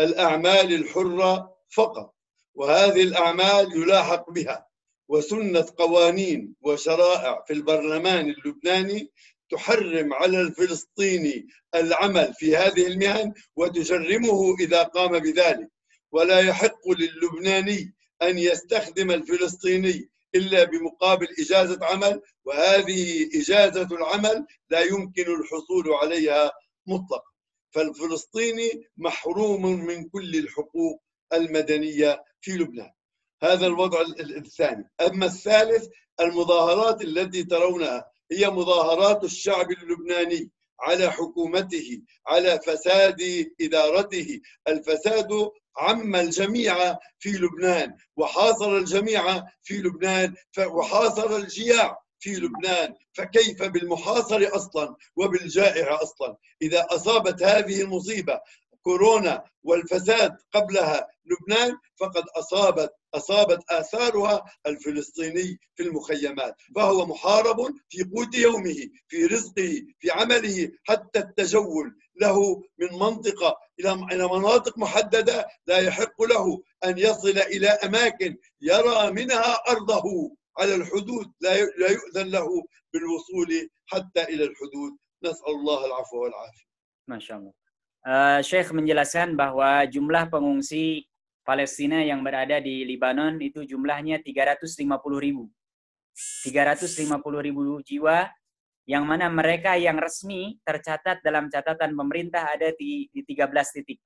الأعمال 0.00 0.74
الحرة 0.74 1.56
فقط 1.70 2.14
وهذه 2.54 3.02
الأعمال 3.02 3.76
يلاحق 3.76 4.30
بها. 4.30 4.66
وسنة 5.08 5.66
قوانين 5.78 6.54
وشرائع 6.60 7.44
في 7.46 7.52
البرلمان 7.52 8.30
اللبناني 8.30 9.10
تحرم 9.50 10.14
على 10.14 10.40
الفلسطيني 10.40 11.46
العمل 11.74 12.34
في 12.34 12.56
هذه 12.56 12.86
المهن 12.86 13.34
وتجرمه 13.56 14.54
إذا 14.60 14.82
قام 14.82 15.18
بذلك. 15.18 15.70
ولا 16.12 16.40
يحق 16.40 16.88
للبناني 16.88 17.94
أن 18.22 18.38
يستخدم 18.38 19.10
الفلسطيني 19.10 20.10
إلا 20.34 20.64
بمقابل 20.64 21.28
إجازة 21.38 21.78
عمل 21.82 22.22
وهذه 22.44 23.28
إجازة 23.34 23.88
العمل 23.96 24.46
لا 24.70 24.80
يمكن 24.80 25.34
الحصول 25.40 25.92
عليها 25.92 26.52
مطلقا. 26.86 27.32
فالفلسطيني 27.70 28.90
محروم 28.96 29.66
من 29.86 30.08
كل 30.08 30.36
الحقوق 30.36 31.02
المدنية 31.32 32.24
في 32.40 32.52
لبنان. 32.52 32.90
هذا 33.42 33.66
الوضع 33.66 34.00
الثاني. 34.20 34.90
أما 35.00 35.26
الثالث 35.26 35.88
المظاهرات 36.20 37.02
التي 37.02 37.44
ترونها 37.44 38.10
هي 38.32 38.50
مظاهرات 38.50 39.24
الشعب 39.24 39.70
اللبناني. 39.70 40.50
على 40.82 41.12
حكومته 41.12 42.00
على 42.26 42.60
فساد 42.66 43.50
إدارته. 43.60 44.40
الفساد 44.68 45.50
عم 45.78 46.16
الجميع 46.16 46.98
في 47.18 47.30
لبنان 47.30 47.96
وحاصر 48.16 48.76
الجميع 48.76 49.44
في 49.62 49.74
لبنان 49.74 50.34
وحاصر 50.66 51.36
الجياع 51.36 51.98
في 52.20 52.30
لبنان. 52.30 52.94
فكيف 53.12 53.62
بالمحاصر 53.62 54.48
أصلا 54.56 54.96
وبالجائع 55.16 56.02
أصلا؟ 56.02 56.36
إذا 56.62 56.86
أصابت 56.90 57.42
هذه 57.42 57.82
المصيبة 57.82 58.40
كورونا 58.82 59.44
والفساد 59.62 60.36
قبلها 60.52 61.08
لبنان 61.24 61.76
فقد 62.00 62.24
اصابت 62.36 62.90
أصابت 63.14 63.70
آثارها 63.70 64.44
الفلسطيني 64.66 65.58
في 65.76 65.82
المخيمات 65.82 66.54
فهو 66.76 67.06
محارب 67.06 67.74
في 67.88 68.04
قوت 68.14 68.34
يومه 68.34 68.76
في 69.08 69.26
رزقه 69.26 69.82
في 69.98 70.10
عمله 70.10 70.70
حتى 70.84 71.18
التجول 71.18 71.96
له 72.20 72.62
من 72.78 72.88
منطقة 72.98 73.56
إلى 73.80 73.92
إلى 73.92 74.28
مناطق 74.28 74.78
محددة 74.78 75.46
لا 75.66 75.78
يحق 75.78 76.22
له 76.22 76.62
أن 76.84 76.98
يصل 76.98 77.38
إلى 77.38 77.68
أماكن 77.68 78.36
يرى 78.60 79.10
منها 79.10 79.54
أرضه 79.68 80.36
على 80.58 80.74
الحدود 80.74 81.32
لا 81.40 81.90
يؤذن 81.90 82.30
له 82.30 82.46
بالوصول 82.92 83.68
حتى 83.86 84.22
إلى 84.22 84.44
الحدود 84.44 84.92
نسأل 85.24 85.48
الله 85.48 85.86
العفو 85.86 86.22
والعافية. 86.22 86.64
ما 87.08 87.18
شاء 87.18 87.38
الله. 87.38 87.52
Uh, 88.02 88.42
Syekh 88.42 88.74
menjelaskan 88.74 89.38
bahwa 89.38 89.86
jumlah 89.86 90.26
pengungsi 90.26 91.06
Palestina 91.46 92.02
yang 92.02 92.22
berada 92.22 92.58
di 92.58 92.82
Libanon 92.82 93.38
itu 93.38 93.62
jumlahnya 93.62 94.22
350 94.22 94.90
ribu. 95.22 95.46
350 96.12 97.46
ribu 97.46 97.80
jiwa 97.80 98.28
yang 98.84 99.06
mana 99.06 99.30
mereka 99.30 99.78
yang 99.78 99.96
resmi 99.96 100.58
tercatat 100.66 101.22
dalam 101.22 101.46
catatan 101.46 101.94
pemerintah 101.94 102.50
ada 102.50 102.74
di, 102.74 103.06
di 103.14 103.22
13 103.22 103.48
titik. 103.78 103.98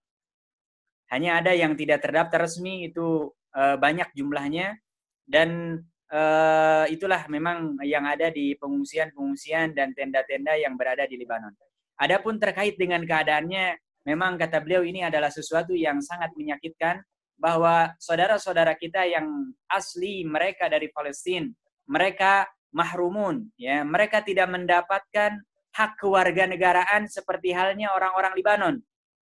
Hanya 1.08 1.40
ada 1.40 1.56
yang 1.56 1.72
tidak 1.78 2.04
terdaftar 2.04 2.44
resmi 2.44 2.92
itu 2.92 3.32
uh, 3.56 3.76
banyak 3.80 4.12
jumlahnya 4.12 4.76
dan 5.24 5.80
uh, 6.12 6.84
itulah 6.92 7.24
memang 7.32 7.80
yang 7.86 8.04
ada 8.04 8.28
di 8.28 8.52
pengungsian-pengungsian 8.58 9.72
dan 9.72 9.96
tenda-tenda 9.96 10.58
yang 10.58 10.74
berada 10.76 11.08
di 11.08 11.16
Libanon. 11.16 11.54
Adapun 11.96 12.36
terkait 12.36 12.76
dengan 12.76 13.00
keadaannya, 13.00 13.85
memang 14.06 14.38
kata 14.38 14.62
beliau 14.62 14.86
ini 14.86 15.02
adalah 15.02 15.28
sesuatu 15.28 15.74
yang 15.74 15.98
sangat 15.98 16.30
menyakitkan 16.38 17.02
bahwa 17.36 17.92
saudara-saudara 18.00 18.78
kita 18.78 19.04
yang 19.04 19.26
asli 19.68 20.24
mereka 20.24 20.70
dari 20.70 20.88
Palestina, 20.88 21.50
mereka 21.90 22.48
mahrumun 22.72 23.50
ya. 23.60 23.84
Mereka 23.84 24.24
tidak 24.24 24.48
mendapatkan 24.48 25.36
hak 25.76 25.92
kewarganegaraan 26.00 27.04
seperti 27.10 27.52
halnya 27.52 27.92
orang-orang 27.92 28.32
Libanon. 28.32 28.76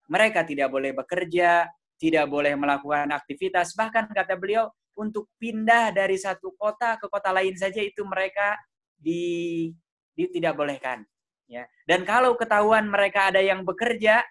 Mereka 0.08 0.48
tidak 0.48 0.72
boleh 0.72 0.96
bekerja 0.96 1.68
tidak 1.98 2.30
boleh 2.30 2.54
melakukan 2.54 3.10
aktivitas. 3.10 3.74
Bahkan 3.74 4.14
kata 4.14 4.38
beliau 4.38 4.70
untuk 4.94 5.28
pindah 5.36 5.90
dari 5.90 6.14
satu 6.14 6.54
kota 6.54 6.96
ke 6.96 7.10
kota 7.10 7.34
lain 7.34 7.54
saja 7.58 7.82
itu 7.82 8.06
mereka 8.06 8.54
di, 8.94 9.66
di 10.14 10.24
tidak 10.30 10.58
bolehkan 10.58 11.02
ya. 11.50 11.66
Dan 11.86 12.06
kalau 12.06 12.38
ketahuan 12.38 12.86
mereka 12.86 13.30
ada 13.30 13.42
yang 13.42 13.66
bekerja 13.66 14.22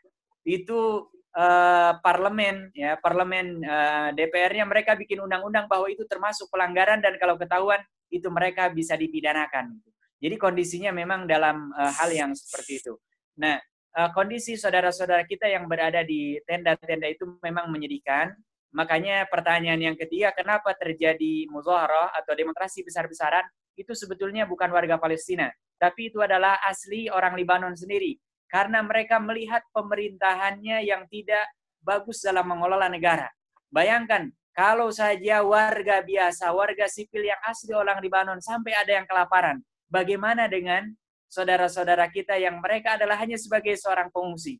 itu 0.47 1.03
uh, 1.35 1.91
parlemen 1.99 2.71
ya 2.71 2.95
parlemen 3.03 3.59
uh, 3.67 4.09
eh, 4.15 4.23
DPR-nya 4.23 4.63
mereka 4.63 4.95
bikin 4.95 5.19
undang-undang 5.19 5.67
bahwa 5.67 5.91
itu 5.91 6.07
termasuk 6.07 6.47
pelanggaran 6.47 7.03
dan 7.03 7.19
kalau 7.19 7.35
ketahuan 7.35 7.83
itu 8.07 8.31
mereka 8.31 8.71
bisa 8.71 8.95
dipidanakan. 8.95 9.75
Jadi 10.17 10.35
kondisinya 10.39 10.95
memang 10.95 11.27
dalam 11.27 11.69
uh, 11.75 11.91
hal 11.91 12.09
yang 12.15 12.31
seperti 12.31 12.79
itu. 12.79 12.95
Nah, 13.37 13.59
uh, 13.99 14.09
kondisi 14.15 14.55
saudara-saudara 14.55 15.27
kita 15.27 15.45
yang 15.51 15.67
berada 15.67 16.01
di 16.01 16.39
tenda-tenda 16.47 17.05
itu 17.05 17.27
memang 17.43 17.69
menyedihkan. 17.69 18.33
Makanya 18.73 19.27
pertanyaan 19.29 19.79
yang 19.79 19.97
ketiga, 19.99 20.33
kenapa 20.33 20.73
terjadi 20.75 21.47
muzaharah 21.51 22.13
atau 22.17 22.33
demonstrasi 22.33 22.81
besar-besaran? 22.87 23.45
Itu 23.77 23.93
sebetulnya 23.93 24.49
bukan 24.49 24.73
warga 24.73 24.97
Palestina, 24.97 25.53
tapi 25.77 26.09
itu 26.09 26.17
adalah 26.23 26.57
asli 26.65 27.13
orang 27.13 27.37
Libanon 27.37 27.77
sendiri. 27.77 28.17
Karena 28.47 28.79
mereka 28.79 29.19
melihat 29.19 29.63
pemerintahannya 29.75 30.87
yang 30.87 31.03
tidak 31.11 31.45
bagus 31.83 32.23
dalam 32.23 32.47
mengelola 32.47 32.87
negara. 32.87 33.27
Bayangkan, 33.67 34.31
kalau 34.55 34.89
saja 34.89 35.45
warga 35.45 36.01
biasa, 36.01 36.49
warga 36.49 36.89
sipil 36.89 37.27
yang 37.27 37.37
asli 37.45 37.77
orang 37.77 38.01
Libanon 38.01 38.41
sampai 38.41 38.73
ada 38.73 38.97
yang 38.97 39.05
kelaparan, 39.05 39.61
bagaimana 39.85 40.49
dengan 40.49 40.89
saudara-saudara 41.29 42.09
kita 42.09 42.39
yang 42.39 42.57
mereka 42.63 42.97
adalah 42.97 43.19
hanya 43.21 43.37
sebagai 43.37 43.77
seorang 43.77 44.09
pengungsi? 44.09 44.57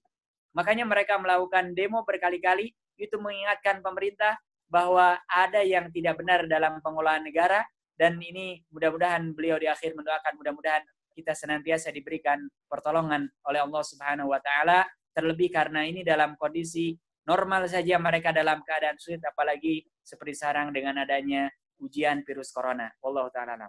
Makanya 0.54 0.86
mereka 0.86 1.18
melakukan 1.18 1.74
demo 1.74 2.06
berkali-kali, 2.06 2.76
itu 2.98 3.16
mengingatkan 3.18 3.82
pemerintah 3.82 4.38
bahwa 4.68 5.18
ada 5.26 5.64
yang 5.64 5.88
tidak 5.90 6.20
benar 6.20 6.44
dalam 6.46 6.78
pengelolaan 6.84 7.24
negara, 7.24 7.64
dan 7.98 8.22
ini 8.22 8.62
mudah-mudahan 8.70 9.34
beliau 9.34 9.58
di 9.58 9.66
akhir 9.66 9.98
mendoakan 9.98 10.34
mudah-mudahan 10.38 10.86
kita 11.18 11.34
senantiasa 11.34 11.89
diberikan 11.89 12.38
pertolongan 12.70 13.26
oleh 13.49 13.65
Allah 13.65 13.82
Subhanahu 13.82 14.30
wa 14.30 14.38
taala 14.38 14.86
terlebih 15.18 15.49
karena 15.49 15.82
ini 15.82 16.05
dalam 16.05 16.38
kondisi 16.38 16.93
normal 17.26 17.65
saja 17.65 17.97
mereka 17.97 18.30
dalam 18.30 18.61
keadaan 18.61 19.01
sulit 19.01 19.26
apalagi 19.26 19.82
seperti 20.05 20.38
sekarang 20.38 20.70
dengan 20.70 21.01
adanya 21.01 21.49
ujian 21.82 22.22
virus 22.22 22.53
corona. 22.53 22.86
Allah 23.01 23.26
taala. 23.34 23.68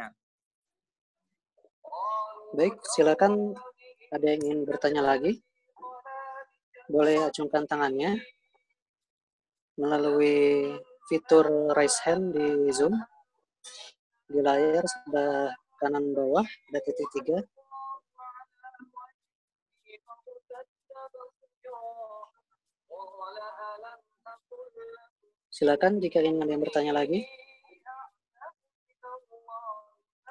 Nah. 0.00 0.10
Baik, 2.56 2.80
silakan 2.96 3.52
ada 4.08 4.26
yang 4.26 4.40
ingin 4.40 4.60
bertanya 4.64 5.04
lagi. 5.04 5.36
Boleh 6.88 7.28
acungkan 7.28 7.68
tangannya 7.68 8.16
melalui 9.76 10.72
fitur 11.10 11.74
raise 11.76 12.00
hand 12.08 12.32
di 12.32 12.72
Zoom. 12.72 12.96
Di 14.26 14.42
layar 14.42 14.82
sebelah 14.82 15.54
kanan 15.80 16.16
bawah 16.16 16.44
ada 16.44 16.80
titik 16.80 17.08
tiga. 17.12 17.38
Silakan 25.56 26.04
jika 26.04 26.20
ingin 26.20 26.44
ada 26.44 26.52
yang 26.52 26.60
bertanya 26.60 26.92
lagi. 26.92 27.24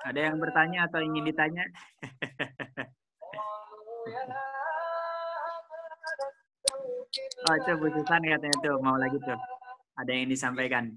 Ada 0.05 0.29
yang 0.29 0.37
bertanya 0.37 0.85
atau 0.85 1.01
ingin 1.01 1.25
ditanya? 1.25 1.65
oh, 7.49 7.55
itu 7.57 7.71
Bu 7.81 7.89
Susan 7.89 8.21
katanya 8.21 8.57
tuh 8.61 8.77
mau 8.85 9.01
lagi 9.01 9.17
tuh. 9.17 9.33
Ada 9.97 10.13
yang 10.13 10.29
disampaikan. 10.29 10.93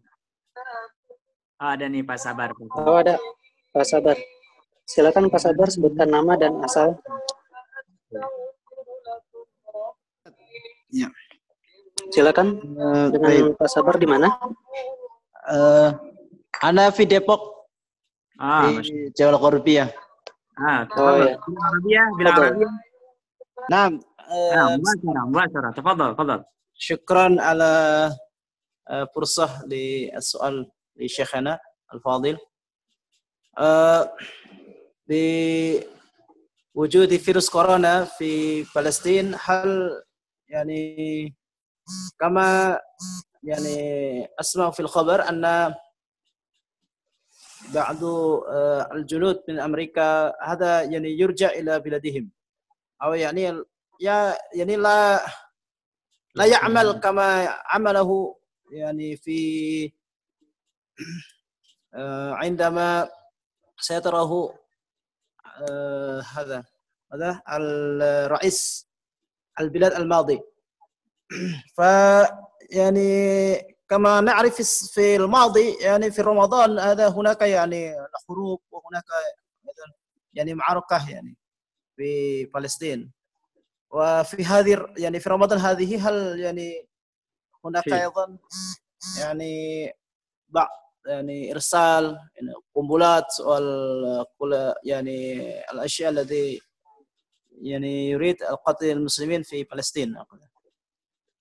Oh, 1.65 1.73
ada 1.73 1.89
nih 1.89 2.05
Pak 2.05 2.21
Sabar. 2.21 2.53
Oh, 2.53 3.01
ada. 3.01 3.17
Pak 3.73 3.87
Sabar. 3.89 4.21
Silakan 4.88 5.32
Pak 5.32 5.42
Sabar 5.42 5.68
sebutkan 5.72 6.12
nama 6.12 6.36
dan 6.36 6.60
asal. 6.62 7.00
Ya. 10.94 11.10
Silakan 12.14 12.62
uh, 12.78 13.08
dengan 13.10 13.30
baik. 13.32 13.58
Pak 13.58 13.70
Sabar 13.72 13.96
di 13.98 14.06
mana? 14.06 14.30
Uh, 15.50 15.92
Ana 16.62 16.92
di 16.92 17.04
Depok. 17.08 17.68
Ah, 18.40 18.70
di 18.70 19.14
Jawa 19.14 19.40
Korbia. 19.40 19.88
Ah, 20.58 20.86
oh, 21.00 21.18
ya. 21.22 21.38
Arabia, 21.40 22.02
bilang 22.18 22.36
Arabia. 22.38 22.70
نعم 23.70 24.00
نعم 24.56 24.80
مباشرة 24.80 25.26
مباشرة 25.26 25.72
تفضل 25.72 26.16
تفضل 26.16 26.44
شكرا 26.74 27.36
على 27.40 28.10
فرصة 29.16 29.66
للسؤال 29.66 30.72
لشيخنا 30.96 31.60
الفاضل 31.94 32.38
بوجود 36.76 37.16
فيروس 37.16 37.50
كورونا 37.50 38.06
في 38.06 38.64
فلسطين 38.64 39.36
هل 39.40 39.92
يعني 40.50 41.36
كما 42.20 42.80
يعني 43.44 43.78
أسمع 44.40 44.72
في 44.72 44.80
الخبر 44.80 45.30
أن 45.30 45.74
بعض 47.74 48.04
الجنود 48.94 49.44
من 49.48 49.60
أمريكا 49.60 50.34
هذا 50.44 50.82
يعني 50.82 51.20
يرجع 51.20 51.50
إلى 51.50 51.80
بلادهم 51.80 52.32
أو 53.04 53.14
يعني 53.14 53.64
يا 54.00 54.38
يعني 54.56 54.76
لا 54.76 55.26
لا 56.36 56.46
يعمل 56.46 56.92
كما 56.92 57.48
عمله 57.48 58.40
يعني 58.72 59.18
في 59.18 59.92
عندما 62.34 63.10
سيطره 63.80 64.60
هذا 66.33 66.65
هذا 67.13 67.43
الرئيس 67.49 68.89
البلاد 69.61 69.93
الماضي. 69.93 70.41
ف 71.77 71.81
يعني 72.71 73.79
كما 73.89 74.21
نعرف 74.21 74.63
في 74.63 75.17
الماضي 75.17 75.75
يعني 75.81 76.11
في 76.11 76.23
رمضان 76.23 76.79
هذا 76.79 77.09
هناك 77.09 77.43
يعني 77.43 77.95
حروب 78.29 78.61
وهناك 78.71 79.05
يعني 80.35 80.55
معركة 80.55 81.11
يعني 81.11 81.37
في 81.97 82.47
فلسطين. 82.47 83.13
وفي 83.91 84.45
هذه 84.45 84.87
يعني 84.97 85.21
في 85.21 85.31
رمضان 85.31 85.59
هذه 85.59 86.09
هل 86.09 86.41
يعني 86.41 86.89
هناك 87.65 87.89
أيضا 87.93 88.39
يعني 89.21 89.93
بعض 90.49 90.88
يعني 91.07 91.53
إرسال 91.53 92.05
يعني 92.05 92.55
قنبلات 92.75 93.27
يعني 94.85 95.49
الأشياء 95.73 96.11
التي 96.11 96.61
يعني 97.51 98.11
يريد 98.11 98.43
قتل 98.43 98.87
المسلمين 98.87 99.43
في 99.43 99.65
فلسطين. 99.65 100.17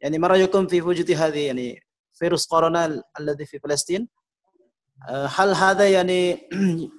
يعني 0.01 0.17
ما 0.17 0.27
رأيكم 0.27 0.67
في 0.67 0.81
وجود 0.81 1.11
هذه 1.11 1.47
يعني 1.47 1.83
فيروس 2.13 2.47
كورونا 2.47 3.03
الذي 3.19 3.45
في 3.45 3.59
فلسطين؟ 3.59 4.09
هل 5.09 5.53
هذا 5.53 5.89
يعني 5.89 6.49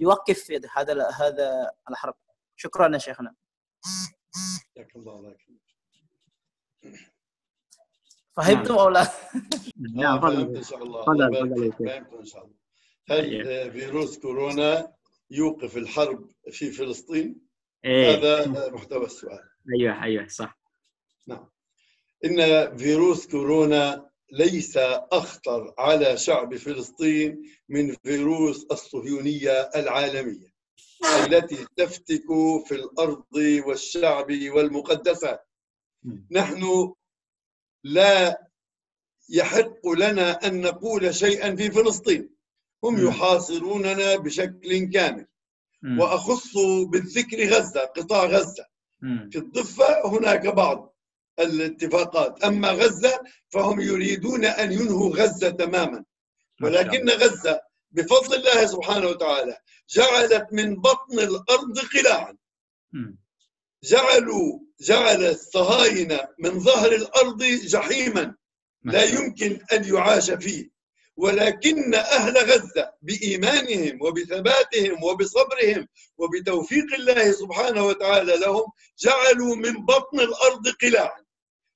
يوقف 0.00 0.50
هذا 0.76 1.08
هذا 1.10 1.70
الحرب؟ 1.90 2.14
شكرا 2.56 2.92
يا 2.92 2.98
شيخنا. 2.98 3.34
فهمتم 8.36 8.74
أو 8.74 8.88
لا؟ 8.88 9.10
نعم 9.94 10.20
فهمت 10.20 10.56
إن 10.56 10.62
شاء 10.62 10.82
الله. 10.82 11.04
فهمت 11.04 12.12
إن 12.20 12.24
شاء 12.24 12.44
الله. 12.44 12.60
هل 13.08 13.72
فيروس 13.72 14.18
كورونا 14.18 14.92
يوقف 15.30 15.76
الحرب 15.76 16.30
في 16.50 16.70
فلسطين؟ 16.70 17.40
إيه. 17.84 18.10
هذا 18.10 18.70
محتوى 18.70 19.04
السؤال. 19.06 19.48
أيوه 19.74 20.02
أيوه 20.02 20.28
صح. 20.28 20.58
نعم. 21.26 21.48
إن 22.24 22.76
فيروس 22.76 23.26
كورونا 23.26 24.10
ليس 24.32 24.76
أخطر 25.12 25.74
على 25.78 26.16
شعب 26.16 26.56
فلسطين 26.56 27.42
من 27.68 27.96
فيروس 28.04 28.66
الصهيونية 28.70 29.70
العالمية 29.76 30.50
التي 31.26 31.66
تفتك 31.76 32.26
في 32.66 32.74
الأرض 32.74 33.24
والشعب 33.66 34.26
والمقدسات. 34.30 35.48
نحن 36.30 36.92
لا 37.84 38.46
يحق 39.28 39.88
لنا 39.88 40.46
أن 40.46 40.60
نقول 40.60 41.14
شيئا 41.14 41.56
في 41.56 41.70
فلسطين. 41.70 42.30
هم 42.84 43.06
يحاصروننا 43.08 44.16
بشكل 44.16 44.90
كامل. 44.90 45.26
وأخص 45.98 46.56
بالذكر 46.86 47.44
غزة 47.48 47.80
قطاع 47.80 48.24
غزة. 48.24 48.66
في 49.30 49.38
الضفة 49.38 50.06
هناك 50.08 50.46
بعض 50.46 50.96
الاتفاقات. 51.38 52.44
أما 52.44 52.70
غزة 52.70 53.20
فهم 53.48 53.80
يريدون 53.80 54.44
أن 54.44 54.72
ينهوا 54.72 55.16
غزة 55.16 55.50
تماما. 55.50 56.04
ولكن 56.62 57.08
غزة 57.10 57.60
بفضل 57.90 58.34
الله 58.34 58.66
سبحانه 58.66 59.06
وتعالى 59.06 59.56
جعلت 59.90 60.46
من 60.52 60.76
بطن 60.76 61.18
الأرض 61.18 61.78
قلاعا. 61.78 62.36
جعلوا 63.84 64.60
جعل 64.80 65.24
الصهاينة 65.24 66.20
من 66.38 66.60
ظهر 66.60 66.92
الأرض 66.92 67.42
جحيما 67.44 68.34
لا 68.84 69.04
يمكن 69.04 69.60
أن 69.72 69.84
يعاش 69.94 70.30
فيه. 70.30 70.70
ولكن 71.16 71.94
أهل 71.94 72.38
غزة 72.38 72.92
بإيمانهم 73.02 74.02
وبثباتهم 74.02 75.04
وبصبرهم 75.04 75.88
وبتوفيق 76.18 76.94
الله 76.94 77.32
سبحانه 77.32 77.86
وتعالى 77.86 78.36
لهم 78.36 78.64
جعلوا 78.98 79.56
من 79.56 79.84
بطن 79.86 80.20
الأرض 80.20 80.68
قلاعا 80.82 81.20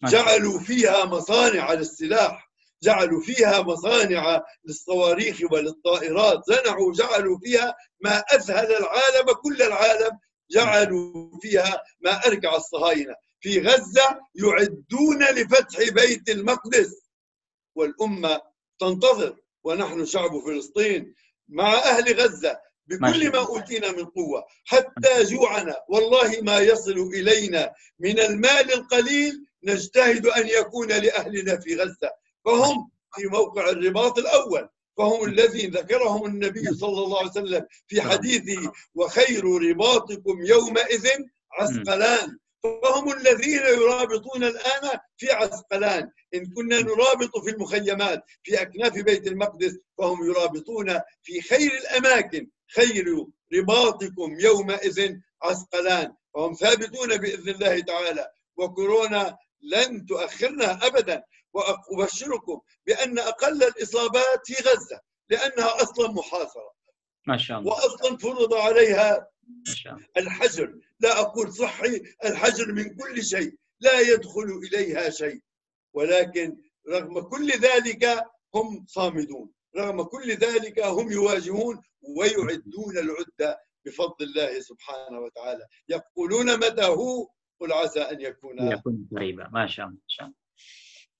جعلوا 0.04 0.60
فيها 0.60 1.04
مصانع 1.04 1.72
للسلاح 1.72 2.50
جعلوا 2.82 3.20
فيها 3.20 3.62
مصانع 3.62 4.42
للصواريخ 4.64 5.38
وللطائرات 5.52 6.42
صنعوا 6.46 6.92
جعلوا 6.92 7.38
فيها 7.38 7.74
ما 8.00 8.18
أذهل 8.18 8.76
العالم 8.76 9.32
كل 9.42 9.62
العالم 9.62 10.18
جعلوا 10.50 11.38
فيها 11.42 11.82
ما 12.00 12.26
أرجع 12.26 12.56
الصهاينة. 12.56 13.14
في 13.40 13.60
غزة 13.60 14.20
يعدون 14.34 15.22
لفتح 15.22 15.88
بيت 15.92 16.28
المقدس. 16.28 17.02
والأمة 17.74 18.40
تنتظر. 18.78 19.36
ونحن 19.64 20.04
شعب 20.06 20.40
فلسطين 20.46 21.14
مع 21.48 21.74
أهل 21.74 22.20
غزة 22.20 22.60
بكل 22.86 23.30
ما 23.32 23.38
أوتينا 23.38 23.92
من 23.92 24.04
قوة. 24.04 24.44
حتى 24.64 25.22
جوعنا. 25.24 25.76
والله 25.88 26.40
ما 26.42 26.58
يصل 26.58 27.10
إلينا 27.14 27.72
من 27.98 28.20
المال 28.20 28.74
القليل 28.74 29.46
نجتهد 29.64 30.26
أن 30.26 30.48
يكون 30.48 30.88
لأهلنا 30.88 31.60
في 31.60 31.76
غزة. 31.76 32.10
فهم 32.44 32.90
في 33.14 33.26
موقع 33.26 33.68
الرباط 33.70 34.18
الأول. 34.18 34.68
فهم 34.98 35.24
الذين 35.24 35.70
ذكرهم 35.70 36.26
النبي 36.26 36.64
صلى 36.74 37.04
الله 37.04 37.18
عليه 37.18 37.30
وسلم 37.30 37.66
في 37.88 38.02
حديثه 38.02 38.72
وخير 38.94 39.44
رباطكم 39.44 40.44
يومئذ 40.46 41.08
عسقلان. 41.52 42.38
فهم 42.62 43.12
الذين 43.12 43.62
يرابطون 43.62 44.44
الآن 44.44 44.98
في 45.16 45.30
عسقلان. 45.32 46.10
إن 46.34 46.46
كنا 46.46 46.80
نرابط 46.80 47.38
في 47.38 47.50
المخيمات 47.50 48.24
في 48.42 48.62
أكناف 48.62 48.92
بيت 48.92 49.26
المقدس 49.26 49.76
فهم 49.98 50.30
يرابطون 50.30 51.00
في 51.22 51.42
خير 51.42 51.70
الأماكن. 51.72 52.48
خير 52.74 53.26
رباطكم 53.54 54.40
يومئذ 54.40 55.14
عسقلان. 55.42 56.12
فهم 56.34 56.54
ثابتون 56.54 57.16
بإذن 57.16 57.48
الله 57.48 57.80
تعالى. 57.80 58.28
وكورونا 58.56 59.36
لن 59.62 60.06
تؤخرنا 60.06 60.86
أبدا. 60.86 61.24
وأبشركم 61.54 62.60
بأن 62.86 63.18
أقل 63.18 63.62
الإصابات 63.62 64.40
في 64.44 64.54
غزة 64.54 65.00
لأنها 65.28 65.82
أصلا 65.82 66.12
محاصرة. 66.12 66.74
ما 67.26 67.36
شاء 67.36 67.58
الله. 67.58 67.72
وأصلا 67.72 68.16
فرض 68.16 68.54
عليها 68.54 69.28
ما 69.68 69.74
شاء 69.74 69.94
الله. 69.94 70.06
الحجر. 70.16 70.78
لا 71.00 71.20
أقول 71.20 71.52
صحي 71.52 72.02
الحجر 72.24 72.72
من 72.72 72.96
كل 72.96 73.24
شيء 73.24 73.54
لا 73.80 74.00
يدخل 74.00 74.60
إليها 74.68 75.10
شيء. 75.10 75.40
ولكن 75.94 76.56
رغم 76.88 77.20
كل 77.20 77.50
ذلك 77.50 78.24
هم 78.54 78.84
صامدون. 78.88 79.50
رغم 79.76 80.02
كل 80.02 80.30
ذلك 80.30 80.80
هم 80.80 81.12
يواجهون 81.12 81.82
ويعدون 82.18 82.98
العدة 82.98 83.60
بفضل 83.86 84.14
الله 84.20 84.60
سبحانه 84.60 85.20
وتعالى. 85.20 85.66
يقولون 85.88 86.56
متى 86.56 86.84
هو؟ 86.84 87.28
قل 87.60 87.72
عسى 87.72 88.00
أن 88.00 88.20
يكون 88.20 88.72
يكون 88.72 89.08
قريبا. 89.16 89.48
ما 89.52 89.66
شاء 89.66 89.86
الله. 89.86 90.34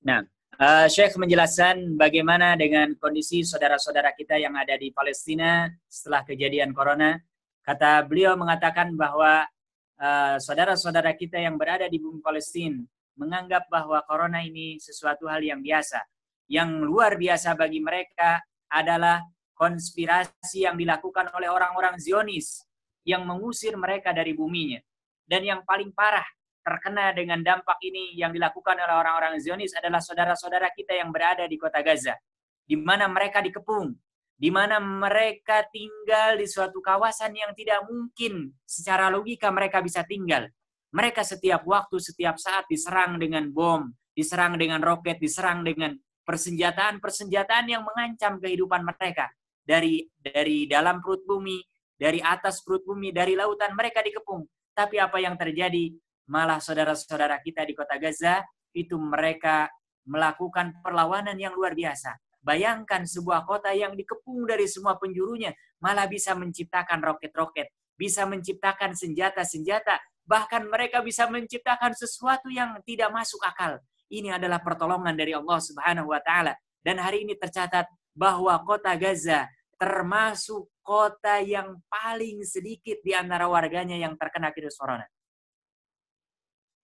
Nah, 0.05 0.21
uh, 0.61 0.85
Syekh 0.85 1.17
menjelaskan 1.17 1.97
bagaimana 1.97 2.53
dengan 2.61 2.93
kondisi 3.01 3.41
saudara-saudara 3.41 4.13
kita 4.13 4.37
yang 4.37 4.53
ada 4.53 4.77
di 4.77 4.93
Palestina 4.93 5.73
setelah 5.89 6.21
kejadian 6.29 6.77
corona. 6.77 7.17
Kata 7.65 8.05
beliau 8.05 8.37
mengatakan 8.37 8.93
bahwa 8.93 9.49
uh, 9.97 10.37
saudara-saudara 10.37 11.17
kita 11.17 11.41
yang 11.41 11.57
berada 11.57 11.89
di 11.89 11.97
bumi 11.97 12.21
Palestina 12.21 12.85
menganggap 13.17 13.65
bahwa 13.73 14.05
corona 14.05 14.45
ini 14.45 14.77
sesuatu 14.77 15.25
hal 15.25 15.41
yang 15.41 15.65
biasa. 15.65 16.05
Yang 16.53 16.85
luar 16.85 17.17
biasa 17.17 17.57
bagi 17.57 17.81
mereka 17.81 18.45
adalah 18.69 19.25
konspirasi 19.57 20.69
yang 20.69 20.77
dilakukan 20.77 21.33
oleh 21.33 21.49
orang-orang 21.49 21.97
Zionis 21.97 22.61
yang 23.09 23.25
mengusir 23.25 23.73
mereka 23.81 24.13
dari 24.13 24.37
buminya. 24.37 24.85
Dan 25.25 25.49
yang 25.49 25.65
paling 25.65 25.89
parah, 25.97 26.27
terkena 26.65 27.13
dengan 27.13 27.45
dampak 27.45 27.77
ini 27.85 28.17
yang 28.17 28.33
dilakukan 28.33 28.81
oleh 28.81 28.97
orang-orang 28.97 29.37
Zionis 29.37 29.77
adalah 29.77 30.01
saudara-saudara 30.01 30.73
kita 30.73 30.97
yang 30.97 31.13
berada 31.13 31.45
di 31.45 31.61
kota 31.61 31.85
Gaza, 31.85 32.17
di 32.65 32.81
mana 32.81 33.05
mereka 33.05 33.45
dikepung, 33.45 33.93
di 34.35 34.49
mana 34.49 34.81
mereka 34.81 35.63
tinggal 35.69 36.41
di 36.41 36.49
suatu 36.49 36.81
kawasan 36.81 37.37
yang 37.37 37.53
tidak 37.53 37.85
mungkin 37.85 38.51
secara 38.65 39.13
logika 39.13 39.53
mereka 39.53 39.85
bisa 39.85 40.03
tinggal. 40.09 40.49
Mereka 40.95 41.21
setiap 41.21 41.63
waktu, 41.69 42.01
setiap 42.01 42.41
saat 42.41 42.65
diserang 42.71 43.21
dengan 43.21 43.51
bom, 43.53 43.93
diserang 44.17 44.57
dengan 44.57 44.81
roket, 44.81 45.21
diserang 45.21 45.61
dengan 45.67 45.93
persenjataan-persenjataan 46.25 47.67
yang 47.69 47.85
mengancam 47.85 48.41
kehidupan 48.41 48.81
mereka 48.87 49.29
dari 49.61 50.07
dari 50.17 50.65
dalam 50.65 51.05
perut 51.05 51.21
bumi, 51.29 51.61
dari 51.95 52.19
atas 52.23 52.65
perut 52.65 52.87
bumi, 52.87 53.13
dari 53.13 53.37
lautan 53.37 53.77
mereka 53.77 54.01
dikepung. 54.01 54.45
Tapi 54.75 54.99
apa 54.99 55.19
yang 55.23 55.39
terjadi? 55.39 55.95
Malah 56.31 56.61
saudara-saudara 56.61 57.41
kita 57.45 57.65
di 57.69 57.77
kota 57.77 58.01
Gaza 58.01 58.41
itu 58.73 58.97
mereka 58.97 59.69
melakukan 60.09 60.81
perlawanan 60.81 61.37
yang 61.37 61.53
luar 61.57 61.73
biasa. 61.77 62.17
Bayangkan 62.45 63.09
sebuah 63.09 63.49
kota 63.49 63.73
yang 63.73 63.97
dikepung 63.97 64.45
dari 64.45 64.69
semua 64.69 65.01
penjurunya, 65.01 65.57
malah 65.81 66.05
bisa 66.05 66.37
menciptakan 66.37 67.01
roket-roket, 67.01 67.73
bisa 67.97 68.29
menciptakan 68.29 68.93
senjata-senjata, 68.93 69.97
bahkan 70.29 70.69
mereka 70.69 71.01
bisa 71.01 71.25
menciptakan 71.25 71.97
sesuatu 71.97 72.53
yang 72.53 72.77
tidak 72.85 73.09
masuk 73.09 73.41
akal. 73.41 73.81
Ini 74.13 74.37
adalah 74.37 74.61
pertolongan 74.61 75.17
dari 75.17 75.33
Allah 75.33 75.57
Subhanahu 75.57 76.13
wa 76.13 76.21
taala. 76.21 76.53
Dan 76.85 77.01
hari 77.01 77.25
ini 77.25 77.33
tercatat 77.33 77.89
bahwa 78.13 78.61
kota 78.61 78.93
Gaza 78.93 79.49
termasuk 79.81 80.69
kota 80.85 81.41
yang 81.41 81.81
paling 81.89 82.45
sedikit 82.45 83.01
di 83.01 83.17
antara 83.17 83.49
warganya 83.49 83.97
yang 83.97 84.21
terkena 84.21 84.53
virus 84.53 84.77
corona. 84.77 85.09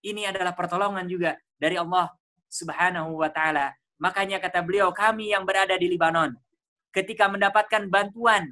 Ini 0.01 0.33
adalah 0.33 0.57
pertolongan 0.57 1.05
juga 1.05 1.37
dari 1.61 1.77
Allah 1.77 2.09
Subhanahu 2.49 3.21
wa 3.21 3.29
taala. 3.29 3.77
Makanya 4.01 4.41
kata 4.41 4.65
beliau, 4.65 4.91
kami 4.97 5.31
yang 5.37 5.45
berada 5.45 5.77
di 5.77 5.87
Libanon 5.87 6.33
ketika 6.91 7.31
mendapatkan 7.31 7.87
bantuan 7.87 8.51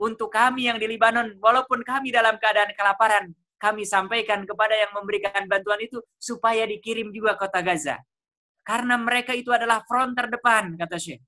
untuk 0.00 0.32
kami 0.32 0.70
yang 0.70 0.78
di 0.80 0.86
Libanon 0.86 1.36
walaupun 1.38 1.82
kami 1.82 2.14
dalam 2.14 2.38
keadaan 2.38 2.72
kelaparan, 2.78 3.34
kami 3.58 3.82
sampaikan 3.86 4.46
kepada 4.46 4.74
yang 4.74 4.92
memberikan 4.94 5.44
bantuan 5.50 5.80
itu 5.82 5.98
supaya 6.18 6.66
dikirim 6.66 7.10
juga 7.10 7.34
kota 7.38 7.62
Gaza. 7.62 7.98
Karena 8.64 8.96
mereka 8.96 9.36
itu 9.36 9.52
adalah 9.52 9.84
front 9.84 10.16
terdepan 10.16 10.78
kata 10.78 10.96
Syekh. 10.96 11.20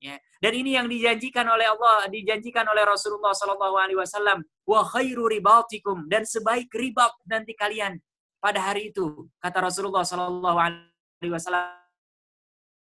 Ya. 0.00 0.16
Dan 0.40 0.56
ini 0.56 0.80
yang 0.80 0.88
dijanjikan 0.88 1.44
oleh 1.44 1.68
Allah, 1.68 2.08
dijanjikan 2.08 2.64
oleh 2.64 2.88
Rasulullah 2.88 3.36
Wasallam. 3.36 4.40
Wa 4.64 4.80
khairu 4.96 5.28
ribatikum 5.28 6.08
dan 6.08 6.24
sebaik 6.24 6.72
ribat 6.72 7.12
nanti 7.28 7.52
kalian 7.52 8.00
pada 8.40 8.60
hari 8.72 8.90
itu 8.90 9.28
kata 9.38 9.60
Rasulullah 9.60 10.02
Sallallahu 10.02 10.58
Alaihi 10.58 11.32
Wasallam 11.32 11.68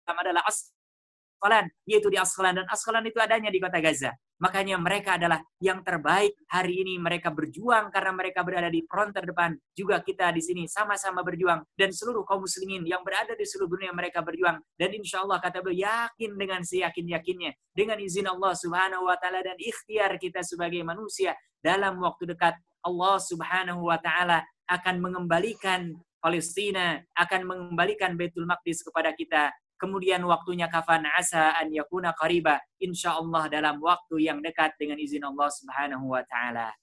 adalah 0.06 0.46
Asqalan, 0.46 1.66
yaitu 1.84 2.08
di 2.08 2.16
Asqalan 2.16 2.62
dan 2.62 2.66
Asqalan 2.70 3.04
itu 3.04 3.18
adanya 3.18 3.50
di 3.50 3.58
kota 3.58 3.82
Gaza. 3.82 4.14
Makanya 4.38 4.78
mereka 4.78 5.18
adalah 5.18 5.42
yang 5.58 5.82
terbaik 5.82 6.30
hari 6.46 6.86
ini 6.86 6.94
mereka 6.94 7.34
berjuang 7.34 7.90
karena 7.90 8.14
mereka 8.14 8.46
berada 8.46 8.70
di 8.70 8.86
front 8.86 9.10
terdepan. 9.10 9.58
Juga 9.74 9.98
kita 9.98 10.30
di 10.30 10.38
sini 10.38 10.62
sama-sama 10.70 11.26
berjuang 11.26 11.66
dan 11.74 11.90
seluruh 11.90 12.22
kaum 12.22 12.46
muslimin 12.46 12.86
yang 12.86 13.02
berada 13.02 13.34
di 13.34 13.42
seluruh 13.42 13.66
dunia 13.66 13.90
mereka 13.90 14.22
berjuang 14.22 14.62
dan 14.78 14.90
insya 14.94 15.26
Allah 15.26 15.42
kata 15.42 15.58
beliau 15.58 15.90
yakin 15.90 16.38
dengan 16.38 16.62
seyakin-yakinnya 16.62 17.50
dengan 17.74 17.98
izin 17.98 18.30
Allah 18.30 18.54
Subhanahu 18.54 19.10
wa 19.10 19.18
taala 19.18 19.42
dan 19.42 19.58
ikhtiar 19.58 20.14
kita 20.22 20.46
sebagai 20.46 20.86
manusia 20.86 21.34
dalam 21.58 21.98
waktu 21.98 22.30
dekat 22.30 22.54
Allah 22.84 23.16
Subhanahu 23.18 23.90
wa 23.90 23.98
taala 23.98 24.44
akan 24.68 25.00
mengembalikan 25.00 25.96
Palestina, 26.18 27.00
akan 27.14 27.46
mengembalikan 27.46 28.18
Baitul 28.18 28.44
Maqdis 28.44 28.82
kepada 28.82 29.14
kita. 29.14 29.54
Kemudian 29.78 30.18
waktunya 30.26 30.66
kafan 30.66 31.06
asa 31.06 31.54
an 31.54 31.70
yakuna 31.70 32.10
qariba. 32.18 32.58
Insyaallah 32.82 33.46
dalam 33.46 33.78
waktu 33.78 34.26
yang 34.26 34.42
dekat 34.42 34.74
dengan 34.74 34.98
izin 34.98 35.22
Allah 35.22 35.46
Subhanahu 35.54 36.10
wa 36.10 36.22
taala. 36.26 36.74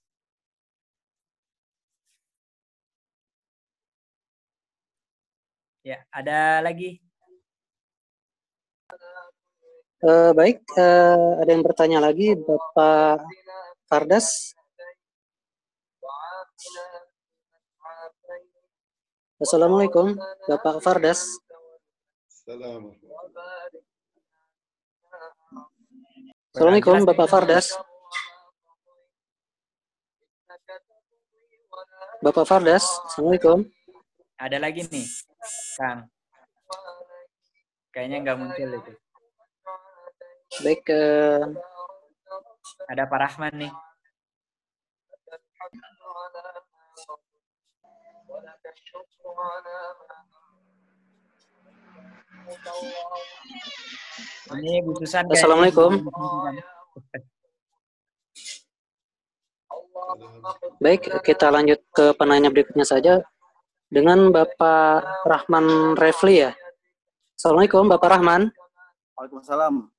Ya, 5.86 6.02
ada 6.10 6.66
lagi? 6.66 6.98
Uh, 10.02 10.34
baik, 10.34 10.66
uh, 10.80 11.46
ada 11.46 11.50
yang 11.52 11.62
bertanya 11.62 12.00
lagi, 12.02 12.34
Bapak 12.34 13.22
Fardas. 13.86 14.56
Assalamualaikum, 19.36 20.16
Bapak 20.48 20.80
Fardas. 20.80 21.28
Assalamualaikum 26.56 27.04
Bapak 27.04 27.28
Fardas. 27.28 27.76
Bapak 32.24 32.46
Fardas, 32.48 32.86
Assalamualaikum. 33.12 33.68
Ada 34.40 34.58
lagi 34.58 34.88
nih, 34.88 35.08
Kang. 35.78 36.08
Kayaknya 37.96 38.18
nggak 38.24 38.38
muncul 38.40 38.70
itu. 38.76 38.94
Baik. 40.64 40.84
Uh... 40.92 41.56
Ada 42.92 43.04
Pak 43.08 43.20
Rahman 43.20 43.54
nih. 43.56 43.74
Ini 54.56 54.80
Bu 54.86 54.96
Susan. 55.04 55.28
Assalamualaikum. 55.28 56.08
Baik, 60.80 61.10
kita 61.26 61.52
lanjut 61.52 61.84
ke 61.92 62.16
penanya 62.16 62.48
berikutnya 62.48 62.88
saja 62.88 63.20
dengan 63.92 64.32
Bapak 64.32 65.28
Rahman 65.28 66.00
Refli 66.00 66.48
ya. 66.48 66.52
Assalamualaikum 67.36 67.92
Bapak 67.92 68.16
Rahman. 68.16 68.48
Waalaikumsalam. 69.20 69.92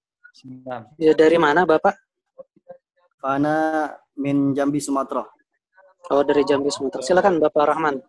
Ya, 0.97 1.13
dari 1.13 1.37
mana 1.37 1.69
Bapak? 1.69 1.93
Fana 3.21 3.93
min 4.17 4.57
Jambi 4.57 4.81
Sumatera. 4.81 5.29
Oh 6.09 6.23
dari 6.25 6.47
Jambi 6.47 6.73
Sumatera. 6.73 7.05
Silakan 7.05 7.43
Bapak 7.43 7.77
Rahman. 7.77 8.01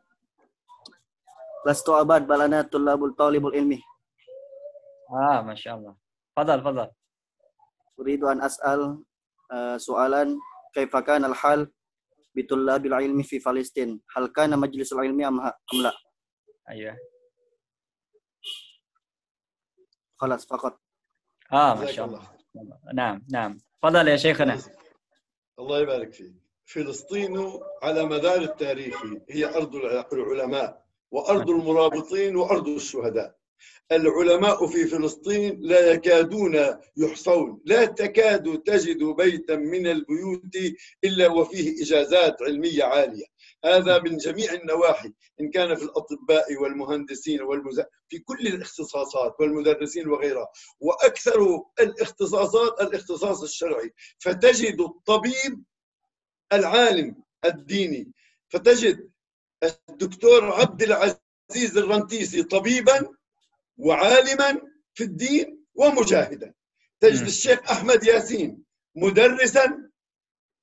لست 1.66 1.90
عباد 1.90 2.28
بل 2.28 2.42
أنا 2.42 2.62
طلاب 2.62 3.04
الطالب 3.06 3.48
العلمي 3.48 3.82
آه 5.12 5.42
ما 5.42 5.56
شاء 5.56 5.76
الله 5.76 5.96
تفضل 6.36 6.60
تفضل 6.62 6.92
أريد 8.00 8.24
أن 8.24 8.42
أسأل 8.42 9.04
سؤالا 9.78 10.40
كيف 10.74 10.98
كان 10.98 11.26
الحال 11.26 11.72
بطلاب 12.36 12.86
العلم 12.86 13.22
في 13.24 13.40
فلسطين 13.40 14.02
هل 14.16 14.28
كان 14.28 14.60
مجلس 14.60 14.94
العلم 14.94 15.22
أم, 15.24 15.52
لا 15.84 15.94
أيوه 16.70 16.98
خلاص 20.16 20.46
فقط 20.48 20.80
آه 21.54 21.74
ما 21.76 21.86
شاء 21.86 22.06
الله. 22.06 22.22
الله 22.56 22.80
نعم 22.94 23.26
نعم 23.32 23.58
تفضل 23.82 24.08
يا 24.08 24.16
شيخنا 24.18 24.58
الله 25.60 25.80
يبارك 25.80 26.14
فيك 26.14 26.36
فلسطين 26.66 27.38
على 27.84 28.04
مدار 28.06 28.42
التاريخ 28.42 29.04
هي 29.30 29.46
أرض 29.56 29.76
العلماء 30.14 30.87
وأرض 31.12 31.50
المرابطين 31.50 32.36
وأرض 32.36 32.68
الشهداء. 32.68 33.38
العلماء 33.92 34.68
في 34.68 34.86
فلسطين 34.86 35.60
لا 35.62 35.92
يكادون 35.92 36.78
يحصون. 36.98 37.62
لا 37.66 37.86
تكاد 37.86 38.58
تجد 38.66 39.04
بيتا 39.04 39.56
من 39.56 39.88
البيوت 39.88 40.42
إلا 41.04 41.28
وفيه 41.28 41.84
إجازات 41.84 42.42
علمية 42.42 42.84
عالية. 42.84 43.26
هذا 43.66 44.00
من 44.02 44.18
جميع 44.18 44.54
النواحي. 44.54 45.14
إن 45.42 45.50
كان 45.50 45.76
في 45.76 45.84
الأطباء 45.84 46.56
والمهندسين 46.62 47.42
والمز... 47.42 47.82
في 48.10 48.20
كل 48.20 48.48
الاختصاصات 48.48 49.36
والمدرسين 49.40 50.08
وغيرها. 50.10 50.48
وأكثر 50.80 51.64
الاختصاصات 51.80 52.82
الاختصاص 52.82 53.44
الشرعي. 53.44 53.94
فتجد 54.20 54.82
الطبيب 54.82 55.64
العالم 56.54 57.16
الديني. 57.46 58.12
فتجد 58.50 59.10
الدكتور 59.64 60.54
عبد 60.54 60.82
العزيز 60.84 61.78
الرنتيسي 61.78 62.44
طبيبا 62.44 63.10
وعالما 63.78 64.62
في 64.94 65.04
الدين 65.04 65.66
ومجاهدا. 65.76 66.54
تجد 67.00 67.26
الشيخ 67.26 67.72
أحمد 67.72 68.04
ياسين 68.04 68.64
مدرسا 68.96 69.90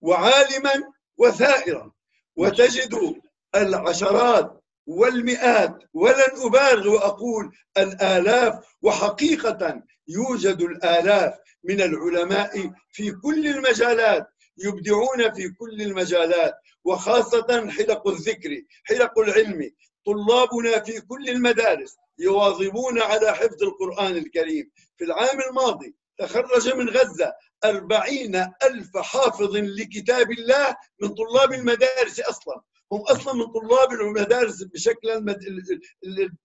وعالما 0.00 0.92
وثائرا. 1.16 1.92
وتجد 2.36 3.14
العشرات 3.54 4.64
والمئات 4.86 5.78
ولن 5.94 6.30
أبالغ 6.44 6.88
وأقول 6.88 7.56
الآلاف 7.78 8.76
وحقيقة 8.82 9.82
يوجد 10.08 10.60
الآلاف 10.62 11.34
من 11.64 11.80
العلماء 11.80 12.72
في 12.90 13.10
كل 13.12 13.46
المجالات 13.46 14.26
يبدعون 14.58 15.32
في 15.34 15.48
كل 15.48 15.82
المجالات 15.82 16.54
وخاصة 16.84 17.70
حلق 17.70 18.08
الذكر 18.08 18.62
حلق 18.84 19.18
العلم. 19.18 19.70
طلابنا 20.06 20.80
في 20.80 21.00
كل 21.00 21.28
المدارس 21.28 21.96
يواظبون 22.18 23.00
على 23.00 23.32
حفظ 23.34 23.62
القرآن 23.62 24.16
الكريم. 24.16 24.70
في 24.96 25.04
العام 25.04 25.40
الماضي 25.48 25.94
تخرج 26.18 26.74
من 26.74 26.88
غزة 26.88 27.32
أربعين 27.64 28.36
ألف 28.36 28.96
حافظ 28.96 29.56
لكتاب 29.56 30.30
الله 30.30 30.76
من 31.02 31.08
طلاب 31.08 31.52
المدارس 31.52 32.20
أصلا. 32.20 32.60
هم 32.92 33.00
أصلا 33.00 33.34
من 33.34 33.46
طلاب 33.46 33.92
المدارس 33.92 34.62
بشكل 34.62 35.10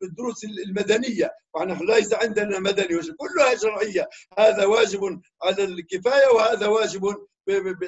الدروس 0.03 0.43
المدنية. 0.43 1.31
ونحن 1.53 1.85
ليس 1.85 2.13
عندنا 2.13 2.59
مدني 2.59 3.01
كلها 3.17 3.55
شرعية. 3.55 4.09
هذا 4.37 4.65
واجب 4.65 5.21
على 5.43 5.63
الكفاية 5.63 6.27
وهذا 6.35 6.67
واجب 6.67 7.15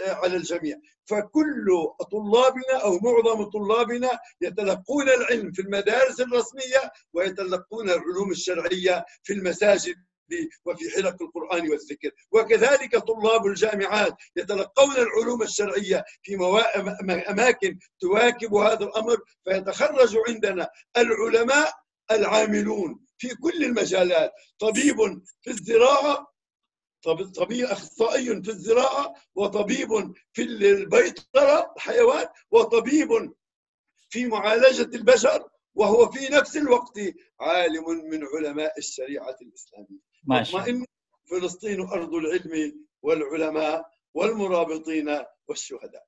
على 0.07 0.35
الجميع. 0.35 0.77
فكل 1.05 1.67
طلابنا 2.11 2.83
أو 2.83 2.99
معظم 2.99 3.43
طلابنا 3.43 4.19
يتلقون 4.41 5.09
العلم 5.09 5.51
في 5.51 5.61
المدارس 5.61 6.21
الرسمية 6.21 6.91
ويتلقون 7.13 7.89
العلوم 7.89 8.31
الشرعية 8.31 9.05
في 9.23 9.33
المساجد 9.33 9.95
وفي 10.65 10.89
حلق 10.89 11.21
القرآن 11.21 11.69
والذكر. 11.69 12.11
وكذلك 12.31 12.97
طلاب 12.97 13.45
الجامعات 13.45 14.15
يتلقون 14.35 14.95
العلوم 14.95 15.41
الشرعية 15.41 16.03
في 16.23 16.35
أماكن 17.29 17.79
تواكب 17.99 18.53
هذا 18.53 18.83
الأمر. 18.83 19.17
فيتخرج 19.43 20.17
عندنا 20.27 20.69
العلماء 20.97 21.73
العاملون 22.11 22.99
في 23.17 23.35
كل 23.35 23.63
المجالات. 23.63 24.31
طبيب 24.59 24.97
في 25.41 25.49
الزراعة 25.51 26.30
طبيب 27.03 27.65
أخصائي 27.65 28.25
في 28.43 28.49
الزراعة 28.49 29.13
وطبيب 29.35 30.13
في 30.33 30.41
البيطرة 30.41 31.73
حيوان 31.77 32.27
وطبيب 32.51 33.33
في 34.09 34.25
معالجة 34.25 34.95
البشر 34.95 35.49
وهو 35.75 36.11
في 36.11 36.33
نفس 36.33 36.57
الوقت 36.57 36.99
عالم 37.39 38.09
من 38.09 38.19
علماء 38.35 38.77
الشريعة 38.77 39.35
الإسلامية. 39.41 39.99
ما 40.23 40.43
شاء 40.43 40.69
الله. 40.69 40.85
فلسطين 41.29 41.81
أرض 41.81 42.13
العلم 42.13 42.85
والعلماء 43.01 43.89
والمرابطين 44.13 45.19
والشهداء. 45.47 46.05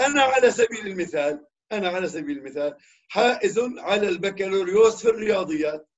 أنا 0.00 0.22
على 0.22 0.50
سبيل 0.50 0.86
المثال 0.86 1.46
أنا 1.72 1.88
على 1.88 2.08
سبيل 2.08 2.38
المثال 2.38 2.76
حائز 3.08 3.58
على 3.78 4.08
البكالوريوس 4.08 5.02
في 5.02 5.08
الرياضيات. 5.08 5.88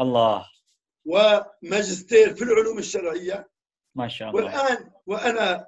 الله. 0.00 0.46
وماجستير 1.04 2.34
في 2.34 2.44
العلوم 2.44 2.78
الشرعية. 2.78 3.48
ما 3.95 4.07
شاء 4.07 4.29
الله 4.29 4.43
والآن 4.43 4.91
وأنا 5.05 5.67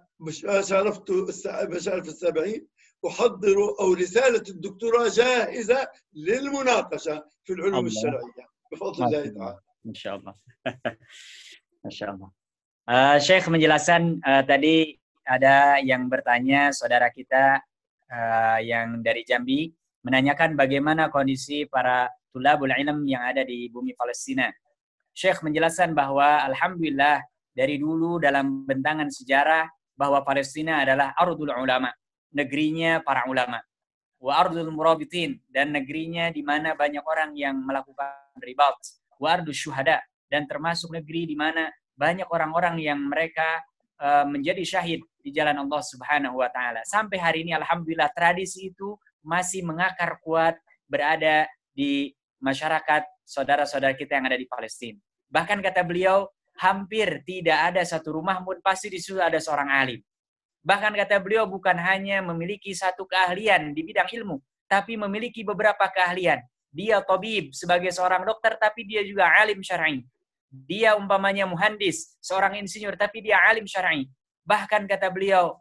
شارفت 0.62 1.12
بشارف 1.72 2.08
السبعين 2.08 2.68
أحضر 3.08 3.58
أو 3.80 3.94
رسالة 3.94 4.44
الدكتوراه 4.50 5.10
جاهزة 5.10 5.88
للمناقشة 6.14 7.26
في 7.44 7.54
العلوم 7.54 7.88
الله. 7.88 7.88
الشرعية 7.88 8.46
بفضل 8.72 9.04
الله 9.06 9.28
تعالى 9.28 9.60
ما 9.86 9.94
شاء 9.94 10.16
الله 10.16 10.34
ما 11.84 11.90
شاء 11.90 12.10
الله 12.16 12.30
uh, 12.88 13.18
Syekh 13.20 13.52
menjelaskan 13.52 14.24
uh, 14.24 14.44
tadi 14.48 14.96
ada 15.28 15.80
yang 15.84 16.08
bertanya 16.08 16.72
saudara 16.72 17.12
kita 17.12 17.60
uh, 18.08 18.60
yang 18.64 19.04
dari 19.04 19.28
Jambi 19.28 19.72
menanyakan 20.04 20.56
bagaimana 20.56 21.12
kondisi 21.12 21.68
para 21.68 22.08
tulabul 22.32 22.72
ilm 22.72 23.08
yang 23.08 23.24
ada 23.24 23.44
di 23.44 23.68
bumi 23.72 23.96
Palestina. 23.96 24.52
Syekh 25.14 25.46
menjelaskan 25.46 25.94
bahwa 25.94 26.44
alhamdulillah 26.50 27.22
dari 27.59 27.75
dulu 27.83 28.23
dalam 28.23 28.63
bentangan 28.63 29.11
sejarah 29.11 29.67
bahwa 29.99 30.23
Palestina 30.23 30.87
adalah 30.87 31.11
ardul 31.19 31.51
ulama, 31.51 31.91
negerinya 32.31 33.03
para 33.03 33.27
ulama. 33.27 33.59
Wa 34.23 34.47
ardul 34.47 34.71
murabitin 34.71 35.43
dan 35.51 35.75
negerinya 35.75 36.31
di 36.31 36.47
mana 36.47 36.79
banyak 36.79 37.03
orang 37.03 37.35
yang 37.35 37.59
melakukan 37.59 38.15
ribat. 38.39 38.79
Wa 39.19 39.43
ardul 39.43 39.51
syuhada 39.51 39.99
dan 40.31 40.47
termasuk 40.47 40.95
negeri 40.95 41.27
di 41.27 41.35
mana 41.35 41.67
banyak 41.99 42.31
orang-orang 42.31 42.79
yang 42.79 42.99
mereka 43.03 43.59
uh, 43.99 44.23
menjadi 44.23 44.79
syahid 44.79 45.03
di 45.19 45.35
jalan 45.35 45.59
Allah 45.59 45.83
Subhanahu 45.83 46.39
wa 46.39 46.47
taala. 46.55 46.87
Sampai 46.87 47.19
hari 47.19 47.43
ini 47.43 47.59
alhamdulillah 47.59 48.15
tradisi 48.15 48.71
itu 48.71 48.95
masih 49.27 49.67
mengakar 49.67 50.23
kuat 50.23 50.55
berada 50.87 51.51
di 51.75 52.15
masyarakat 52.39 53.03
saudara-saudara 53.27 53.99
kita 53.99 54.15
yang 54.15 54.31
ada 54.31 54.39
di 54.39 54.47
Palestina. 54.47 55.03
Bahkan 55.29 55.59
kata 55.59 55.83
beliau, 55.83 56.31
hampir 56.59 57.23
tidak 57.23 57.73
ada 57.73 57.83
satu 57.87 58.19
rumah 58.19 58.43
pun 58.43 58.59
pasti 58.59 58.91
di 58.91 58.99
situ 58.99 59.23
ada 59.23 59.39
seorang 59.39 59.71
alim. 59.71 60.03
Bahkan 60.67 60.93
kata 60.93 61.23
beliau 61.23 61.47
bukan 61.47 61.79
hanya 61.79 62.21
memiliki 62.21 62.75
satu 62.75 63.07
keahlian 63.07 63.73
di 63.73 63.87
bidang 63.87 64.11
ilmu, 64.11 64.43
tapi 64.67 64.99
memiliki 64.99 65.47
beberapa 65.47 65.87
keahlian. 65.87 66.43
Dia 66.69 67.01
tabib 67.01 67.57
sebagai 67.57 67.89
seorang 67.95 68.27
dokter, 68.27 68.59
tapi 68.61 68.85
dia 68.85 69.01
juga 69.07 69.31
alim 69.39 69.65
syar'i. 69.65 70.05
Dia 70.51 70.99
umpamanya 70.99 71.49
muhandis, 71.49 72.19
seorang 72.21 72.61
insinyur, 72.61 72.99
tapi 72.99 73.25
dia 73.25 73.41
alim 73.49 73.65
syar'i. 73.65 74.11
Bahkan 74.45 74.85
kata 74.85 75.09
beliau, 75.09 75.57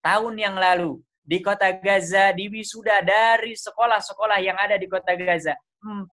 tahun 0.00 0.34
yang 0.40 0.56
lalu 0.56 1.02
di 1.26 1.42
kota 1.42 1.74
Gaza 1.74 2.30
diwisuda 2.30 3.02
dari 3.02 3.58
sekolah-sekolah 3.58 4.38
yang 4.38 4.56
ada 4.56 4.78
di 4.78 4.86
kota 4.86 5.18
Gaza 5.18 5.58
40 5.82 6.06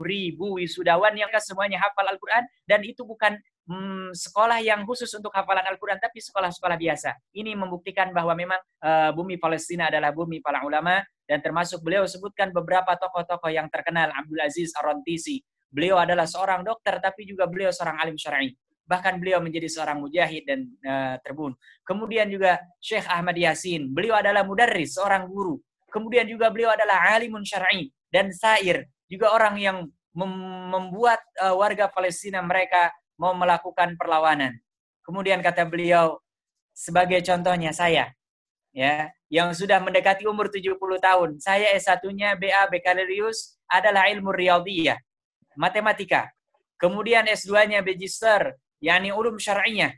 ribu 0.00 0.60
wisudawan 0.60 1.16
yang 1.16 1.28
semuanya 1.40 1.80
hafal 1.80 2.04
Al-Quran 2.04 2.44
dan 2.68 2.80
itu 2.84 3.04
bukan 3.04 3.36
hmm, 3.66 4.14
sekolah 4.14 4.62
yang 4.62 4.86
khusus 4.86 5.10
untuk 5.18 5.34
hafalan 5.34 5.66
Al-Quran 5.66 5.98
tapi 5.98 6.22
sekolah-sekolah 6.22 6.78
biasa. 6.78 7.14
Ini 7.34 7.52
membuktikan 7.58 8.14
bahwa 8.14 8.32
memang 8.32 8.60
uh, 8.80 9.10
bumi 9.12 9.36
Palestina 9.36 9.90
adalah 9.90 10.14
bumi 10.14 10.40
para 10.40 10.62
ulama 10.62 11.02
dan 11.26 11.42
termasuk 11.42 11.82
beliau 11.82 12.06
sebutkan 12.06 12.54
beberapa 12.54 12.94
tokoh-tokoh 12.94 13.50
yang 13.50 13.66
terkenal 13.68 14.14
Abdul 14.14 14.40
Aziz 14.40 14.72
Ar-Rantisi. 14.78 15.42
Beliau 15.66 15.98
adalah 15.98 16.24
seorang 16.24 16.62
dokter 16.62 17.02
tapi 17.02 17.26
juga 17.26 17.50
beliau 17.50 17.74
seorang 17.74 17.98
alim 17.98 18.16
syar'i. 18.16 18.54
Bahkan 18.86 19.18
beliau 19.18 19.42
menjadi 19.42 19.66
seorang 19.66 19.98
mujahid 19.98 20.46
dan 20.46 20.70
uh, 20.86 21.18
terbunuh. 21.18 21.58
Kemudian 21.82 22.30
juga 22.30 22.62
Syekh 22.78 23.10
Ahmad 23.10 23.34
Yasin. 23.34 23.90
Beliau 23.90 24.14
adalah 24.14 24.46
mudarris, 24.46 24.94
seorang 24.94 25.26
guru. 25.26 25.58
Kemudian 25.90 26.30
juga 26.30 26.54
beliau 26.54 26.70
adalah 26.70 27.18
alimun 27.18 27.42
syar'i 27.42 27.90
dan 28.14 28.30
sair 28.30 28.86
juga 29.06 29.32
orang 29.34 29.54
yang 29.58 29.76
mem 30.16 30.32
membuat 30.72 31.20
uh, 31.38 31.54
warga 31.54 31.86
Palestina 31.92 32.42
mereka 32.42 32.90
mau 33.20 33.32
melakukan 33.32 33.94
perlawanan. 33.96 34.52
Kemudian 35.06 35.40
kata 35.40 35.64
beliau 35.68 36.18
sebagai 36.76 37.22
contohnya 37.24 37.72
saya 37.72 38.12
ya 38.76 39.08
yang 39.32 39.50
sudah 39.56 39.80
mendekati 39.80 40.28
umur 40.28 40.52
70 40.52 40.76
tahun. 41.00 41.30
Saya 41.40 41.74
S1-nya 41.74 42.38
BA 42.38 42.62
Baccalaureus 42.70 43.58
adalah 43.66 44.06
ilmu 44.12 44.30
riyadhiyah, 44.30 44.98
matematika. 45.58 46.30
Kemudian 46.76 47.24
S2-nya 47.26 47.80
Magister, 47.80 48.54
yakni 48.78 49.10
ulum 49.10 49.40
syar'iyah. 49.40 49.96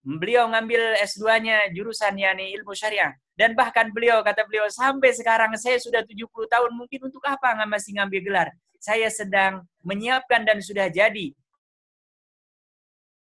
Beliau 0.00 0.48
ngambil 0.48 0.96
S2-nya 1.04 1.68
jurusan 1.76 2.16
yakni 2.16 2.56
ilmu 2.56 2.72
syariah. 2.72 3.12
Dan 3.36 3.52
bahkan 3.52 3.92
beliau, 3.92 4.24
kata 4.24 4.48
beliau, 4.48 4.68
sampai 4.68 5.12
sekarang 5.12 5.52
saya 5.60 5.76
sudah 5.76 6.00
70 6.04 6.28
tahun, 6.48 6.72
mungkin 6.72 7.08
untuk 7.08 7.20
apa 7.28 7.56
nggak 7.56 7.68
masih 7.68 7.96
ngambil 8.00 8.20
gelar? 8.24 8.48
Saya 8.80 9.12
sedang 9.12 9.64
menyiapkan 9.84 10.44
dan 10.44 10.60
sudah 10.64 10.88
jadi 10.88 11.36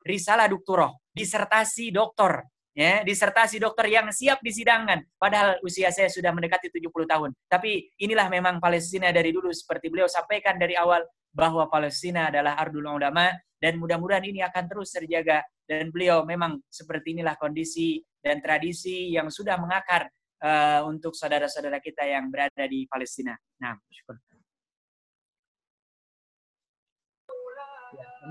risalah 0.08 0.48
doktoral, 0.48 0.96
disertasi 1.12 1.92
doktor, 1.92 2.48
ya, 2.72 3.04
disertasi 3.04 3.60
dokter 3.60 3.92
yang 3.92 4.08
siap 4.12 4.40
disidangkan. 4.40 5.04
Padahal 5.20 5.60
usia 5.64 5.92
saya 5.92 6.08
sudah 6.08 6.32
mendekati 6.32 6.72
70 6.72 6.88
tahun. 6.88 7.30
Tapi 7.52 7.92
inilah 8.00 8.32
memang 8.32 8.64
Palestina 8.64 9.12
dari 9.12 9.36
dulu 9.36 9.52
seperti 9.52 9.92
beliau 9.92 10.08
sampaikan 10.08 10.56
dari 10.56 10.80
awal 10.80 11.04
bahwa 11.32 11.68
Palestina 11.72 12.28
adalah 12.28 12.60
ardul 12.60 12.88
ulama 12.88 13.32
dan 13.62 13.78
mudah-mudahan 13.78 14.26
ini 14.26 14.42
akan 14.42 14.66
terus 14.66 14.90
terjaga 14.90 15.46
dan 15.70 15.94
beliau 15.94 16.26
memang 16.26 16.58
seperti 16.66 17.14
inilah 17.14 17.38
kondisi 17.38 18.02
dan 18.18 18.42
tradisi 18.42 19.14
yang 19.14 19.30
sudah 19.30 19.62
mengakar 19.62 20.10
uh, 20.42 20.82
untuk 20.90 21.14
saudara-saudara 21.14 21.78
kita 21.78 22.10
yang 22.10 22.34
berada 22.34 22.66
di 22.66 22.90
Palestina. 22.90 23.38
Nah, 23.62 23.78
syukur. 23.94 24.18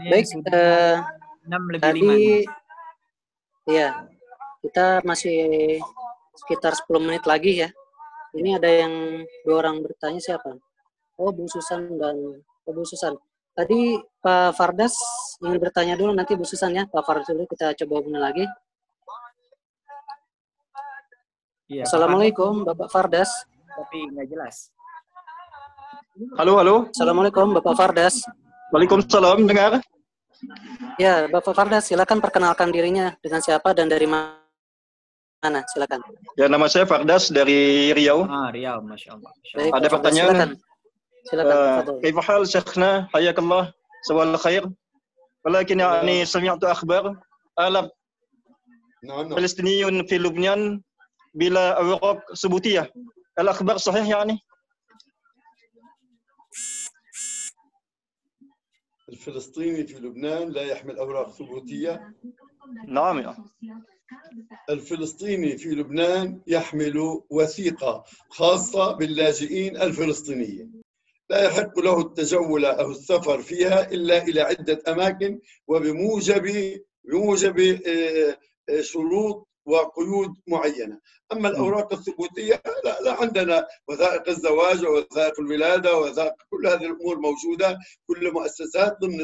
Baik, 0.00 0.26
uh, 0.50 0.98
6 1.46 1.74
lebih 1.74 1.82
tadi, 1.82 2.00
5. 2.46 3.70
Iya, 3.70 3.88
kita 4.66 4.86
masih 5.06 5.38
sekitar 6.34 6.74
10 6.74 7.06
menit 7.06 7.24
lagi 7.28 7.62
ya. 7.62 7.70
Ini 8.30 8.62
ada 8.62 8.70
yang 8.70 9.26
dua 9.42 9.66
orang 9.66 9.82
bertanya 9.82 10.22
siapa? 10.22 10.54
Oh, 11.18 11.34
Bu 11.34 11.50
Susan 11.50 11.98
dan 11.98 12.16
oh, 12.38 12.72
Bu 12.72 12.86
Susan. 12.86 13.18
Tadi 13.60 13.92
Pak 14.24 14.56
Fardas 14.56 14.96
ingin 15.44 15.60
bertanya 15.60 15.92
dulu, 15.92 16.16
nanti 16.16 16.32
Bu 16.32 16.48
Susan 16.48 16.72
ya. 16.72 16.88
Pak 16.88 17.04
Fardas 17.04 17.28
dulu 17.28 17.44
kita 17.44 17.76
coba 17.84 17.92
hubungi 18.00 18.16
lagi. 18.16 18.44
Iya, 21.68 21.84
Assalamualaikum 21.84 22.64
Bapak 22.64 22.88
Fardas. 22.88 23.28
Tapi 23.68 24.16
nggak 24.16 24.32
jelas. 24.32 24.72
Halo, 26.40 26.56
halo. 26.56 26.88
Assalamualaikum 26.88 27.52
Bapak 27.52 27.76
Fardas. 27.76 28.24
Waalaikumsalam, 28.72 29.44
dengar? 29.44 29.84
Ya, 30.96 31.28
Bapak 31.28 31.52
Fardas, 31.52 31.84
silakan 31.84 32.24
perkenalkan 32.24 32.72
dirinya 32.72 33.12
dengan 33.20 33.44
siapa 33.44 33.76
dan 33.76 33.92
dari 33.92 34.08
mana? 34.08 35.60
Silakan. 35.68 36.00
Ya, 36.32 36.48
nama 36.48 36.64
saya 36.64 36.88
Fardas 36.88 37.28
dari 37.28 37.92
Riau. 37.92 38.24
Ah, 38.24 38.48
Riau, 38.48 38.80
Masya 38.80 39.20
Allah. 39.20 39.32
Baik, 39.52 39.72
Ada 39.76 39.86
pertanyaan? 39.92 40.32
Silakan. 40.32 40.69
Uh, 41.28 42.00
كيف 42.02 42.18
حال 42.18 42.48
شيخنا؟ 42.48 43.08
حياك 43.14 43.38
الله. 43.38 43.72
صباح 44.08 44.22
الخير. 44.22 44.70
ولكن 45.44 45.80
يعني 45.80 46.24
سمعت 46.24 46.64
أخبار 46.64 47.20
آلاف 47.58 47.90
فلسطينيون 49.36 50.06
في 50.06 50.18
لبنان 50.18 50.82
بلا 51.34 51.78
أوراق 51.78 52.34
ثبوتية. 52.34 52.92
الأخبار 53.38 53.76
صحيح 53.76 54.08
يعني؟ 54.08 54.38
الفلسطيني 59.08 59.86
في 59.86 59.98
لبنان 59.98 60.48
لا 60.48 60.62
يحمل 60.62 60.98
أوراق 60.98 61.30
ثبوتية. 61.30 62.14
نعم 62.86 63.34
الفلسطيني 64.70 65.58
في 65.58 65.68
لبنان 65.68 66.40
يحمل 66.46 67.22
وثيقة 67.30 68.04
خاصة 68.28 68.92
باللاجئين 68.92 69.76
الفلسطينيين. 69.76 70.82
لا 71.30 71.44
يحق 71.44 71.78
له 71.78 72.00
التجول 72.00 72.64
أو 72.64 72.90
السفر 72.90 73.42
فيها 73.42 73.90
إلا 73.90 74.22
إلى 74.22 74.40
عدة 74.40 74.82
أماكن 74.88 75.40
وبموجب 75.68 76.76
بموجب 77.04 77.58
آه، 77.86 78.38
آه، 78.68 78.80
شروط 78.80 79.48
وقيود 79.66 80.34
معينة، 80.46 81.00
أما 81.32 81.48
الأوراق 81.48 81.92
الثبوتية 81.92 82.62
لا, 82.84 83.00
لا 83.00 83.12
عندنا 83.12 83.66
وثائق 83.88 84.28
الزواج 84.28 84.84
ووثائق 84.86 85.40
الولادة 85.40 85.96
ووثائق 85.96 86.34
كل 86.50 86.66
هذه 86.66 86.86
الأمور 86.86 87.18
موجودة. 87.18 87.78
كل 88.06 88.32
مؤسسات 88.32 88.98
ضمن 89.00 89.20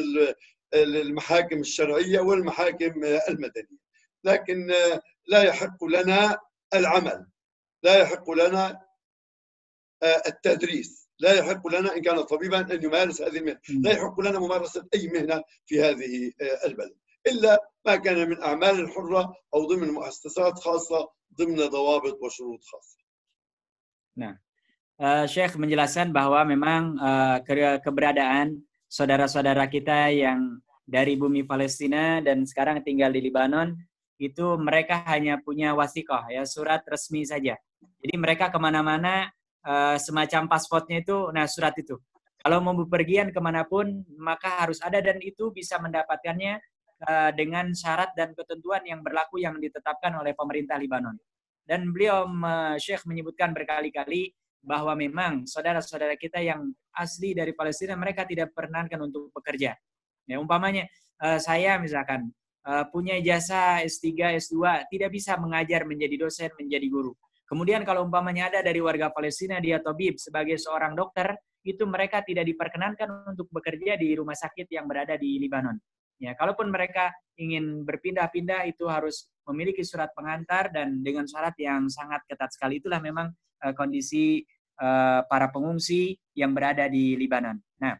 المحاكم 0.73 1.59
الشرعية 1.59 2.19
والمحاكم 2.19 3.03
المدنية، 3.29 3.77
لكن 4.23 4.73
لا 5.27 5.43
يحق 5.43 5.83
لنا 5.83 6.39
العمل 6.73 7.25
لا 7.83 7.97
يحق 7.97 8.31
لنا 8.31 8.81
آه، 10.03 10.21
التدريس. 10.27 11.06
لا 11.18 11.32
يحق 11.34 11.66
لنا 11.68 11.96
ان 11.96 12.02
كان 12.02 12.20
طبيبا 12.22 12.74
ان 12.74 12.84
يمارس 12.84 13.22
هذه 13.22 13.38
المهنه، 13.38 13.60
لا 13.68 13.92
يحق 13.92 14.20
لنا 14.20 14.38
ممارسه 14.38 14.86
اي 14.94 15.08
مهنه 15.08 15.42
في 15.66 15.82
هذه 15.82 16.32
آه، 16.40 16.66
البلد. 16.66 16.94
إلا 17.26 17.58
ما 17.86 17.96
كان 17.96 18.28
من 18.30 18.42
أعمال 18.42 18.90
حرة 18.90 19.34
أو 19.54 19.60
ضمن 19.66 19.88
مؤسسات 19.90 20.58
خاصة 20.58 21.08
ضمن 21.38 21.56
ضوابط 21.56 22.18
وشروط 22.22 22.60
خاصة 22.64 23.02
Nah, 24.12 24.36
uh, 25.00 25.24
Syekh 25.24 25.56
menjelaskan 25.56 26.12
bahwa 26.12 26.44
memang 26.44 27.00
uh, 27.00 27.40
ke 27.40 27.80
keberadaan 27.80 28.60
saudara-saudara 28.92 29.64
kita 29.72 30.12
yang 30.12 30.60
dari 30.84 31.16
bumi 31.16 31.48
Palestina 31.48 32.20
dan 32.20 32.44
sekarang 32.44 32.84
tinggal 32.84 33.08
di 33.08 33.24
Libanon 33.24 33.72
itu 34.20 34.60
mereka 34.60 35.00
hanya 35.08 35.40
punya 35.40 35.72
wasikoh 35.72 36.28
ya 36.28 36.44
surat 36.44 36.84
resmi 36.84 37.24
saja. 37.24 37.56
Jadi 38.04 38.14
mereka 38.20 38.52
kemana-mana 38.52 39.32
uh, 39.67 39.99
semacam 39.99 40.47
pasportnya 40.47 41.03
itu, 41.03 41.27
nah 41.35 41.43
surat 41.43 41.75
itu. 41.75 41.99
Kalau 42.39 42.63
mau 42.63 42.71
bepergian 42.79 43.35
ke 43.35 43.39
mana 43.43 43.67
pun 43.67 44.07
maka 44.15 44.63
harus 44.63 44.79
ada 44.79 45.03
dan 45.03 45.19
itu 45.19 45.51
bisa 45.51 45.75
mendapatkannya 45.83 46.63
uh, 47.03 47.31
dengan 47.35 47.75
syarat 47.75 48.15
dan 48.15 48.31
ketentuan 48.31 48.87
yang 48.87 49.03
berlaku 49.03 49.43
yang 49.43 49.59
ditetapkan 49.59 50.15
oleh 50.15 50.31
pemerintah 50.31 50.79
Libanon. 50.79 51.19
Dan 51.67 51.91
beliau 51.91 52.23
uh, 52.23 52.79
Syekh 52.79 53.03
menyebutkan 53.03 53.51
berkali-kali 53.51 54.31
bahwa 54.63 54.95
memang 54.95 55.43
saudara-saudara 55.43 56.15
kita 56.15 56.39
yang 56.39 56.71
asli 56.95 57.35
dari 57.35 57.51
Palestina 57.51 57.99
mereka 57.99 58.23
tidak 58.23 58.55
perkenankan 58.55 59.03
untuk 59.03 59.29
bekerja. 59.35 59.75
Ya 60.27 60.37
umpamanya 60.39 60.87
uh, 61.19 61.39
saya 61.39 61.75
misalkan 61.79 62.31
uh, 62.63 62.87
punya 62.87 63.19
jasa 63.19 63.83
S3, 63.83 64.39
S2 64.39 64.87
tidak 64.91 65.09
bisa 65.11 65.35
mengajar 65.35 65.83
menjadi 65.83 66.15
dosen, 66.27 66.51
menjadi 66.55 66.87
guru. 66.87 67.11
Kemudian 67.47 67.87
kalau 67.87 68.03
umpamanya 68.03 68.51
ada 68.51 68.59
dari 68.59 68.83
warga 68.83 69.07
Palestina 69.07 69.63
dia 69.63 69.79
tabib 69.79 70.19
sebagai 70.19 70.59
seorang 70.59 70.91
dokter, 70.99 71.31
itu 71.63 71.87
mereka 71.87 72.19
tidak 72.23 72.43
diperkenankan 72.43 73.31
untuk 73.31 73.47
bekerja 73.51 73.95
di 73.95 74.15
rumah 74.19 74.35
sakit 74.35 74.67
yang 74.67 74.83
berada 74.83 75.15
di 75.15 75.39
Libanon. 75.39 75.79
Ya, 76.17 76.33
kalaupun 76.35 76.73
mereka 76.73 77.13
ingin 77.37 77.85
berpindah-pindah 77.85 78.65
itu 78.67 78.89
harus 78.89 79.29
memiliki 79.45 79.85
surat 79.85 80.11
pengantar 80.17 80.73
dan 80.73 80.99
dengan 81.05 81.29
syarat 81.29 81.53
yang 81.61 81.87
sangat 81.87 82.25
ketat 82.25 82.51
sekali. 82.51 82.81
Itulah 82.81 82.99
memang 82.99 83.31
uh, 83.63 83.73
kondisi 83.77 84.41
uh, 84.81 85.23
para 85.29 85.47
pengungsi 85.53 86.17
yang 86.33 86.51
berada 86.57 86.89
di 86.89 87.15
Libanon. 87.15 87.55
Nah, 87.79 87.95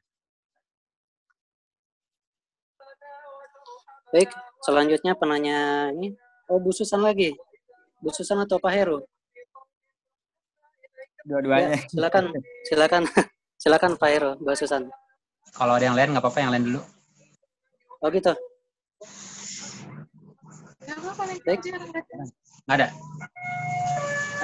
Baik, 4.08 4.32
selanjutnya 4.64 5.20
penanya 5.20 5.92
ini. 5.92 6.16
Oh, 6.48 6.64
Bu 6.64 6.72
Susan 6.72 7.04
lagi. 7.04 7.36
Bu 8.00 8.08
Susan 8.08 8.40
atau 8.40 8.56
Pak 8.56 8.72
Heru? 8.72 9.04
Dua-duanya. 11.28 11.76
Ya, 11.76 11.80
silakan, 11.92 12.24
silakan, 12.64 13.04
silakan 13.62 13.92
Pak 14.00 14.10
Heru, 14.16 14.32
Bu 14.40 14.56
Susan. 14.56 14.88
Kalau 15.52 15.76
ada 15.76 15.84
yang 15.84 15.98
lain 16.00 16.16
nggak 16.16 16.24
apa-apa, 16.24 16.40
yang 16.40 16.52
lain 16.56 16.64
dulu. 16.72 16.82
Oh 18.00 18.08
gitu. 18.08 18.32
Baik. 21.44 21.60
Nggak 22.64 22.78
ada. 22.80 22.88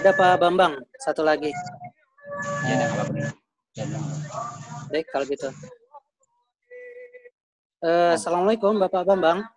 Ada 0.04 0.12
Pak 0.12 0.32
Bambang, 0.44 0.74
satu 1.00 1.24
lagi. 1.24 1.56
Ya, 2.68 2.76
ada 2.76 2.86
apa-apa. 2.92 3.32
Baik, 4.92 5.08
kalau 5.08 5.26
gitu. 5.32 5.50
Uh, 7.80 8.16
Assalamualaikum 8.16 8.76
Bapak 8.76 9.08
Bambang. 9.08 9.48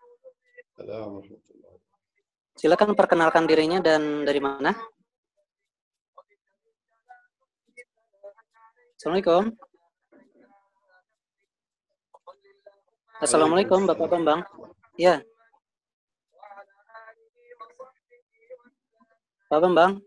Silakan 2.54 2.94
perkenalkan 2.94 3.50
dirinya 3.50 3.82
dan 3.82 4.22
dari 4.22 4.38
mana? 4.38 4.74
Assalamualaikum. 9.06 9.54
Assalamualaikum 13.22 13.80
Bapak 13.86 14.10
Bambang. 14.10 14.42
Ya. 14.98 15.22
Pak 19.46 19.62
Bambang. 19.62 20.02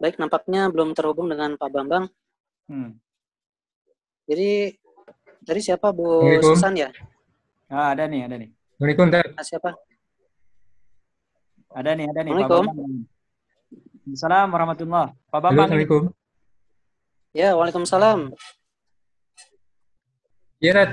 Baik, 0.00 0.16
nampaknya 0.16 0.72
belum 0.72 0.96
terhubung 0.96 1.28
dengan 1.28 1.60
Pak 1.60 1.68
Bambang. 1.68 2.08
Hmm. 2.64 2.96
Jadi, 4.32 4.80
dari 5.44 5.60
siapa 5.60 5.92
Bu 5.92 6.40
Susan 6.40 6.72
ya? 6.72 6.88
Ah, 7.68 7.92
ada 7.92 8.08
nih, 8.08 8.24
ada 8.24 8.40
nih. 8.40 8.48
Assalamualaikum, 8.48 9.12
Nah, 9.12 9.44
siapa? 9.44 9.76
Ada 11.76 11.92
nih, 12.00 12.08
ada 12.08 12.20
nih. 12.24 12.32
Assalamualaikum. 12.32 13.19
Assalamualaikum 14.10 14.54
warahmatullahi 14.58 15.08
Pak 15.30 15.38
Bambang. 15.38 15.70
Assalamualaikum. 15.70 16.02
Ya, 17.30 17.54
Waalaikumsalam. 17.54 18.34
Iya, 20.58 20.72
Rat. 20.74 20.90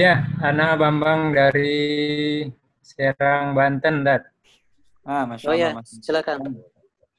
Ya, 0.00 0.24
Ana 0.40 0.72
Bambang 0.80 1.36
dari 1.36 2.48
Serang, 2.80 3.52
Banten, 3.52 4.08
Dad. 4.08 4.24
Ah, 5.04 5.28
Masya 5.28 5.46
Oh 5.50 5.52
ya, 5.52 5.76
Allah. 5.76 5.84
Mas. 5.84 6.00
silakan. 6.00 6.64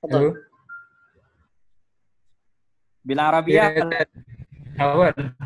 Halo. 0.02 0.34
Bilang 3.06 3.30
Arabia. 3.30 3.78
Ya. 3.78 4.10
Awan. 4.82 5.38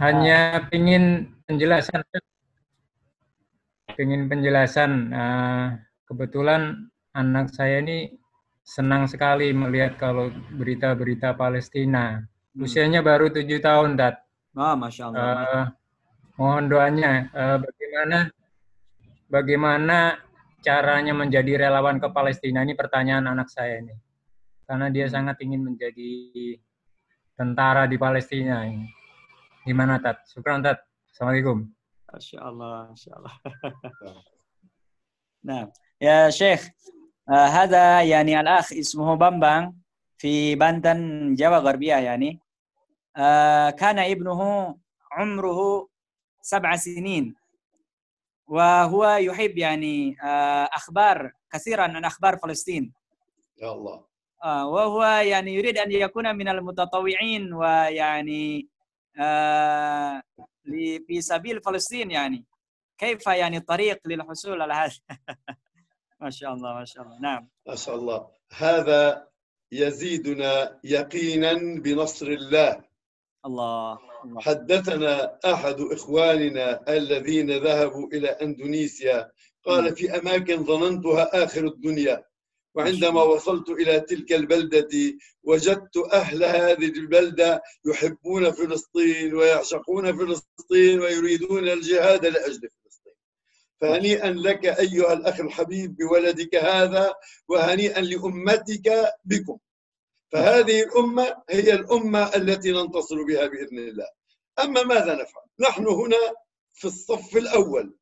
Hanya 0.00 0.64
pingin 0.72 1.36
penjelasan. 1.44 2.00
Dad. 2.00 2.24
Pingin 3.92 4.24
penjelasan. 4.32 5.12
Nah, 5.12 5.84
kebetulan 6.08 6.88
anak 7.16 7.48
saya 7.48 7.80
ini 7.80 8.12
senang 8.60 9.08
sekali 9.08 9.56
melihat 9.56 9.96
kalau 9.96 10.28
berita-berita 10.52 11.32
Palestina. 11.32 12.20
Usianya 12.52 13.00
baru 13.00 13.32
tujuh 13.32 13.62
tahun, 13.64 13.96
Dad. 13.96 14.20
Ah, 14.52 14.76
Masya 14.76 15.02
Allah. 15.08 15.24
Uh, 15.24 15.64
mohon 16.36 16.68
doanya. 16.68 17.32
Uh, 17.32 17.56
bagaimana 17.60 18.18
bagaimana 19.28 19.98
caranya 20.60 21.12
menjadi 21.16 21.68
relawan 21.68 21.96
ke 21.96 22.08
Palestina? 22.12 22.64
Ini 22.64 22.76
pertanyaan 22.76 23.32
anak 23.32 23.48
saya 23.48 23.80
ini. 23.80 23.96
Karena 24.66 24.92
dia 24.92 25.06
sangat 25.08 25.40
ingin 25.40 25.62
menjadi 25.62 26.12
tentara 27.36 27.84
di 27.84 27.96
Palestina 28.00 28.64
ini. 28.64 28.88
Gimana 29.62 30.00
tat? 30.00 30.24
Syukran 30.28 30.64
tat. 30.64 30.80
Assalamualaikum. 31.12 31.68
Masya 32.08 32.38
Allah 32.40 32.76
Masya 32.92 33.10
Allah. 33.16 33.34
Nah 35.46 35.70
ya 36.02 36.26
Syekh 36.26 36.66
uh, 36.66 36.95
هذا 37.29 38.01
يعني 38.01 38.39
الأخ 38.39 38.73
اسمه 38.73 39.15
بامبang 39.15 39.73
في 40.17 40.55
Banten 40.55 41.33
Jawa 41.35 41.61
Garbiyah 41.65 42.01
يعني 42.05 42.39
كان 43.77 43.99
ابنه 43.99 44.41
عمره 45.11 45.87
سبع 46.41 46.75
سنين 46.75 47.35
وهو 48.47 49.05
يحب 49.05 49.57
يعني 49.57 50.15
أخبار 50.73 51.31
كثيرا 51.51 51.83
عن 51.83 52.05
أخبار 52.05 52.37
فلسطين 52.37 52.93
يا 53.61 53.71
الله 53.71 54.05
وهو 54.45 55.03
يعني 55.03 55.55
يريد 55.55 55.77
أن 55.77 55.91
يكون 55.91 56.35
من 56.35 56.47
المتطوعين 56.47 57.53
ويعني 57.53 58.67
في 61.07 61.21
سبيل 61.21 61.61
فلسطين 61.61 62.11
يعني 62.11 62.45
كيف 62.97 63.27
يعني 63.27 63.57
الطريق 63.57 63.99
للحصول 64.05 64.61
على 64.61 64.73
هذا 64.73 64.95
ما 66.26 66.30
شاء 66.30 66.52
الله 66.54 66.74
ما 66.74 66.84
شاء 66.84 67.02
الله. 67.02 67.18
نعم. 67.20 67.48
ما 67.66 67.76
شاء 67.76 67.94
الله. 67.96 68.28
هذا 68.52 69.28
يزيدنا 69.72 70.80
يقينا 70.84 71.52
بنصر 71.84 72.26
الله. 72.26 72.84
الله 73.46 73.98
حدثنا 74.38 75.38
أحد 75.52 75.80
إخواننا 75.80 76.66
الذين 76.88 77.50
ذهبوا 77.50 78.06
إلى 78.12 78.28
أندونيسيا. 78.28 79.30
قال 79.66 79.96
في 79.96 80.18
أماكن 80.18 80.64
ظننتها 80.64 81.44
آخر 81.44 81.64
الدنيا. 81.66 82.24
وعندما 82.74 83.22
وصلت 83.22 83.68
إلى 83.70 84.00
تلك 84.00 84.32
البلدة 84.32 84.94
وجدت 85.42 85.96
أهل 86.12 86.44
هذه 86.44 86.88
البلدة 87.02 87.62
يحبون 87.84 88.50
فلسطين 88.50 89.34
ويعشقون 89.34 90.18
فلسطين 90.18 91.00
ويريدون 91.00 91.68
الجهاد 91.68 92.26
لأجل 92.26 92.60
فلسطين 92.60 92.85
فهنيئا 93.80 94.30
لك 94.30 94.66
أيها 94.66 95.12
الأخ 95.12 95.40
الحبيب 95.40 95.96
بولدك 95.96 96.54
هذا 96.54 97.14
وهنيئا 97.48 98.00
لأمتك 98.00 99.14
بكم. 99.24 99.58
فهذه 100.32 100.82
الأمة 100.82 101.42
هي 101.50 101.72
الأمة 101.72 102.36
التي 102.36 102.72
ننتصر 102.72 103.22
بها 103.22 103.46
بإذن 103.46 103.78
الله. 103.78 104.08
أما 104.58 104.82
ماذا 104.82 105.14
نفعل؟ 105.14 105.42
نحن 105.60 105.86
هنا 105.86 106.34
في 106.72 106.84
الصف 106.84 107.36
الأول. 107.36 107.96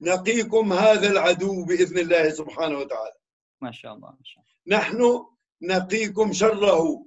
نقيكم 0.00 0.72
هذا 0.72 1.10
العدو 1.10 1.64
بإذن 1.64 1.98
الله 1.98 2.30
سبحانه 2.30 2.78
وتعالى. 2.78 3.14
ما 3.60 3.72
شاء 3.72 3.94
الله 3.94 4.10
ما 4.10 4.24
شاء 4.24 4.44
الله. 4.44 4.78
نحن 4.78 5.26
نقيكم 5.62 6.32
شره 6.32 7.06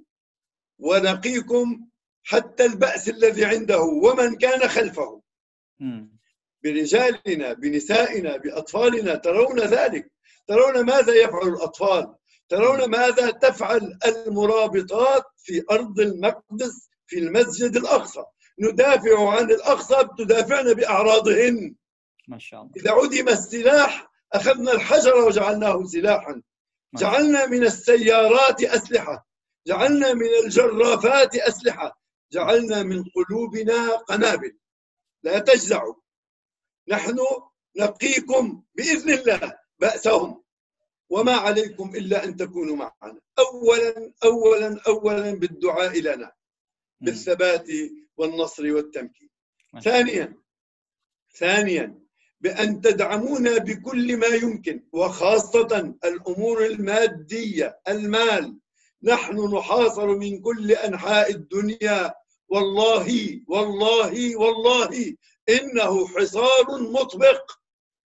ونقيكم 0.78 1.88
حتى 2.22 2.64
البأس 2.64 3.08
الذي 3.08 3.44
عنده 3.44 3.80
ومن 3.80 4.36
كان 4.36 4.68
خلفه. 4.68 5.22
برجالنا 6.64 7.52
بنسائنا 7.52 8.36
بأطفالنا 8.36 9.14
ترون 9.14 9.60
ذلك. 9.60 10.12
ترون 10.46 10.80
ماذا 10.80 11.14
يفعل 11.14 11.48
الأطفال؟ 11.48 12.14
ترون 12.48 12.84
ماذا 12.84 13.30
تفعل 13.30 13.98
المرابطات 14.06 15.24
في 15.36 15.64
أرض 15.70 16.00
المقدس 16.00 16.88
في 17.06 17.18
المسجد 17.18 17.76
الأقصى؟ 17.76 18.24
ندافع 18.60 19.30
عن 19.30 19.50
الأقصى 19.50 20.08
تدافعن 20.18 20.74
بأعراضهن. 20.74 21.74
ما 22.28 22.38
شاء 22.38 22.60
الله. 22.60 22.72
إذا 22.76 22.90
عدم 22.90 23.28
السلاح 23.28 24.10
أخذنا 24.32 24.72
الحجر 24.72 25.16
وجعلناه 25.16 25.84
سلاحا. 25.84 26.42
جعلنا 26.94 27.46
من 27.46 27.62
السيارات 27.62 28.64
أسلحة. 28.64 29.28
جعلنا 29.66 30.14
من 30.14 30.28
الجرافات 30.44 31.36
أسلحة. 31.36 32.00
جعلنا 32.32 32.82
من 32.82 33.04
قلوبنا 33.14 33.96
قنابل. 33.96 34.58
لا 35.22 35.38
تجزعوا. 35.38 35.94
نحن 36.88 37.18
نقيكم 37.76 38.62
بإذن 38.74 39.10
الله 39.10 39.58
بأسهم. 39.78 40.42
وما 41.10 41.32
عليكم 41.32 41.94
إلا 41.94 42.24
أن 42.24 42.36
تكونوا 42.36 42.76
معنا. 42.76 43.20
أولا 43.38 44.12
أولا 44.24 44.80
أولا 44.86 45.30
بالدعاء 45.34 46.00
لنا. 46.00 46.32
بالثبات 47.00 47.66
والنصر 48.16 48.72
والتمكين. 48.74 49.30
ثانيا 49.82 50.34
ثانيا 51.36 51.98
بأن 52.40 52.80
تدعمونا 52.80 53.58
بكل 53.58 54.16
ما 54.16 54.26
يمكن 54.26 54.84
وخاصة 54.92 55.94
الأمور 56.04 56.66
المادية 56.66 57.80
المال. 57.88 58.58
نحن 59.02 59.54
نحاصر 59.54 60.06
من 60.16 60.40
كل 60.40 60.72
أنحاء 60.72 61.30
الدنيا. 61.30 62.14
والله 62.48 63.40
والله 63.48 64.36
والله. 64.36 65.16
إنه 65.48 66.08
حصار 66.08 66.78
مطبق 66.80 67.50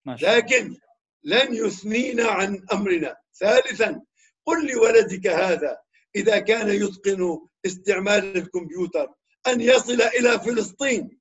لكن 0.07 0.76
لن 1.24 1.55
يثنينا 1.55 2.24
عن 2.24 2.66
أمرنا. 2.72 3.16
ثالثا 3.34 4.03
قل 4.47 4.66
لولدك 4.72 5.26
هذا 5.26 5.78
إذا 6.16 6.38
كان 6.38 6.68
يتقن 6.68 7.38
استعمال 7.66 8.36
الكمبيوتر 8.36 9.09
أن 9.47 9.61
يصل 9.61 10.03
إلى 10.03 10.40
فلسطين. 10.40 11.18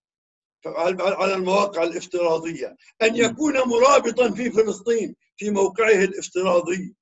على 0.65 1.33
المواقع 1.33 1.83
الافتراضية. 1.83 2.75
أن 3.01 3.15
يكون 3.15 3.53
مرابطا 3.53 4.31
في 4.31 4.51
فلسطين 4.51 5.15
في 5.37 5.49
موقعه 5.49 6.03
الافتراضي. 6.03 6.95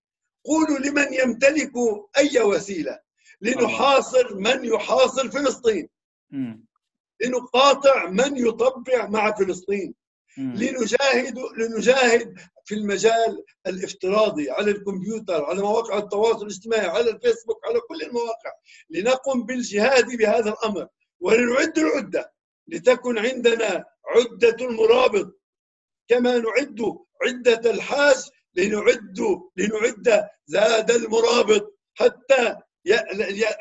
قولوا 0.46 0.80
لمن 0.80 1.14
يمتلك 1.14 1.72
أي 2.18 2.42
وسيلة 2.42 3.00
لنحاصر 3.42 4.36
من 4.36 4.66
يحاصر 4.66 5.32
فلسطين. 5.32 5.90
لنقاطع 7.22 8.10
من 8.10 8.38
يطبع 8.38 9.08
مع 9.08 9.36
فلسطين. 9.36 9.94
لنجاهد 10.38 11.40
لنجاهد 11.58 12.36
في 12.66 12.76
المجال 12.76 13.44
الافتراضي 13.68 14.52
على 14.52 14.72
الكمبيوتر 14.72 15.46
على 15.46 15.62
مواقع 15.62 15.98
التواصل 15.98 16.42
الاجتماعي 16.42 16.88
على 16.88 17.10
الفيسبوك 17.10 17.66
على 17.66 17.80
كل 17.80 18.02
المواقع. 18.02 18.52
لنقم 18.90 19.44
بالجهاد 19.44 20.18
بهذا 20.18 20.50
الأمر. 20.50 20.88
ولنعد 21.20 21.78
العدة. 21.78 22.34
لتكن 22.68 23.18
عندنا 23.18 23.86
عدة 24.08 24.66
المرابط. 24.66 25.42
كما 26.08 26.38
نعد 26.38 26.98
عدة 27.26 27.72
الحاج 27.72 28.18
لنعد 28.56 29.20
لنعد 29.58 30.28
زاد 30.46 30.92
المرابط. 30.92 31.80
حتى 31.96 32.56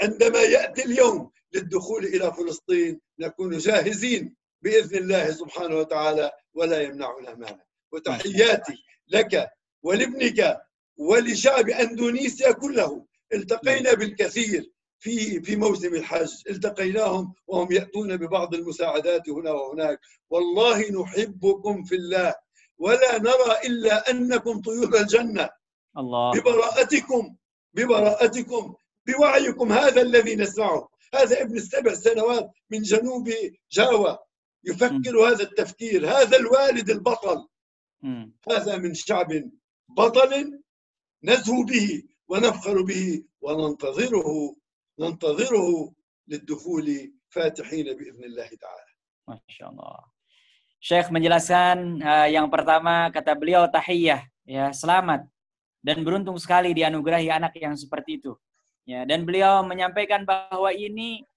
عندما 0.02 0.38
يأتي 0.38 0.84
اليوم 0.84 1.30
للدخول 1.55 2.05
إلى 2.05 2.32
فلسطين 2.32 3.01
نكون 3.18 3.59
جاهزين 3.59 4.34
بإذن 4.62 4.99
الله 4.99 5.30
سبحانه 5.30 5.76
وتعالى 5.76 6.30
ولا 6.55 6.80
يمنعنا 6.80 7.34
مانع 7.34 7.64
وتحياتي 7.92 8.74
لك 9.09 9.51
ولابنك 9.82 10.61
ولشعب 10.96 11.68
أندونيسيا 11.68 12.53
كله. 12.53 13.07
التقينا 13.34 13.94
بالكثير 13.94 14.70
في 14.99 15.40
في 15.42 15.57
موسم 15.57 15.94
الحج. 15.94 16.32
التقيناهم 16.51 17.34
وهم 17.46 17.72
يأتون 17.72 18.16
ببعض 18.16 18.55
المساعدات 18.55 19.28
هنا 19.28 19.51
وهناك. 19.51 20.01
والله 20.30 20.90
نحبكم 20.90 21.84
في 21.84 21.94
الله. 21.94 22.34
ولا 22.78 23.18
نرى 23.18 23.53
إلا 23.64 24.11
أنكم 24.11 24.61
طيور 24.61 25.01
الجنة. 25.01 25.49
الله. 25.99 26.32
ببراءتكم 26.32 27.36
ببراءتكم 27.74 28.74
بوعيكم 29.07 29.72
هذا 29.72 30.03
الذي 30.03 30.36
نسمعه. 30.36 30.88
هذا 31.14 31.42
ابن 31.42 31.56
السبع 31.56 31.94
سنوات 31.94 32.50
من 32.70 32.82
جنوب 32.82 33.26
جاوا 33.72 34.16
يفكر 34.64 35.14
هذا 35.28 35.42
التفكير 35.42 36.11
هذا 36.11 36.36
الوالد 36.36 36.90
البطل. 36.90 37.48
هذا 38.50 38.76
من 38.76 38.94
شعب 38.94 39.50
بطل 39.88 40.61
نزهو 41.24 41.64
به 41.64 42.02
ونفخر 42.28 42.82
به 42.82 43.24
وننتظره 43.40 44.56
ننتظره 44.98 45.68
للدخول 46.28 47.12
فاتحين 47.28 47.86
بإذن 47.96 48.24
الله 48.24 48.48
تعالى. 48.48 48.92
ما 49.28 49.40
شاء 49.48 49.70
الله. 49.70 49.96
Syekh 50.78 51.11
menjelaskan 51.11 51.98
uh, 51.98 52.30
yang 52.30 52.46
pertama 52.46 53.11
kata 53.11 53.34
beliau 53.34 53.66
tahiyah. 53.66 54.22
Ya 54.46 54.70
selamat. 54.70 55.26
Dan 55.82 56.06
beruntung 56.06 56.38
sekali 56.38 56.74
dianugerahi 56.74 57.30
anak 57.30 57.54
yang 57.59 57.74
seperti 57.74 58.22
itu. 58.22 58.34
Ya 58.89 59.05
dan 59.05 59.28
beliau 59.28 59.60
menyampaikan 59.60 60.24
bahwa 60.24 60.73
ini 60.73 61.28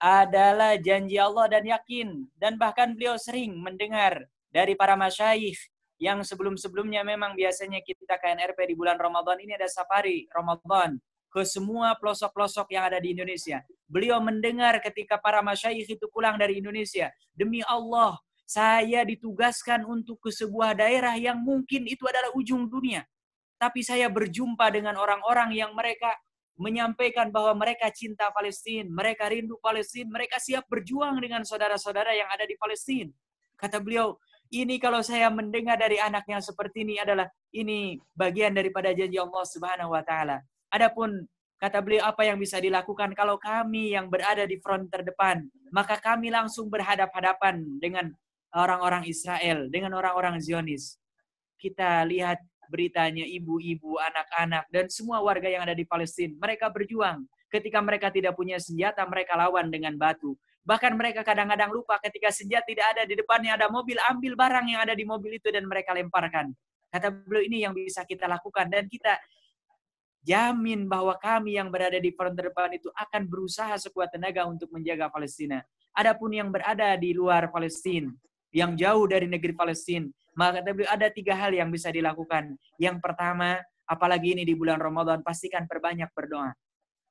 adalah 0.00 0.80
janji 0.80 1.20
Allah 1.20 1.46
dan 1.52 1.62
yakin. 1.68 2.24
Dan 2.32 2.56
bahkan 2.56 2.96
beliau 2.96 3.20
sering 3.20 3.52
mendengar 3.60 4.24
dari 4.48 4.72
para 4.72 4.96
masyayikh 4.96 5.60
yang 6.00 6.24
sebelum-sebelumnya 6.24 7.04
memang 7.04 7.36
biasanya 7.36 7.84
kita 7.84 8.16
KNRP 8.16 8.72
di 8.72 8.74
bulan 8.74 8.96
Ramadan 8.96 9.36
ini 9.44 9.52
ada 9.52 9.68
safari 9.68 10.24
Ramadan 10.32 10.96
ke 11.28 11.44
semua 11.44 11.92
pelosok-pelosok 12.00 12.72
yang 12.72 12.88
ada 12.88 12.98
di 12.98 13.12
Indonesia. 13.12 13.60
Beliau 13.86 14.18
mendengar 14.18 14.80
ketika 14.80 15.20
para 15.20 15.44
masyayikh 15.44 15.86
itu 15.86 16.06
pulang 16.08 16.40
dari 16.40 16.58
Indonesia. 16.58 17.12
Demi 17.36 17.60
Allah, 17.68 18.16
saya 18.48 19.04
ditugaskan 19.06 19.86
untuk 19.86 20.18
ke 20.18 20.32
sebuah 20.32 20.74
daerah 20.74 21.14
yang 21.20 21.38
mungkin 21.38 21.86
itu 21.86 22.02
adalah 22.08 22.32
ujung 22.34 22.66
dunia. 22.66 23.04
Tapi 23.60 23.84
saya 23.84 24.08
berjumpa 24.08 24.72
dengan 24.72 24.96
orang-orang 24.96 25.52
yang 25.52 25.76
mereka 25.76 26.16
menyampaikan 26.60 27.32
bahwa 27.32 27.56
mereka 27.56 27.88
cinta 27.88 28.28
Palestina, 28.36 28.84
mereka 28.84 29.32
rindu 29.32 29.56
Palestina, 29.64 30.12
mereka 30.12 30.36
siap 30.36 30.68
berjuang 30.68 31.16
dengan 31.16 31.40
saudara-saudara 31.40 32.12
yang 32.12 32.28
ada 32.28 32.44
di 32.44 32.52
Palestina. 32.60 33.08
Kata 33.56 33.80
beliau, 33.80 34.20
ini 34.52 34.76
kalau 34.76 35.00
saya 35.00 35.32
mendengar 35.32 35.80
dari 35.80 35.96
anak 35.96 36.28
yang 36.28 36.44
seperti 36.44 36.84
ini 36.84 37.00
adalah 37.00 37.24
ini 37.56 37.96
bagian 38.12 38.52
daripada 38.52 38.92
janji 38.92 39.16
Allah 39.16 39.44
Subhanahu 39.48 39.96
wa 39.96 40.04
taala. 40.04 40.44
Adapun 40.68 41.24
kata 41.56 41.80
beliau 41.80 42.04
apa 42.04 42.28
yang 42.28 42.36
bisa 42.36 42.60
dilakukan 42.60 43.16
kalau 43.16 43.40
kami 43.40 43.96
yang 43.96 44.12
berada 44.12 44.44
di 44.44 44.60
front 44.60 44.92
terdepan, 44.92 45.48
maka 45.72 45.96
kami 45.96 46.28
langsung 46.28 46.68
berhadap-hadapan 46.68 47.80
dengan 47.80 48.12
orang-orang 48.52 49.08
Israel, 49.08 49.70
dengan 49.72 49.96
orang-orang 49.96 50.42
Zionis. 50.42 51.00
Kita 51.56 52.04
lihat 52.04 52.42
beritanya 52.70 53.26
ibu-ibu, 53.26 53.98
anak-anak, 53.98 54.70
dan 54.70 54.86
semua 54.86 55.18
warga 55.18 55.50
yang 55.50 55.66
ada 55.66 55.74
di 55.74 55.82
Palestina. 55.82 56.38
Mereka 56.38 56.70
berjuang. 56.70 57.26
Ketika 57.50 57.82
mereka 57.82 58.14
tidak 58.14 58.38
punya 58.38 58.62
senjata, 58.62 59.02
mereka 59.10 59.34
lawan 59.34 59.74
dengan 59.74 59.98
batu. 59.98 60.38
Bahkan 60.62 60.94
mereka 60.94 61.26
kadang-kadang 61.26 61.74
lupa 61.74 61.98
ketika 61.98 62.30
senjata 62.30 62.62
tidak 62.70 62.86
ada 62.94 63.02
di 63.02 63.18
depannya 63.18 63.58
ada 63.58 63.66
mobil, 63.66 63.98
ambil 64.06 64.38
barang 64.38 64.66
yang 64.70 64.80
ada 64.86 64.94
di 64.94 65.02
mobil 65.02 65.34
itu 65.34 65.50
dan 65.50 65.66
mereka 65.66 65.90
lemparkan. 65.90 66.54
Kata 66.94 67.10
beliau 67.10 67.42
ini 67.42 67.66
yang 67.66 67.74
bisa 67.74 68.06
kita 68.06 68.30
lakukan 68.30 68.70
dan 68.70 68.86
kita 68.86 69.18
jamin 70.20 70.84
bahwa 70.84 71.16
kami 71.16 71.56
yang 71.56 71.72
berada 71.72 71.96
di 71.96 72.12
front 72.12 72.36
depan 72.36 72.76
itu 72.76 72.92
akan 72.92 73.24
berusaha 73.24 73.72
sekuat 73.80 74.12
tenaga 74.12 74.44
untuk 74.44 74.68
menjaga 74.70 75.08
Palestina. 75.08 75.64
Adapun 75.96 76.30
yang 76.36 76.52
berada 76.52 76.94
di 76.94 77.16
luar 77.16 77.50
Palestina, 77.50 78.12
yang 78.52 78.76
jauh 78.76 79.08
dari 79.08 79.26
negeri 79.26 79.56
Palestina, 79.56 80.06
Maka 80.40 80.64
kata 80.64 80.72
beliau 80.72 80.88
ada 80.88 81.12
tiga 81.12 81.36
hal 81.36 81.52
yang 81.52 81.68
bisa 81.68 81.92
dilakukan. 81.92 82.56
Yang 82.80 82.96
pertama, 83.04 83.60
apalagi 83.84 84.32
ini 84.32 84.48
di 84.48 84.56
bulan 84.56 84.80
Ramadan, 84.80 85.20
pastikan 85.20 85.68
perbanyak 85.68 86.08
berdoa. 86.16 86.56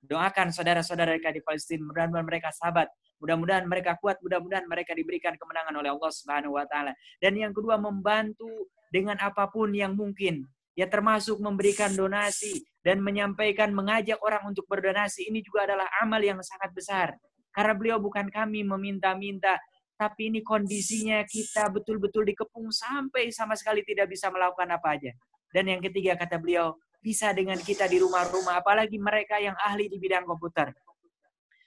Doakan 0.01 0.49
saudara-saudara 0.49 1.13
mereka 1.13 1.29
di 1.29 1.45
Palestina, 1.45 1.85
mudah-mudahan 1.85 2.25
mereka 2.25 2.49
sahabat, 2.49 2.89
mudah-mudahan 3.21 3.69
mereka 3.69 4.01
kuat, 4.01 4.17
mudah-mudahan 4.25 4.65
mereka 4.65 4.97
diberikan 4.97 5.37
kemenangan 5.37 5.77
oleh 5.77 5.93
Allah 5.93 6.09
Subhanahu 6.09 6.57
wa 6.57 6.65
taala. 6.65 6.97
Dan 7.21 7.37
yang 7.37 7.53
kedua 7.53 7.77
membantu 7.77 8.49
dengan 8.89 9.21
apa 9.21 9.45
pun 9.45 9.69
yang 9.77 9.93
mungkin. 9.93 10.49
Ya 10.73 10.87
termasuk 10.87 11.37
memberikan 11.43 11.91
donasi 11.91 12.63
dan 12.81 13.03
menyampaikan 13.03 13.75
mengajak 13.75 14.17
orang 14.23 14.47
untuk 14.47 14.63
berdonasi 14.65 15.27
ini 15.27 15.43
juga 15.43 15.67
adalah 15.67 15.91
amal 15.99 16.23
yang 16.23 16.39
sangat 16.39 16.71
besar. 16.71 17.07
Karena 17.51 17.75
beliau 17.75 17.97
bukan 17.99 18.31
kami 18.31 18.63
meminta-minta, 18.63 19.59
tapi 19.99 20.31
ini 20.31 20.39
kondisinya 20.39 21.19
kita 21.27 21.67
betul-betul 21.67 22.23
dikepung 22.23 22.71
sampai 22.71 23.35
sama 23.35 23.59
sekali 23.59 23.83
tidak 23.83 24.07
bisa 24.07 24.31
melakukan 24.31 24.71
apa 24.71 24.95
aja. 24.95 25.11
Dan 25.51 25.67
yang 25.67 25.83
ketiga 25.83 26.15
kata 26.15 26.39
beliau, 26.39 26.79
bisa 27.03 27.35
dengan 27.35 27.59
kita 27.59 27.83
di 27.83 27.99
rumah-rumah, 27.99 28.63
apalagi 28.63 28.95
mereka 28.95 29.43
yang 29.43 29.59
ahli 29.59 29.91
di 29.91 29.99
bidang 29.99 30.23
komputer. 30.23 30.71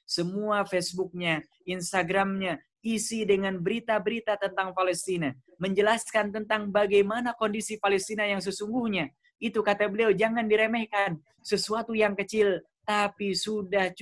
Semua 0.08 0.64
Facebooknya, 0.64 1.44
Instagramnya, 1.68 2.56
isi 2.80 3.28
dengan 3.28 3.60
berita-berita 3.60 4.40
tentang 4.40 4.72
Palestina. 4.72 5.36
Menjelaskan 5.60 6.32
tentang 6.32 6.72
bagaimana 6.72 7.36
kondisi 7.36 7.76
Palestina 7.76 8.24
yang 8.24 8.40
sesungguhnya. 8.40 9.12
Itu 9.36 9.60
kata 9.60 9.92
beliau, 9.92 10.08
jangan 10.08 10.48
diremehkan. 10.48 11.20
Sesuatu 11.44 11.92
yang 11.92 12.16
kecil, 12.16 12.64
tapi 12.88 13.36
sudah 13.36 13.92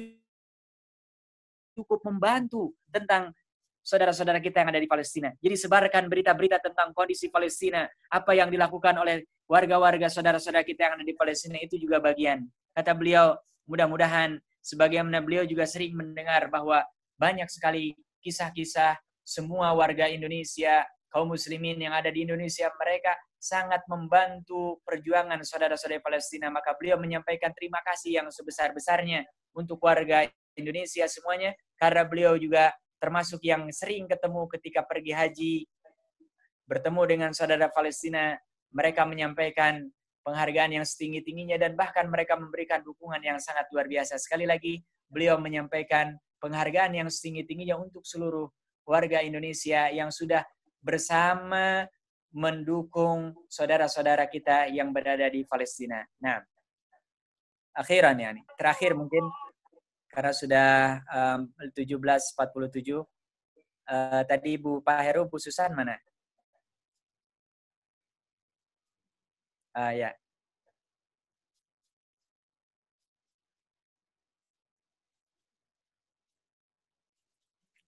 cukup 1.75 1.99
membantu 2.07 2.79
tentang 2.95 3.35
saudara-saudara 3.81 4.39
kita 4.39 4.63
yang 4.63 4.71
ada 4.71 4.81
di 4.81 4.89
Palestina. 4.89 5.33
Jadi 5.41 5.57
sebarkan 5.57 6.07
berita-berita 6.07 6.61
tentang 6.61 6.93
kondisi 6.93 7.33
Palestina, 7.33 7.89
apa 8.13 8.33
yang 8.37 8.53
dilakukan 8.53 8.95
oleh 9.01 9.25
warga-warga 9.49 10.07
saudara-saudara 10.07 10.63
kita 10.63 10.87
yang 10.87 10.95
ada 11.01 11.07
di 11.07 11.17
Palestina 11.17 11.59
itu 11.59 11.81
juga 11.81 11.99
bagian. 11.99 12.45
Kata 12.77 12.95
beliau, 12.95 13.35
mudah-mudahan 13.67 14.39
sebagaimana 14.61 15.25
beliau 15.25 15.43
juga 15.49 15.65
sering 15.67 15.97
mendengar 15.97 16.47
bahwa 16.53 16.85
banyak 17.17 17.49
sekali 17.49 17.97
kisah-kisah 18.21 19.01
semua 19.25 19.73
warga 19.73 20.07
Indonesia, 20.07 20.85
kaum 21.11 21.33
muslimin 21.33 21.81
yang 21.81 21.97
ada 21.97 22.09
di 22.13 22.23
Indonesia, 22.23 22.71
mereka 22.79 23.17
sangat 23.41 23.83
membantu 23.89 24.79
perjuangan 24.85 25.41
saudara-saudara 25.41 26.05
Palestina. 26.05 26.53
Maka 26.53 26.77
beliau 26.77 27.01
menyampaikan 27.01 27.51
terima 27.57 27.81
kasih 27.83 28.23
yang 28.23 28.29
sebesar-besarnya 28.29 29.25
untuk 29.57 29.81
warga 29.83 30.29
Indonesia 30.55 31.09
semuanya, 31.09 31.57
karena 31.81 32.05
beliau 32.05 32.37
juga 32.37 32.71
termasuk 33.01 33.41
yang 33.43 33.67
sering 33.73 34.05
ketemu 34.05 34.47
ketika 34.53 34.85
pergi 34.85 35.13
haji, 35.17 35.55
bertemu 36.69 37.03
dengan 37.09 37.31
saudara 37.33 37.73
Palestina, 37.73 38.37
mereka 38.71 39.03
menyampaikan 39.09 39.89
penghargaan 40.23 40.79
yang 40.79 40.87
setinggi-tingginya 40.87 41.57
dan 41.57 41.75
bahkan 41.75 42.07
mereka 42.07 42.37
memberikan 42.37 42.85
dukungan 42.85 43.19
yang 43.25 43.41
sangat 43.41 43.67
luar 43.73 43.89
biasa. 43.89 44.21
Sekali 44.21 44.45
lagi, 44.47 44.85
beliau 45.09 45.41
menyampaikan 45.41 46.15
penghargaan 46.39 46.95
yang 46.95 47.09
setinggi-tingginya 47.09 47.81
untuk 47.81 48.05
seluruh 48.07 48.47
warga 48.87 49.25
Indonesia 49.25 49.89
yang 49.91 50.13
sudah 50.13 50.45
bersama 50.81 51.89
mendukung 52.31 53.35
saudara-saudara 53.51 54.31
kita 54.31 54.71
yang 54.71 54.95
berada 54.95 55.27
di 55.27 55.43
Palestina. 55.43 56.07
Nah, 56.23 56.39
akhiran 57.75 58.17
ya 58.23 58.31
nih. 58.31 58.45
Terakhir 58.55 58.95
mungkin 58.95 59.27
karena 60.11 60.33
sudah 60.35 60.69
um, 61.07 61.41
17.47 61.75 62.99
uh, 62.99 64.23
tadi 64.31 64.53
Bu 64.59 64.83
Pak 64.83 64.99
Heru, 65.07 65.23
Bu 65.31 65.39
Susan 65.39 65.71
mana? 65.75 65.97
Uh, 69.75 69.93
ya. 69.95 70.11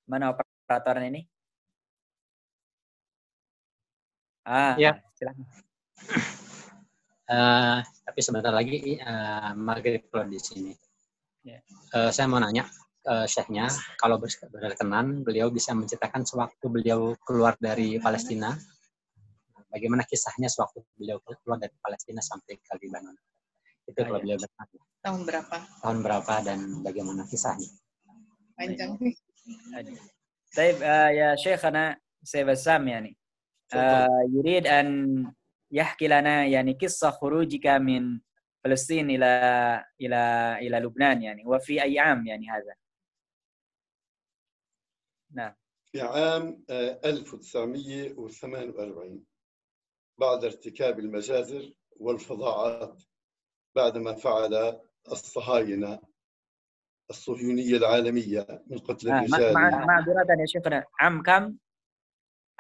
Mana 0.07 0.31
operatornya 0.35 1.09
ini? 1.13 1.23
Ah, 4.45 4.75
ya. 4.79 4.99
silakan. 5.15 5.47
Uh, 7.33 7.79
tapi 8.05 8.21
sebentar 8.21 8.53
lagi 8.53 8.99
uh, 9.01 9.55
maghrib 9.55 10.03
di 10.29 10.41
sini. 10.43 10.73
Yeah. 11.44 11.64
Ya. 11.94 12.08
Uh, 12.08 12.12
saya 12.12 12.28
mau 12.28 12.40
nanya 12.44 12.68
uh, 13.08 13.24
syekhnya, 13.24 13.72
kalau 13.96 14.20
berkenan, 14.20 15.24
beliau 15.24 15.48
bisa 15.48 15.72
menceritakan 15.72 16.28
sewaktu 16.28 16.66
beliau 16.68 17.16
keluar 17.24 17.56
dari 17.62 17.98
Palestina, 18.04 18.52
bagaimana 19.72 20.04
kisahnya 20.04 20.52
sewaktu 20.52 20.84
beliau 21.00 21.24
keluar 21.24 21.60
dari 21.62 21.76
Palestina 21.80 22.20
sampai 22.20 22.60
ke 22.60 22.74
Lebanon. 22.84 23.16
Itu 23.88 24.00
kalau 24.04 24.20
beliau 24.20 24.36
bertanya. 24.36 24.82
Tahun 25.02 25.22
berapa? 25.24 25.58
Tahun 25.80 25.98
berapa 26.04 26.34
dan 26.44 26.60
bagaimana 26.84 27.24
kisahnya? 27.28 27.70
Panjang 28.58 29.00
sih. 29.00 29.16
طيب 30.58 30.82
يا 31.16 31.36
شيخنا 31.36 31.98
سيف 32.24 32.50
السام 32.50 32.88
يعني 32.88 33.18
يريد 34.36 34.68
أن 34.68 34.88
يحكي 35.72 36.08
لنا 36.08 36.46
يعني 36.46 36.74
قصة 36.82 37.12
خروجك 37.12 37.68
من 37.68 38.20
فلسطين 38.65 39.11
إلى 39.11 39.27
إلى 40.01 40.57
إلى 40.59 40.79
لبنان 40.79 41.23
يعني 41.23 41.47
وفي 41.47 41.83
أي 41.83 41.99
عام 41.99 42.27
يعني 42.27 42.51
هذا؟ 42.51 42.75
نعم 45.31 45.55
في 45.93 46.01
عام 46.01 46.65
1948 46.71 49.25
بعد 50.19 50.45
ارتكاب 50.45 50.99
المجازر 50.99 51.73
والفظاعات 51.97 53.03
بعدما 53.77 54.15
فعل 54.15 54.81
الصهاينة 55.09 56.01
الصهيونية 57.11 57.77
العالمية 57.77 58.65
من 58.67 58.79
قتل 58.79 59.11
آه 59.11 59.19
الرجال 59.19 59.55
مع 59.55 59.85
معذرة 59.85 60.27
يا 60.41 60.47
شيخنا 60.47 60.85
عام 61.01 61.23
كم؟ 61.23 61.57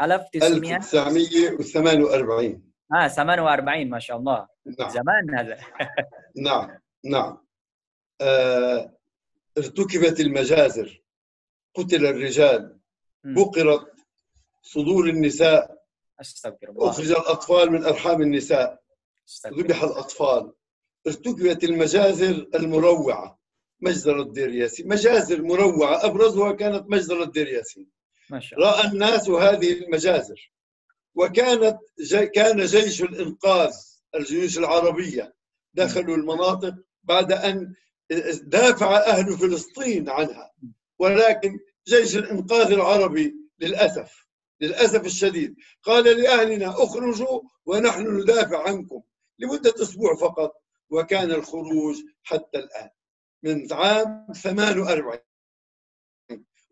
1948 0.01 2.72
آه 2.95 3.09
48 3.09 3.91
ما 3.91 3.99
شاء 3.99 4.17
الله. 4.17 4.47
نعم. 4.79 4.91
زمان. 4.91 5.35
هذا 5.39 5.59
نعم 6.47 6.79
نعم. 7.05 7.39
آه 8.21 8.97
ارتكبت 9.59 10.21
المجازر 10.21 11.03
قتل 11.75 12.07
الرجال 12.07 12.79
بقرت 13.25 13.93
صدور 14.63 15.09
النساء 15.09 15.83
أستغفر 16.21 16.69
الله. 16.69 16.91
أخرج 16.91 17.11
الأطفال 17.11 17.73
من 17.73 17.85
أرحام 17.85 18.23
النساء. 18.23 18.83
ذبح 19.47 19.83
الأطفال. 19.83 20.53
ارتكبت 21.07 21.65
المجازر 21.65 22.49
المروعة 22.55 23.39
مجزرة 23.81 24.33
دير 24.33 24.55
ياسين. 24.55 24.89
مجازر 24.89 25.43
مروعة 25.43 26.07
أبرزها 26.07 26.53
كانت 26.53 26.91
مجزرة 26.91 27.25
دير 27.25 27.49
ياسين. 27.49 27.89
ما 28.31 28.41
شاء 28.41 28.59
الله. 28.59 28.71
رأى 28.71 28.89
الناس 28.89 29.29
هذه 29.29 29.73
المجازر. 29.73 30.53
وكانت 31.15 31.79
كان 32.35 32.65
جيش 32.65 33.03
الإنقاذ 33.03 33.73
الجيوش 34.15 34.59
العربية 34.59 35.35
دخلوا 35.75 36.17
المناطق 36.17 36.75
بعد 37.03 37.33
أن 37.33 37.75
دافع 38.43 38.97
أهل 38.97 39.39
فلسطين 39.39 40.09
عنها. 40.09 40.53
ولكن 40.99 41.59
جيش 41.89 42.17
الإنقاذ 42.17 42.73
العربي 42.73 43.35
للأسف 43.61 44.27
للأسف 44.61 45.07
الشديد 45.07 45.55
قال 45.83 46.05
لأهلنا 46.05 46.69
اخرجوا 46.83 47.41
ونحن 47.67 48.21
ندافع 48.21 48.69
عنكم 48.69 49.03
لمدة 49.39 49.75
أسبوع 49.83 50.17
فقط 50.17 50.53
وكان 50.91 51.31
الخروج 51.31 51.97
حتى 52.23 52.59
الآن 52.59 52.91
من 53.43 53.73
عام 53.73 54.27
48 54.43 55.19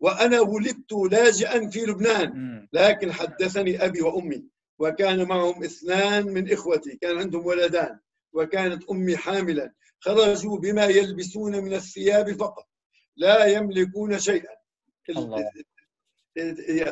وأنا 0.01 0.39
ولدت 0.39 0.93
لاجئا 0.93 1.69
في 1.69 1.79
لبنان 1.79 2.67
لكن 2.73 3.13
حدثني 3.13 3.85
أبي 3.85 4.01
وأمي 4.01 4.43
وكان 4.79 5.27
معهم 5.27 5.63
اثنان 5.63 6.25
من 6.25 6.51
إخوتي 6.51 6.97
كان 7.01 7.17
عندهم 7.17 7.45
ولدان 7.45 7.99
وكانت 8.33 8.89
أمي 8.89 9.17
حاملا. 9.17 9.73
خرجوا 9.99 10.57
بما 10.57 10.85
يلبسون 10.85 11.63
من 11.63 11.73
الثياب 11.73 12.31
فقط 12.31 12.67
لا 13.17 13.45
يملكون 13.45 14.19
شيئا. 14.19 14.55
الله. 15.09 15.51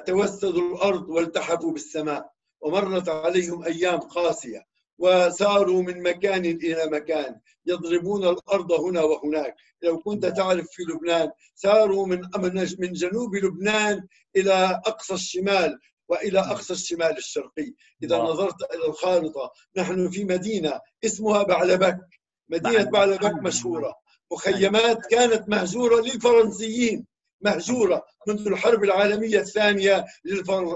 توسدوا 0.05 0.75
الأرض 0.75 1.09
والتحفوا 1.09 1.71
بالسماء 1.71 2.31
ومرت 2.61 3.09
عليهم 3.09 3.63
أيام 3.63 3.99
قاسية. 3.99 4.68
وساروا 4.99 5.81
من 5.81 6.03
مكان 6.03 6.45
إلى 6.45 6.85
مكان 6.91 7.39
يضربون 7.65 8.27
الأرض 8.27 8.71
هنا 8.71 9.01
وهناك. 9.01 9.55
لو 9.81 9.99
كنت 9.99 10.25
تعرف 10.25 10.67
في 10.71 10.83
لبنان 10.83 11.31
ساروا 11.55 12.07
من 12.07 12.21
من 12.79 12.93
جنوب 12.93 13.35
لبنان 13.35 14.07
إلى 14.35 14.81
أقصى 14.85 15.13
الشمال 15.13 15.79
وإلى 16.09 16.39
أقصى 16.39 16.73
الشمال 16.73 17.17
الشرقي، 17.17 17.73
إذا 18.03 18.15
الله. 18.15 18.31
نظرت 18.31 18.73
إلى 18.73 18.85
الخارطة 18.85 19.51
نحن 19.77 20.09
في 20.09 20.23
مدينة 20.23 20.79
اسمها 21.05 21.43
بعلبك، 21.43 21.99
مدينة 22.49 22.83
بعلبك 22.83 23.33
مشهورة، 23.43 23.95
مخيمات 24.31 25.05
كانت 25.05 25.49
مهجورة 25.49 26.01
للفرنسيين. 26.01 27.05
مهجورة 27.41 28.05
منذ 28.27 28.47
الحرب 28.47 28.83
العالمية 28.83 29.39
الثانية 29.39 30.05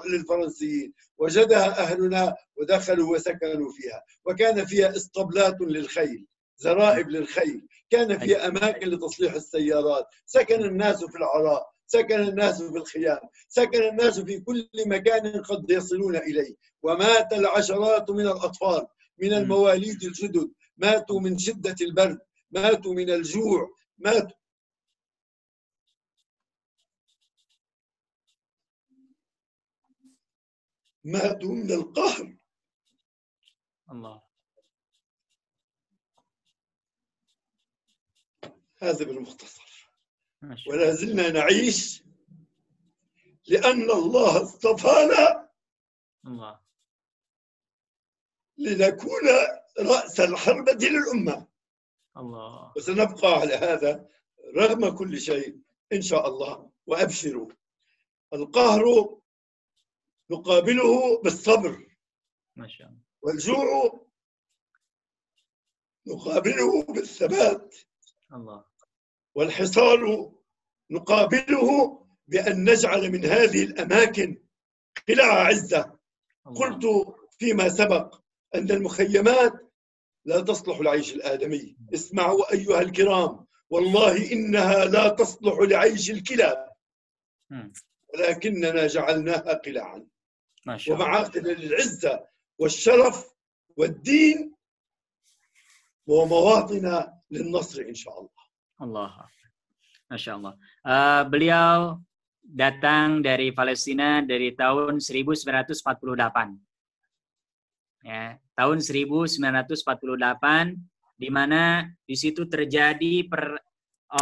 للفرنسيين. 0.10 0.94
وجدها 1.18 1.80
أهلنا 1.80 2.36
ودخلوا 2.58 3.16
وسكنوا 3.16 3.72
فيها. 3.72 4.04
وكان 4.26 4.66
فيها 4.66 4.96
اسطبلات 4.96 5.62
للخيل 5.62 6.26
زرائب 6.58 7.10
للخيل. 7.10 7.68
كان 7.90 8.20
فيها 8.20 8.48
أماكن 8.48 8.88
لتصليح 8.88 9.34
السيارات. 9.34 10.06
سكن 10.26 10.64
الناس 10.64 11.04
في 11.04 11.16
العراء 11.18 11.74
سكن 11.88 12.20
الناس 12.20 12.62
في 12.64 12.78
الخيام 12.78 13.20
سكن 13.48 13.84
الناس 13.84 14.20
في 14.20 14.40
كل 14.40 14.70
مكان 14.86 15.42
قد 15.42 15.70
يصلون 15.70 16.16
إليه. 16.16 16.56
ومات 16.84 17.34
العشرات 17.34 18.10
من 18.10 18.22
الأطفال 18.22 18.88
من 19.18 19.34
المواليد 19.34 20.04
الجدد. 20.04 20.52
ماتوا 20.78 21.20
من 21.20 21.38
شدة 21.38 21.76
البرد. 21.82 22.20
ماتوا 22.52 22.94
من 22.94 23.10
الجوع. 23.10 23.70
ماتوا 23.98 24.38
ماتوا 31.04 31.52
من 31.52 31.72
القهر 31.72 32.38
الله. 33.92 34.24
هذا 38.78 39.06
بالمختصر. 39.06 39.90
ولا 40.68 40.94
زلنا 40.94 41.30
نعيش 41.30 42.04
لأن 43.48 43.92
الله 43.92 44.44
اصطفانا 44.44 45.50
الله. 46.26 46.60
لنكون 48.58 49.22
رأس 49.80 50.20
الحربة 50.20 50.74
للأمة. 50.74 51.48
الله. 52.18 52.74
وسنبقى 52.78 53.32
على 53.32 53.54
هذا 53.54 54.10
رغم 54.56 54.98
كل 54.98 55.22
شيء 55.22 55.60
إن 55.94 56.02
شاء 56.02 56.28
الله. 56.28 56.72
وأبشروا. 56.86 57.52
القهر 58.34 58.84
نقابله 60.34 61.22
بالصبر. 61.22 61.88
ما 62.56 62.68
شاء 62.68 62.88
الله. 62.88 63.00
والجوع 63.22 64.00
نقابله 66.08 66.84
بالثبات. 66.84 67.76
الله. 68.34 68.66
والحصار 69.36 70.32
نقابله 70.92 72.00
بأن 72.28 72.70
نجعل 72.70 73.12
من 73.12 73.26
هذه 73.26 73.64
الأماكن 73.64 74.44
قلاع 75.08 75.48
عزة. 75.48 76.00
الله. 76.48 76.60
قلت 76.60 77.16
فيما 77.40 77.70
سبق 77.70 78.22
أن 78.56 78.72
المخيمات 78.72 79.54
لا 80.26 80.42
تصلح 80.42 80.80
لعيش 80.80 81.14
الآدمي. 81.14 81.78
اسمعوا 81.94 82.54
أيها 82.54 82.82
الكرام 82.82 83.46
والله 83.70 84.32
إنها 84.32 84.86
لا 84.86 85.10
تصلح 85.10 85.60
لعيش 85.60 86.12
الكلاب. 86.12 86.74
ولكننا 88.14 88.88
جعلناها 88.88 89.54
قلاعا. 89.54 90.08
ما 90.67 90.77
شاء 90.77 90.95
الله 90.95 91.07
ومعاقل 91.07 91.43
للعزة 91.43 92.27
والشرف 92.59 93.35
والدين 93.77 94.55
ومواطن 96.07 97.13
للنصر 97.31 97.83
إن 97.83 97.95
شاء 97.95 98.21
الله 98.21 98.39
Allah. 98.79 99.11
Masya 100.07 100.39
Allah. 100.39 100.55
Uh, 100.87 101.23
beliau 101.27 101.99
datang 102.47 103.21
dari 103.21 103.51
Palestina 103.51 104.23
dari 104.23 104.55
tahun 104.55 105.03
1948. 105.03 105.75
Ya, 108.07 108.39
tahun 108.55 108.79
1948 108.79 109.43
di 111.19 111.29
mana 111.35 111.91
di 112.07 112.15
situ 112.15 112.47
terjadi 112.47 113.27
per 113.27 113.59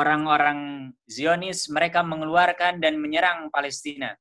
orang-orang 0.00 0.90
Zionis 1.04 1.68
mereka 1.68 2.00
mengeluarkan 2.00 2.80
dan 2.80 2.96
menyerang 2.96 3.52
Palestina. 3.52 4.16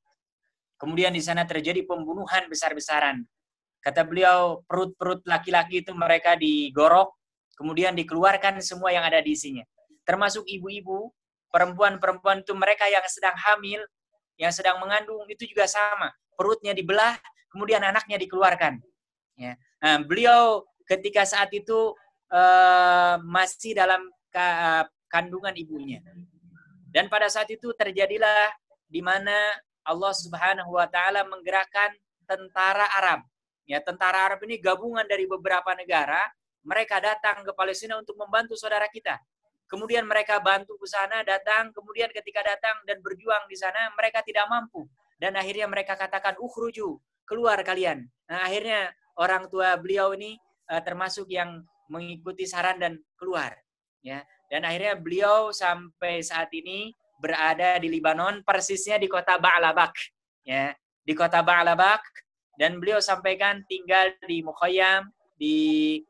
Kemudian 0.81 1.12
di 1.12 1.20
sana 1.20 1.44
terjadi 1.44 1.85
pembunuhan 1.85 2.48
besar-besaran. 2.48 3.20
Kata 3.85 4.01
beliau, 4.09 4.65
perut-perut 4.65 5.20
laki-laki 5.28 5.85
itu 5.85 5.93
mereka 5.93 6.36
digorok, 6.40 7.12
kemudian 7.57 7.93
dikeluarkan 7.93 8.65
semua 8.65 8.89
yang 8.93 9.05
ada 9.05 9.20
di 9.20 9.36
isinya 9.36 9.65
termasuk 10.11 10.43
ibu-ibu, 10.43 11.15
perempuan-perempuan 11.55 12.43
itu 12.43 12.51
mereka 12.59 12.90
yang 12.90 13.07
sedang 13.07 13.39
hamil, 13.39 13.78
yang 14.35 14.51
sedang 14.51 14.82
mengandung 14.82 15.23
itu 15.31 15.47
juga 15.47 15.70
sama, 15.70 16.11
perutnya 16.35 16.74
dibelah, 16.74 17.15
kemudian 17.55 17.78
anaknya 17.86 18.19
dikeluarkan. 18.19 18.82
Ya. 19.39 19.55
Nah, 19.78 20.02
beliau 20.02 20.66
ketika 20.90 21.23
saat 21.23 21.55
itu 21.55 21.94
uh, 22.35 23.23
masih 23.23 23.78
dalam 23.78 24.02
kandungan 25.07 25.55
ibunya. 25.55 26.02
Dan 26.90 27.07
pada 27.07 27.31
saat 27.31 27.47
itu 27.55 27.70
terjadilah 27.70 28.51
di 28.90 28.98
mana 28.98 29.55
Allah 29.90 30.14
Subhanahu 30.14 30.78
wa 30.78 30.86
taala 30.86 31.26
menggerakkan 31.26 31.90
tentara 32.30 32.86
Arab. 32.94 33.26
Ya, 33.66 33.82
tentara 33.82 34.30
Arab 34.30 34.42
ini 34.46 34.62
gabungan 34.62 35.02
dari 35.06 35.26
beberapa 35.26 35.74
negara, 35.74 36.30
mereka 36.62 37.02
datang 37.02 37.42
ke 37.42 37.50
Palestina 37.50 37.98
untuk 37.98 38.14
membantu 38.14 38.54
saudara 38.54 38.86
kita. 38.86 39.18
Kemudian 39.70 40.02
mereka 40.02 40.42
bantu 40.42 40.74
ke 40.78 40.86
sana, 40.90 41.22
datang. 41.22 41.70
Kemudian 41.70 42.10
ketika 42.10 42.42
datang 42.42 42.82
dan 42.86 42.98
berjuang 42.98 43.46
di 43.46 43.54
sana, 43.54 43.94
mereka 43.94 44.18
tidak 44.26 44.50
mampu. 44.50 44.86
Dan 45.14 45.38
akhirnya 45.38 45.70
mereka 45.70 45.94
katakan, 45.94 46.34
ukhruju, 46.42 46.98
keluar 47.22 47.62
kalian. 47.62 48.02
Nah, 48.26 48.42
akhirnya 48.42 48.90
orang 49.14 49.46
tua 49.46 49.78
beliau 49.78 50.10
ini 50.18 50.34
uh, 50.74 50.82
termasuk 50.82 51.30
yang 51.30 51.62
mengikuti 51.86 52.50
saran 52.50 52.82
dan 52.82 52.98
keluar. 53.14 53.54
Ya, 54.02 54.26
dan 54.50 54.66
akhirnya 54.66 54.96
beliau 54.98 55.54
sampai 55.54 56.24
saat 56.24 56.50
ini 56.56 56.96
berada 57.20 57.76
di 57.76 57.92
Libanon, 57.92 58.40
persisnya 58.40 58.97
di 58.97 59.06
kota 59.06 59.36
Ba'labak. 59.36 59.92
Ya, 60.42 60.72
di 61.05 61.12
kota 61.12 61.44
Ba'labak. 61.44 62.01
Dan 62.56 62.80
beliau 62.80 63.01
sampaikan 63.01 63.64
tinggal 63.68 64.12
di 64.24 64.44
Mukhayyam, 64.44 65.09
di 65.36 66.01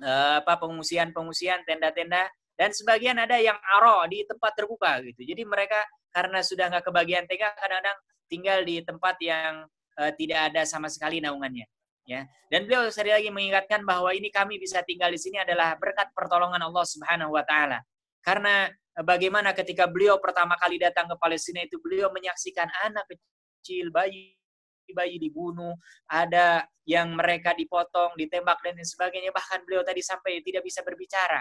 uh, 0.00 0.40
apa 0.40 0.56
pengungsian-pengungsian, 0.60 1.64
tenda-tenda 1.68 2.28
dan 2.54 2.70
sebagian 2.70 3.18
ada 3.18 3.34
yang 3.42 3.58
aro 3.78 4.06
di 4.06 4.22
tempat 4.24 4.54
terbuka 4.54 5.02
gitu. 5.02 5.26
Jadi 5.26 5.42
mereka 5.42 5.82
karena 6.14 6.38
sudah 6.40 6.70
nggak 6.70 6.86
kebagian 6.86 7.26
tega 7.26 7.50
kadang-kadang 7.58 7.98
tinggal 8.30 8.58
di 8.62 8.78
tempat 8.86 9.18
yang 9.18 9.66
uh, 9.98 10.12
tidak 10.14 10.54
ada 10.54 10.62
sama 10.62 10.86
sekali 10.86 11.18
naungannya. 11.18 11.66
Ya. 12.04 12.28
Dan 12.52 12.68
beliau 12.68 12.86
sekali 12.92 13.10
lagi 13.10 13.28
mengingatkan 13.32 13.82
bahwa 13.82 14.12
ini 14.12 14.28
kami 14.28 14.60
bisa 14.60 14.84
tinggal 14.84 15.10
di 15.10 15.18
sini 15.18 15.40
adalah 15.40 15.74
berkat 15.80 16.12
pertolongan 16.12 16.62
Allah 16.62 16.84
Subhanahu 16.86 17.34
wa 17.34 17.42
taala. 17.42 17.80
Karena 18.24 18.66
uh, 18.72 19.04
bagaimana 19.04 19.52
ketika 19.52 19.84
beliau 19.84 20.16
pertama 20.18 20.56
kali 20.56 20.80
datang 20.80 21.06
ke 21.12 21.16
Palestina 21.20 21.60
itu 21.60 21.76
beliau 21.78 22.08
menyaksikan 22.10 22.66
anak 22.88 23.04
kecil, 23.06 23.92
bayi 23.92 24.34
bayi 24.84 25.16
dibunuh, 25.16 25.72
ada 26.08 26.68
yang 26.84 27.16
mereka 27.16 27.56
dipotong, 27.56 28.16
ditembak 28.20 28.60
dan 28.60 28.76
sebagainya. 28.84 29.32
Bahkan 29.32 29.64
beliau 29.64 29.80
tadi 29.80 30.04
sampai 30.04 30.44
tidak 30.44 30.64
bisa 30.64 30.84
berbicara 30.84 31.40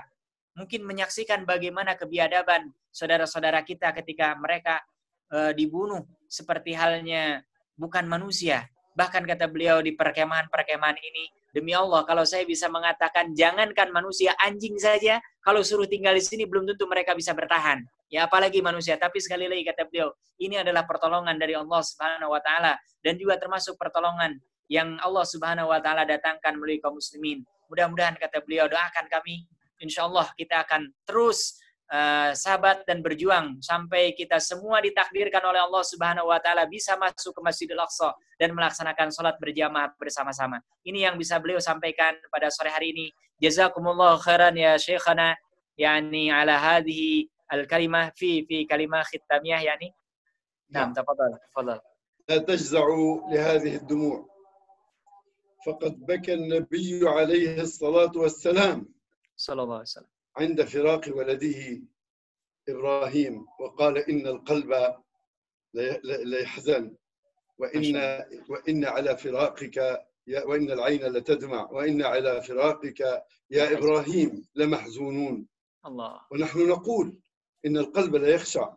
mungkin 0.53 0.85
menyaksikan 0.85 1.45
bagaimana 1.49 1.97
kebiadaban 1.97 2.69
saudara-saudara 2.93 3.65
kita 3.65 3.89
ketika 4.01 4.37
mereka 4.37 4.81
e, 5.29 5.53
dibunuh 5.57 6.05
seperti 6.29 6.77
halnya 6.77 7.41
bukan 7.73 8.05
manusia. 8.05 8.69
Bahkan 8.93 9.25
kata 9.25 9.49
beliau 9.49 9.81
di 9.81 9.97
perkemahan-perkemahan 9.97 10.97
ini, 11.01 11.25
demi 11.53 11.71
Allah 11.71 12.01
kalau 12.03 12.25
saya 12.25 12.43
bisa 12.43 12.67
mengatakan 12.67 13.31
jangankan 13.37 13.93
manusia, 13.93 14.33
anjing 14.41 14.75
saja 14.81 15.21
kalau 15.45 15.61
suruh 15.61 15.87
tinggal 15.87 16.17
di 16.17 16.25
sini 16.25 16.49
belum 16.49 16.65
tentu 16.67 16.89
mereka 16.89 17.13
bisa 17.13 17.31
bertahan. 17.31 17.85
Ya 18.09 18.25
apalagi 18.25 18.59
manusia. 18.61 18.97
Tapi 18.97 19.21
sekali 19.21 19.45
lagi 19.45 19.63
kata 19.65 19.89
beliau, 19.89 20.13
ini 20.41 20.59
adalah 20.59 20.83
pertolongan 20.83 21.37
dari 21.37 21.53
Allah 21.53 21.81
Subhanahu 21.81 22.33
wa 22.33 22.41
taala 22.41 22.77
dan 23.01 23.15
juga 23.15 23.39
termasuk 23.39 23.77
pertolongan 23.77 24.37
yang 24.69 24.97
Allah 24.99 25.25
Subhanahu 25.25 25.69
wa 25.69 25.79
taala 25.79 26.03
datangkan 26.03 26.57
melalui 26.57 26.81
kaum 26.81 26.97
muslimin. 26.97 27.45
Mudah-mudahan 27.69 28.17
kata 28.17 28.41
beliau 28.45 28.69
doakan 28.69 29.05
kami 29.09 29.45
insya 29.81 30.05
Allah 30.05 30.29
kita 30.37 30.63
akan 30.63 30.93
terus 31.03 31.62
uh, 31.92 32.30
sahabat 32.34 32.84
dan 32.88 33.00
berjuang 33.00 33.58
sampai 33.62 34.12
kita 34.12 34.38
semua 34.42 34.82
ditakdirkan 34.82 35.42
oleh 35.44 35.62
Allah 35.62 35.84
Subhanahu 35.84 36.30
wa 36.30 36.38
taala 36.42 36.66
bisa 36.68 36.94
masuk 36.98 37.36
ke 37.36 37.40
Masjidil 37.44 37.80
Aqsa 37.80 38.12
dan 38.40 38.54
melaksanakan 38.54 39.08
sholat 39.14 39.36
berjamaah 39.38 39.92
bersama-sama. 39.96 40.58
Ini 40.86 41.10
yang 41.10 41.16
bisa 41.18 41.38
beliau 41.42 41.58
sampaikan 41.58 42.16
pada 42.30 42.48
sore 42.48 42.70
hari 42.70 42.94
ini. 42.94 43.06
Jazakumullah 43.38 44.18
khairan 44.18 44.58
ya 44.58 44.74
Syekhana 44.78 45.38
yani 45.78 46.34
ala 46.34 46.58
hadhihi 46.58 47.30
al-kalimah 47.54 48.10
fi 48.18 48.42
fi 48.46 48.66
kalimah 48.66 49.06
khitamiyah 49.06 49.62
yani. 49.62 49.94
نعم 50.70 50.92
تفضل 50.92 51.38
تفضل 51.50 51.80
لا 52.28 52.38
تجزعوا 52.38 53.30
لهذه 53.30 53.76
الدموع 53.76 54.28
فقد 55.66 56.06
بكى 56.06 56.34
النبي 56.34 57.08
عليه 57.08 57.60
الصلاة 57.60 58.12
والسلام 58.16 58.94
صلى 59.36 59.62
الله 59.62 59.74
عليه 59.74 59.82
وسلم 59.82 60.11
عند 60.37 60.63
فراق 60.63 61.09
ولده 61.17 61.81
إبراهيم 62.69 63.45
وقال 63.59 63.97
إن 63.97 64.27
القلب 64.27 64.95
ليحزن 66.03 66.95
وإن 67.57 67.95
وإن 68.49 68.85
على 68.85 69.17
فراقك 69.17 69.77
وإن 70.45 70.71
العين 70.71 71.03
لتدمع 71.03 71.71
وإن 71.71 72.01
على 72.01 72.41
فراقك 72.41 72.99
يا 73.49 73.77
إبراهيم 73.77 74.45
لمحزونون. 74.55 75.47
الله. 75.85 76.21
ونحن 76.31 76.67
نقول 76.67 77.19
إن 77.65 77.77
القلب 77.77 78.15
لا 78.15 78.27
يخشع 78.27 78.73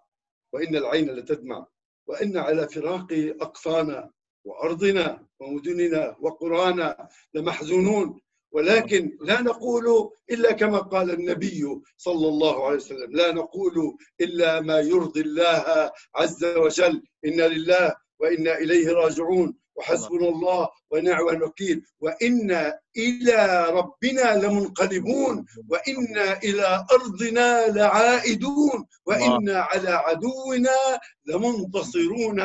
وإن 0.52 0.76
العين 0.76 1.10
لتدمع 1.10 1.66
وإن 2.06 2.36
على 2.36 2.68
فراق 2.68 3.06
أقصانا 3.40 4.10
وأرضنا 4.44 5.26
ومدننا 5.40 6.16
وقرانا 6.20 7.08
لمحزونون. 7.34 8.20
ولكن 8.56 9.18
لا 9.20 9.40
نقول 9.40 10.10
إلا 10.30 10.52
كما 10.52 10.78
قال 10.78 11.10
النبي 11.10 11.60
صلى 11.96 12.28
الله 12.28 12.66
عليه 12.66 12.76
وسلم 12.76 13.10
لا 13.12 13.32
نقول 13.32 13.96
إلا 14.20 14.60
ما 14.60 14.80
يرضي 14.80 15.20
الله 15.20 15.92
عز 16.14 16.44
وجل. 16.44 17.02
إنا 17.24 17.42
لله 17.48 17.94
وإنا 18.20 18.58
إليه 18.58 18.92
راجعون. 18.92 19.56
وحسبنا 19.76 20.28
الله 20.28 20.68
ونعم 20.90 21.28
الوكيل. 21.28 21.84
وإنا 22.00 22.80
إلى 22.96 23.66
ربنا 23.70 24.46
لمنقلبون. 24.46 25.46
وإنا 25.68 26.26
إلى 26.44 26.86
أرضنا 26.92 27.66
لعائدون. 27.68 28.78
وإنا 29.06 29.56
على 29.60 29.90
عدونا 29.90 30.80
لمنتصرون. 31.26 32.40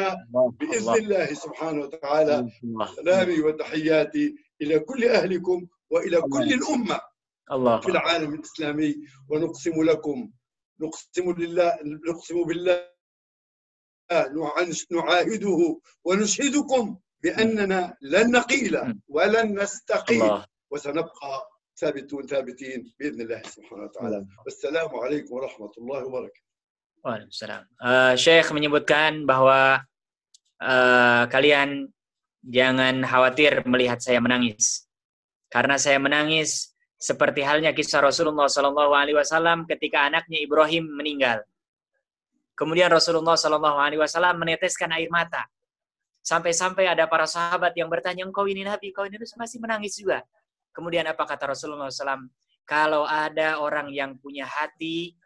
بإذن 0.60 0.94
الله 0.96 1.26
سبحانه 1.26 1.82
وتعالى 1.82 2.36
سلامي 2.96 3.40
وتحياتي 3.42 4.36
إلى 4.62 4.80
كل 4.80 5.06
أهلكم 5.06 5.68
وإلى 5.92 6.22
كل 6.22 6.50
الأمة 6.54 7.00
الله 7.52 7.80
في 7.84 7.92
العالم 7.92 8.32
الإسلامي 8.34 8.92
ونقسم 9.30 9.76
لكم 9.84 10.18
نقسم 10.82 11.26
لله 11.38 11.72
نقسم 11.84 12.38
بالله 12.44 12.92
نعاهده 14.92 15.60
ونشهدكم 16.04 16.84
بأننا 17.24 17.98
لن 18.02 18.32
نقيل 18.32 18.74
ولن 19.08 19.48
نستقيل. 19.60 20.24
الله. 20.24 20.46
وسنبقى 20.72 21.34
ثابتون 21.80 22.24
ثابتين 22.28 22.80
بإذن 23.00 23.20
الله 23.22 23.42
سبحانه 23.46 23.84
وتعالى. 23.84 24.20
والسلام 24.46 24.90
عليكم 24.96 25.32
ورحمة 25.36 25.74
الله 25.78 26.00
وبركاته. 26.08 26.52
Waalaikumsalam. 27.02 27.64
Uh, 27.82 28.14
Syekh 28.14 28.54
menyebutkan 28.54 29.26
bahwa 29.26 29.82
uh, 30.62 31.24
kalian 31.34 31.90
jangan 32.46 33.02
khawatir 33.02 33.66
melihat 33.66 33.98
saya 33.98 34.22
menangis. 34.22 34.91
Karena 35.52 35.76
saya 35.76 36.00
menangis 36.00 36.72
seperti 36.96 37.44
halnya 37.44 37.76
kisah 37.76 38.00
Rasulullah 38.00 38.48
Shallallahu 38.48 38.96
Alaihi 38.96 39.20
Wasallam 39.20 39.68
ketika 39.68 40.08
anaknya 40.08 40.40
Ibrahim 40.40 40.88
meninggal. 40.96 41.44
Kemudian 42.56 42.88
Rasulullah 42.88 43.36
Shallallahu 43.36 43.76
Alaihi 43.76 44.00
Wasallam 44.00 44.40
meneteskan 44.40 44.96
air 44.96 45.12
mata. 45.12 45.44
Sampai-sampai 46.22 46.86
ada 46.86 47.10
para 47.10 47.26
sahabat 47.26 47.74
yang 47.74 47.90
bertanya, 47.90 48.24
engkau 48.24 48.46
ini 48.46 48.62
Nabi, 48.62 48.94
engkau 48.94 49.10
ini 49.10 49.18
masih 49.18 49.58
menangis 49.58 49.98
juga. 49.98 50.22
Kemudian 50.72 51.04
apa 51.10 51.26
kata 51.26 51.52
Rasulullah 51.52 51.90
SAW? 51.90 52.30
Kalau 52.64 53.10
ada 53.10 53.58
orang 53.58 53.90
yang 53.90 54.16
punya 54.22 54.46
hati, 54.46 55.18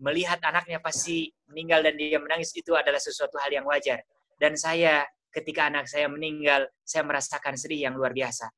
melihat 0.00 0.40
anaknya 0.40 0.80
pasti 0.80 1.28
meninggal 1.52 1.84
dan 1.84 1.94
dia 2.00 2.16
menangis, 2.16 2.56
itu 2.56 2.72
adalah 2.72 2.98
sesuatu 2.98 3.36
hal 3.36 3.52
yang 3.52 3.68
wajar. 3.68 4.00
Dan 4.40 4.56
saya, 4.56 5.04
ketika 5.28 5.68
anak 5.68 5.86
saya 5.86 6.08
meninggal, 6.08 6.66
saya 6.80 7.04
merasakan 7.04 7.60
sedih 7.60 7.92
yang 7.92 7.94
luar 7.94 8.16
biasa. 8.16 8.48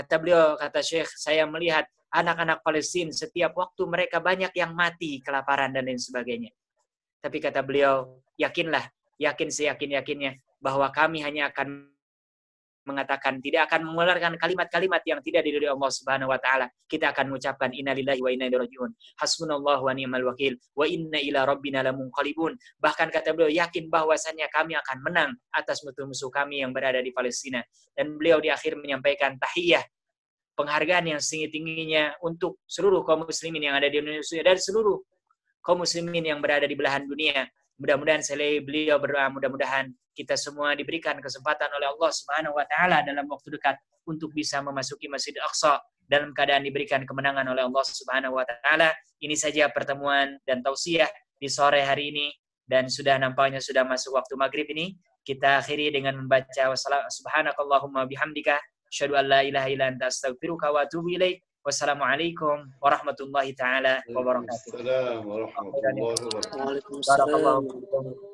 Kata 0.00 0.16
beliau, 0.16 0.56
kata 0.56 0.80
Syekh, 0.80 1.12
saya 1.12 1.44
melihat 1.44 1.84
anak-anak 2.08 2.64
Palestina 2.64 3.12
setiap 3.12 3.52
waktu 3.52 3.84
mereka 3.84 4.16
banyak 4.16 4.48
yang 4.56 4.72
mati 4.72 5.20
kelaparan 5.20 5.76
dan 5.76 5.84
lain 5.84 6.00
sebagainya. 6.00 6.56
Tapi 7.20 7.36
kata 7.36 7.60
beliau, 7.60 8.24
yakinlah, 8.40 8.88
yakin 9.20 9.52
seyakin-yakinnya 9.52 10.40
bahwa 10.56 10.88
kami 10.88 11.20
hanya 11.20 11.52
akan 11.52 11.92
mengatakan 12.90 13.38
tidak 13.38 13.70
akan 13.70 13.86
mengeluarkan 13.86 14.34
kalimat-kalimat 14.36 15.02
yang 15.06 15.22
tidak 15.22 15.46
diridhoi 15.46 15.70
Allah 15.70 15.90
Subhanahu 15.94 16.34
wa 16.34 16.38
taala. 16.42 16.66
Kita 16.90 17.14
akan 17.14 17.30
mengucapkan 17.30 17.70
innalillahi 17.70 18.20
wa 18.20 18.30
inna 18.34 18.50
ilaihi 18.50 18.66
rajiun. 18.66 18.90
Hasbunallahu 19.22 19.86
wa 19.86 19.92
ni'mal 19.94 20.26
wakil 20.26 20.58
wa 20.74 20.84
inna 20.84 21.22
ila 21.22 21.46
rabbina 21.46 21.86
lamunqalibun. 21.86 22.58
Bahkan 22.82 23.08
kata 23.14 23.32
beliau 23.32 23.54
yakin 23.54 23.86
bahwasannya 23.86 24.50
kami 24.50 24.74
akan 24.74 24.98
menang 25.06 25.30
atas 25.54 25.86
musuh-musuh 25.86 26.28
kami 26.34 26.66
yang 26.66 26.74
berada 26.74 26.98
di 26.98 27.14
Palestina. 27.14 27.62
Dan 27.94 28.18
beliau 28.18 28.42
di 28.42 28.50
akhir 28.50 28.74
menyampaikan 28.74 29.38
tahiyah 29.38 29.86
penghargaan 30.60 31.16
yang 31.16 31.20
tinggi-tingginya 31.22 32.20
untuk 32.20 32.60
seluruh 32.68 33.00
kaum 33.00 33.24
muslimin 33.24 33.72
yang 33.72 33.80
ada 33.80 33.88
di 33.88 33.96
Indonesia 33.96 34.44
dan 34.44 34.60
seluruh 34.60 35.00
kaum 35.64 35.80
muslimin 35.80 36.20
yang 36.20 36.44
berada 36.44 36.68
di 36.68 36.76
belahan 36.76 37.08
dunia. 37.08 37.48
Mudah-mudahan 37.80 38.20
selain 38.20 38.60
beliau 38.60 39.00
berdoa, 39.00 39.32
mudah-mudahan 39.32 39.88
kita 40.20 40.36
semua 40.36 40.76
diberikan 40.76 41.16
kesempatan 41.16 41.72
oleh 41.72 41.88
Allah 41.88 42.12
Subhanahu 42.12 42.60
wa 42.60 42.68
taala 42.68 43.00
dalam 43.00 43.24
waktu 43.24 43.56
dekat 43.56 43.80
untuk 44.04 44.36
bisa 44.36 44.60
memasuki 44.60 45.08
Masjid 45.08 45.32
Aqsa 45.40 45.80
dalam 46.04 46.36
keadaan 46.36 46.60
diberikan 46.68 47.08
kemenangan 47.08 47.48
oleh 47.48 47.64
Allah 47.64 47.84
Subhanahu 47.88 48.36
wa 48.36 48.44
taala. 48.44 48.92
Ini 49.24 49.32
saja 49.32 49.72
pertemuan 49.72 50.36
dan 50.44 50.60
tausiah 50.60 51.08
di 51.40 51.48
sore 51.48 51.80
hari 51.80 52.12
ini 52.12 52.28
dan 52.68 52.92
sudah 52.92 53.16
nampaknya 53.16 53.64
sudah 53.64 53.88
masuk 53.88 54.12
waktu 54.12 54.36
maghrib 54.36 54.68
ini. 54.68 55.00
Kita 55.24 55.64
akhiri 55.64 55.88
dengan 55.92 56.16
membaca 56.20 56.76
subhanakallahumma 57.08 58.04
bihamdika 58.08 58.60
asyhadu 58.88 59.16
an 59.16 59.24
la 59.28 59.40
ilaha 59.44 59.68
illa 59.72 59.88
anta 59.88 60.12
astaghfiruka 60.12 60.68
wa 60.68 60.84
atubu 60.84 61.16
ilaik. 61.16 61.40
Wassalamualaikum 61.60 62.72
warahmatullahi 62.80 63.52
taala 63.52 64.00
wabarakatuh. 64.08 64.80
Assalamualaikum 64.80 65.28
warahmatullahi 65.28 66.08
wabarakatuh. 67.68 68.29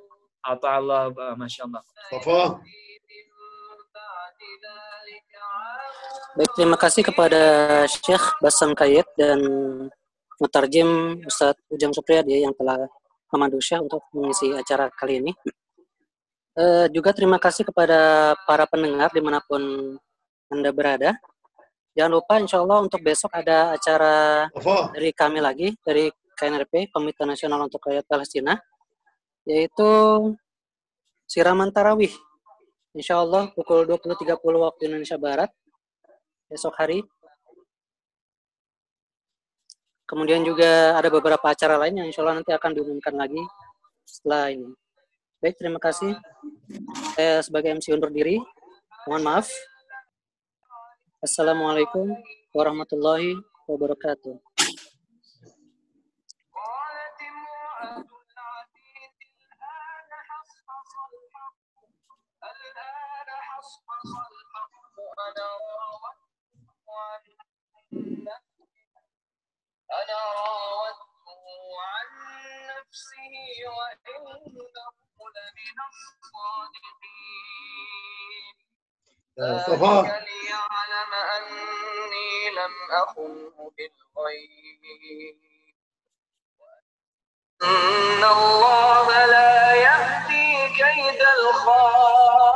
Atau 0.47 0.71
Allah, 0.71 1.11
masya 1.35 1.67
Allah. 1.67 1.83
Baik, 6.37 6.53
terima 6.55 6.77
kasih 6.79 7.03
kepada 7.03 7.43
Syekh 7.91 8.23
Basam 8.39 8.77
Kayet 8.77 9.09
dan 9.19 9.41
Mutarjim 10.37 11.19
Ustadz 11.25 11.65
Ujang 11.73 11.91
Supriyadi 11.97 12.45
yang 12.45 12.55
telah 12.55 12.79
memandu 13.33 13.59
Syekh 13.59 13.89
untuk 13.89 14.05
mengisi 14.15 14.53
acara 14.55 14.87
kali 14.95 15.25
ini. 15.25 15.33
Uh, 16.57 16.87
juga 16.95 17.13
terima 17.13 17.37
kasih 17.37 17.67
kepada 17.69 18.33
para 18.49 18.65
pendengar 18.71 19.11
di 19.13 19.21
mana 19.25 19.43
pun 19.45 19.61
Anda 20.53 20.71
berada. 20.71 21.17
Jangan 21.97 22.13
lupa 22.13 22.37
insya 22.37 22.61
Allah 22.61 22.85
untuk 22.85 23.01
besok 23.01 23.33
ada 23.33 23.73
acara 23.73 24.47
dari 24.93 25.11
kami 25.17 25.41
lagi, 25.41 25.73
dari 25.81 26.13
KNRP, 26.37 26.93
Komite 26.93 27.25
Nasional 27.25 27.65
untuk 27.65 27.81
Rakyat 27.81 28.05
Palestina, 28.05 28.53
yaitu 29.47 29.91
siraman 31.25 31.71
tarawih. 31.71 32.13
Insya 32.93 33.23
Allah 33.23 33.49
pukul 33.55 33.87
20.30 33.87 34.35
waktu 34.37 34.83
Indonesia 34.91 35.17
Barat, 35.17 35.51
besok 36.51 36.75
hari. 36.77 37.05
Kemudian 40.07 40.43
juga 40.47 40.95
ada 40.95 41.09
beberapa 41.11 41.47
acara 41.51 41.79
lain 41.83 42.03
yang 42.03 42.07
insya 42.11 42.23
Allah 42.23 42.43
nanti 42.43 42.55
akan 42.55 42.71
diumumkan 42.75 43.15
lagi 43.15 43.43
setelah 44.07 44.51
ini. 44.55 44.71
Baik, 45.43 45.59
terima 45.59 45.79
kasih. 45.83 46.15
Saya 47.15 47.43
sebagai 47.43 47.75
MC 47.75 47.95
undur 47.95 48.11
diri. 48.11 48.39
Mohon 49.07 49.23
maaf 49.23 49.47
Assalamualaikum 51.27 52.13
warahmatullahi 52.55 53.35
wabarakatuh. 53.67 54.37
أنا 69.93 70.19
راودته 70.33 71.45
عن 71.87 72.09
نفسه 72.71 73.35
وإنه 73.77 74.43
لمن 75.37 75.79
الصادقين. 75.91 77.37
صفاء 79.67 80.05
ليعلم 80.05 81.13
أني 81.37 82.31
لم 82.51 82.75
أخنه 82.91 83.57
بالغيب. 83.77 85.39
إن 87.63 88.23
الله 88.25 89.27
لا 89.27 89.75
يهدي 89.75 90.69
كيد 90.69 91.21
الخائنين 91.23 92.56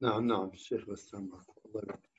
نعم 0.00 0.26
نعم 0.26 0.48
الشيخ 0.48 0.90
بسام 0.90 1.24
الله 1.24 1.44
يبارك 1.64 2.15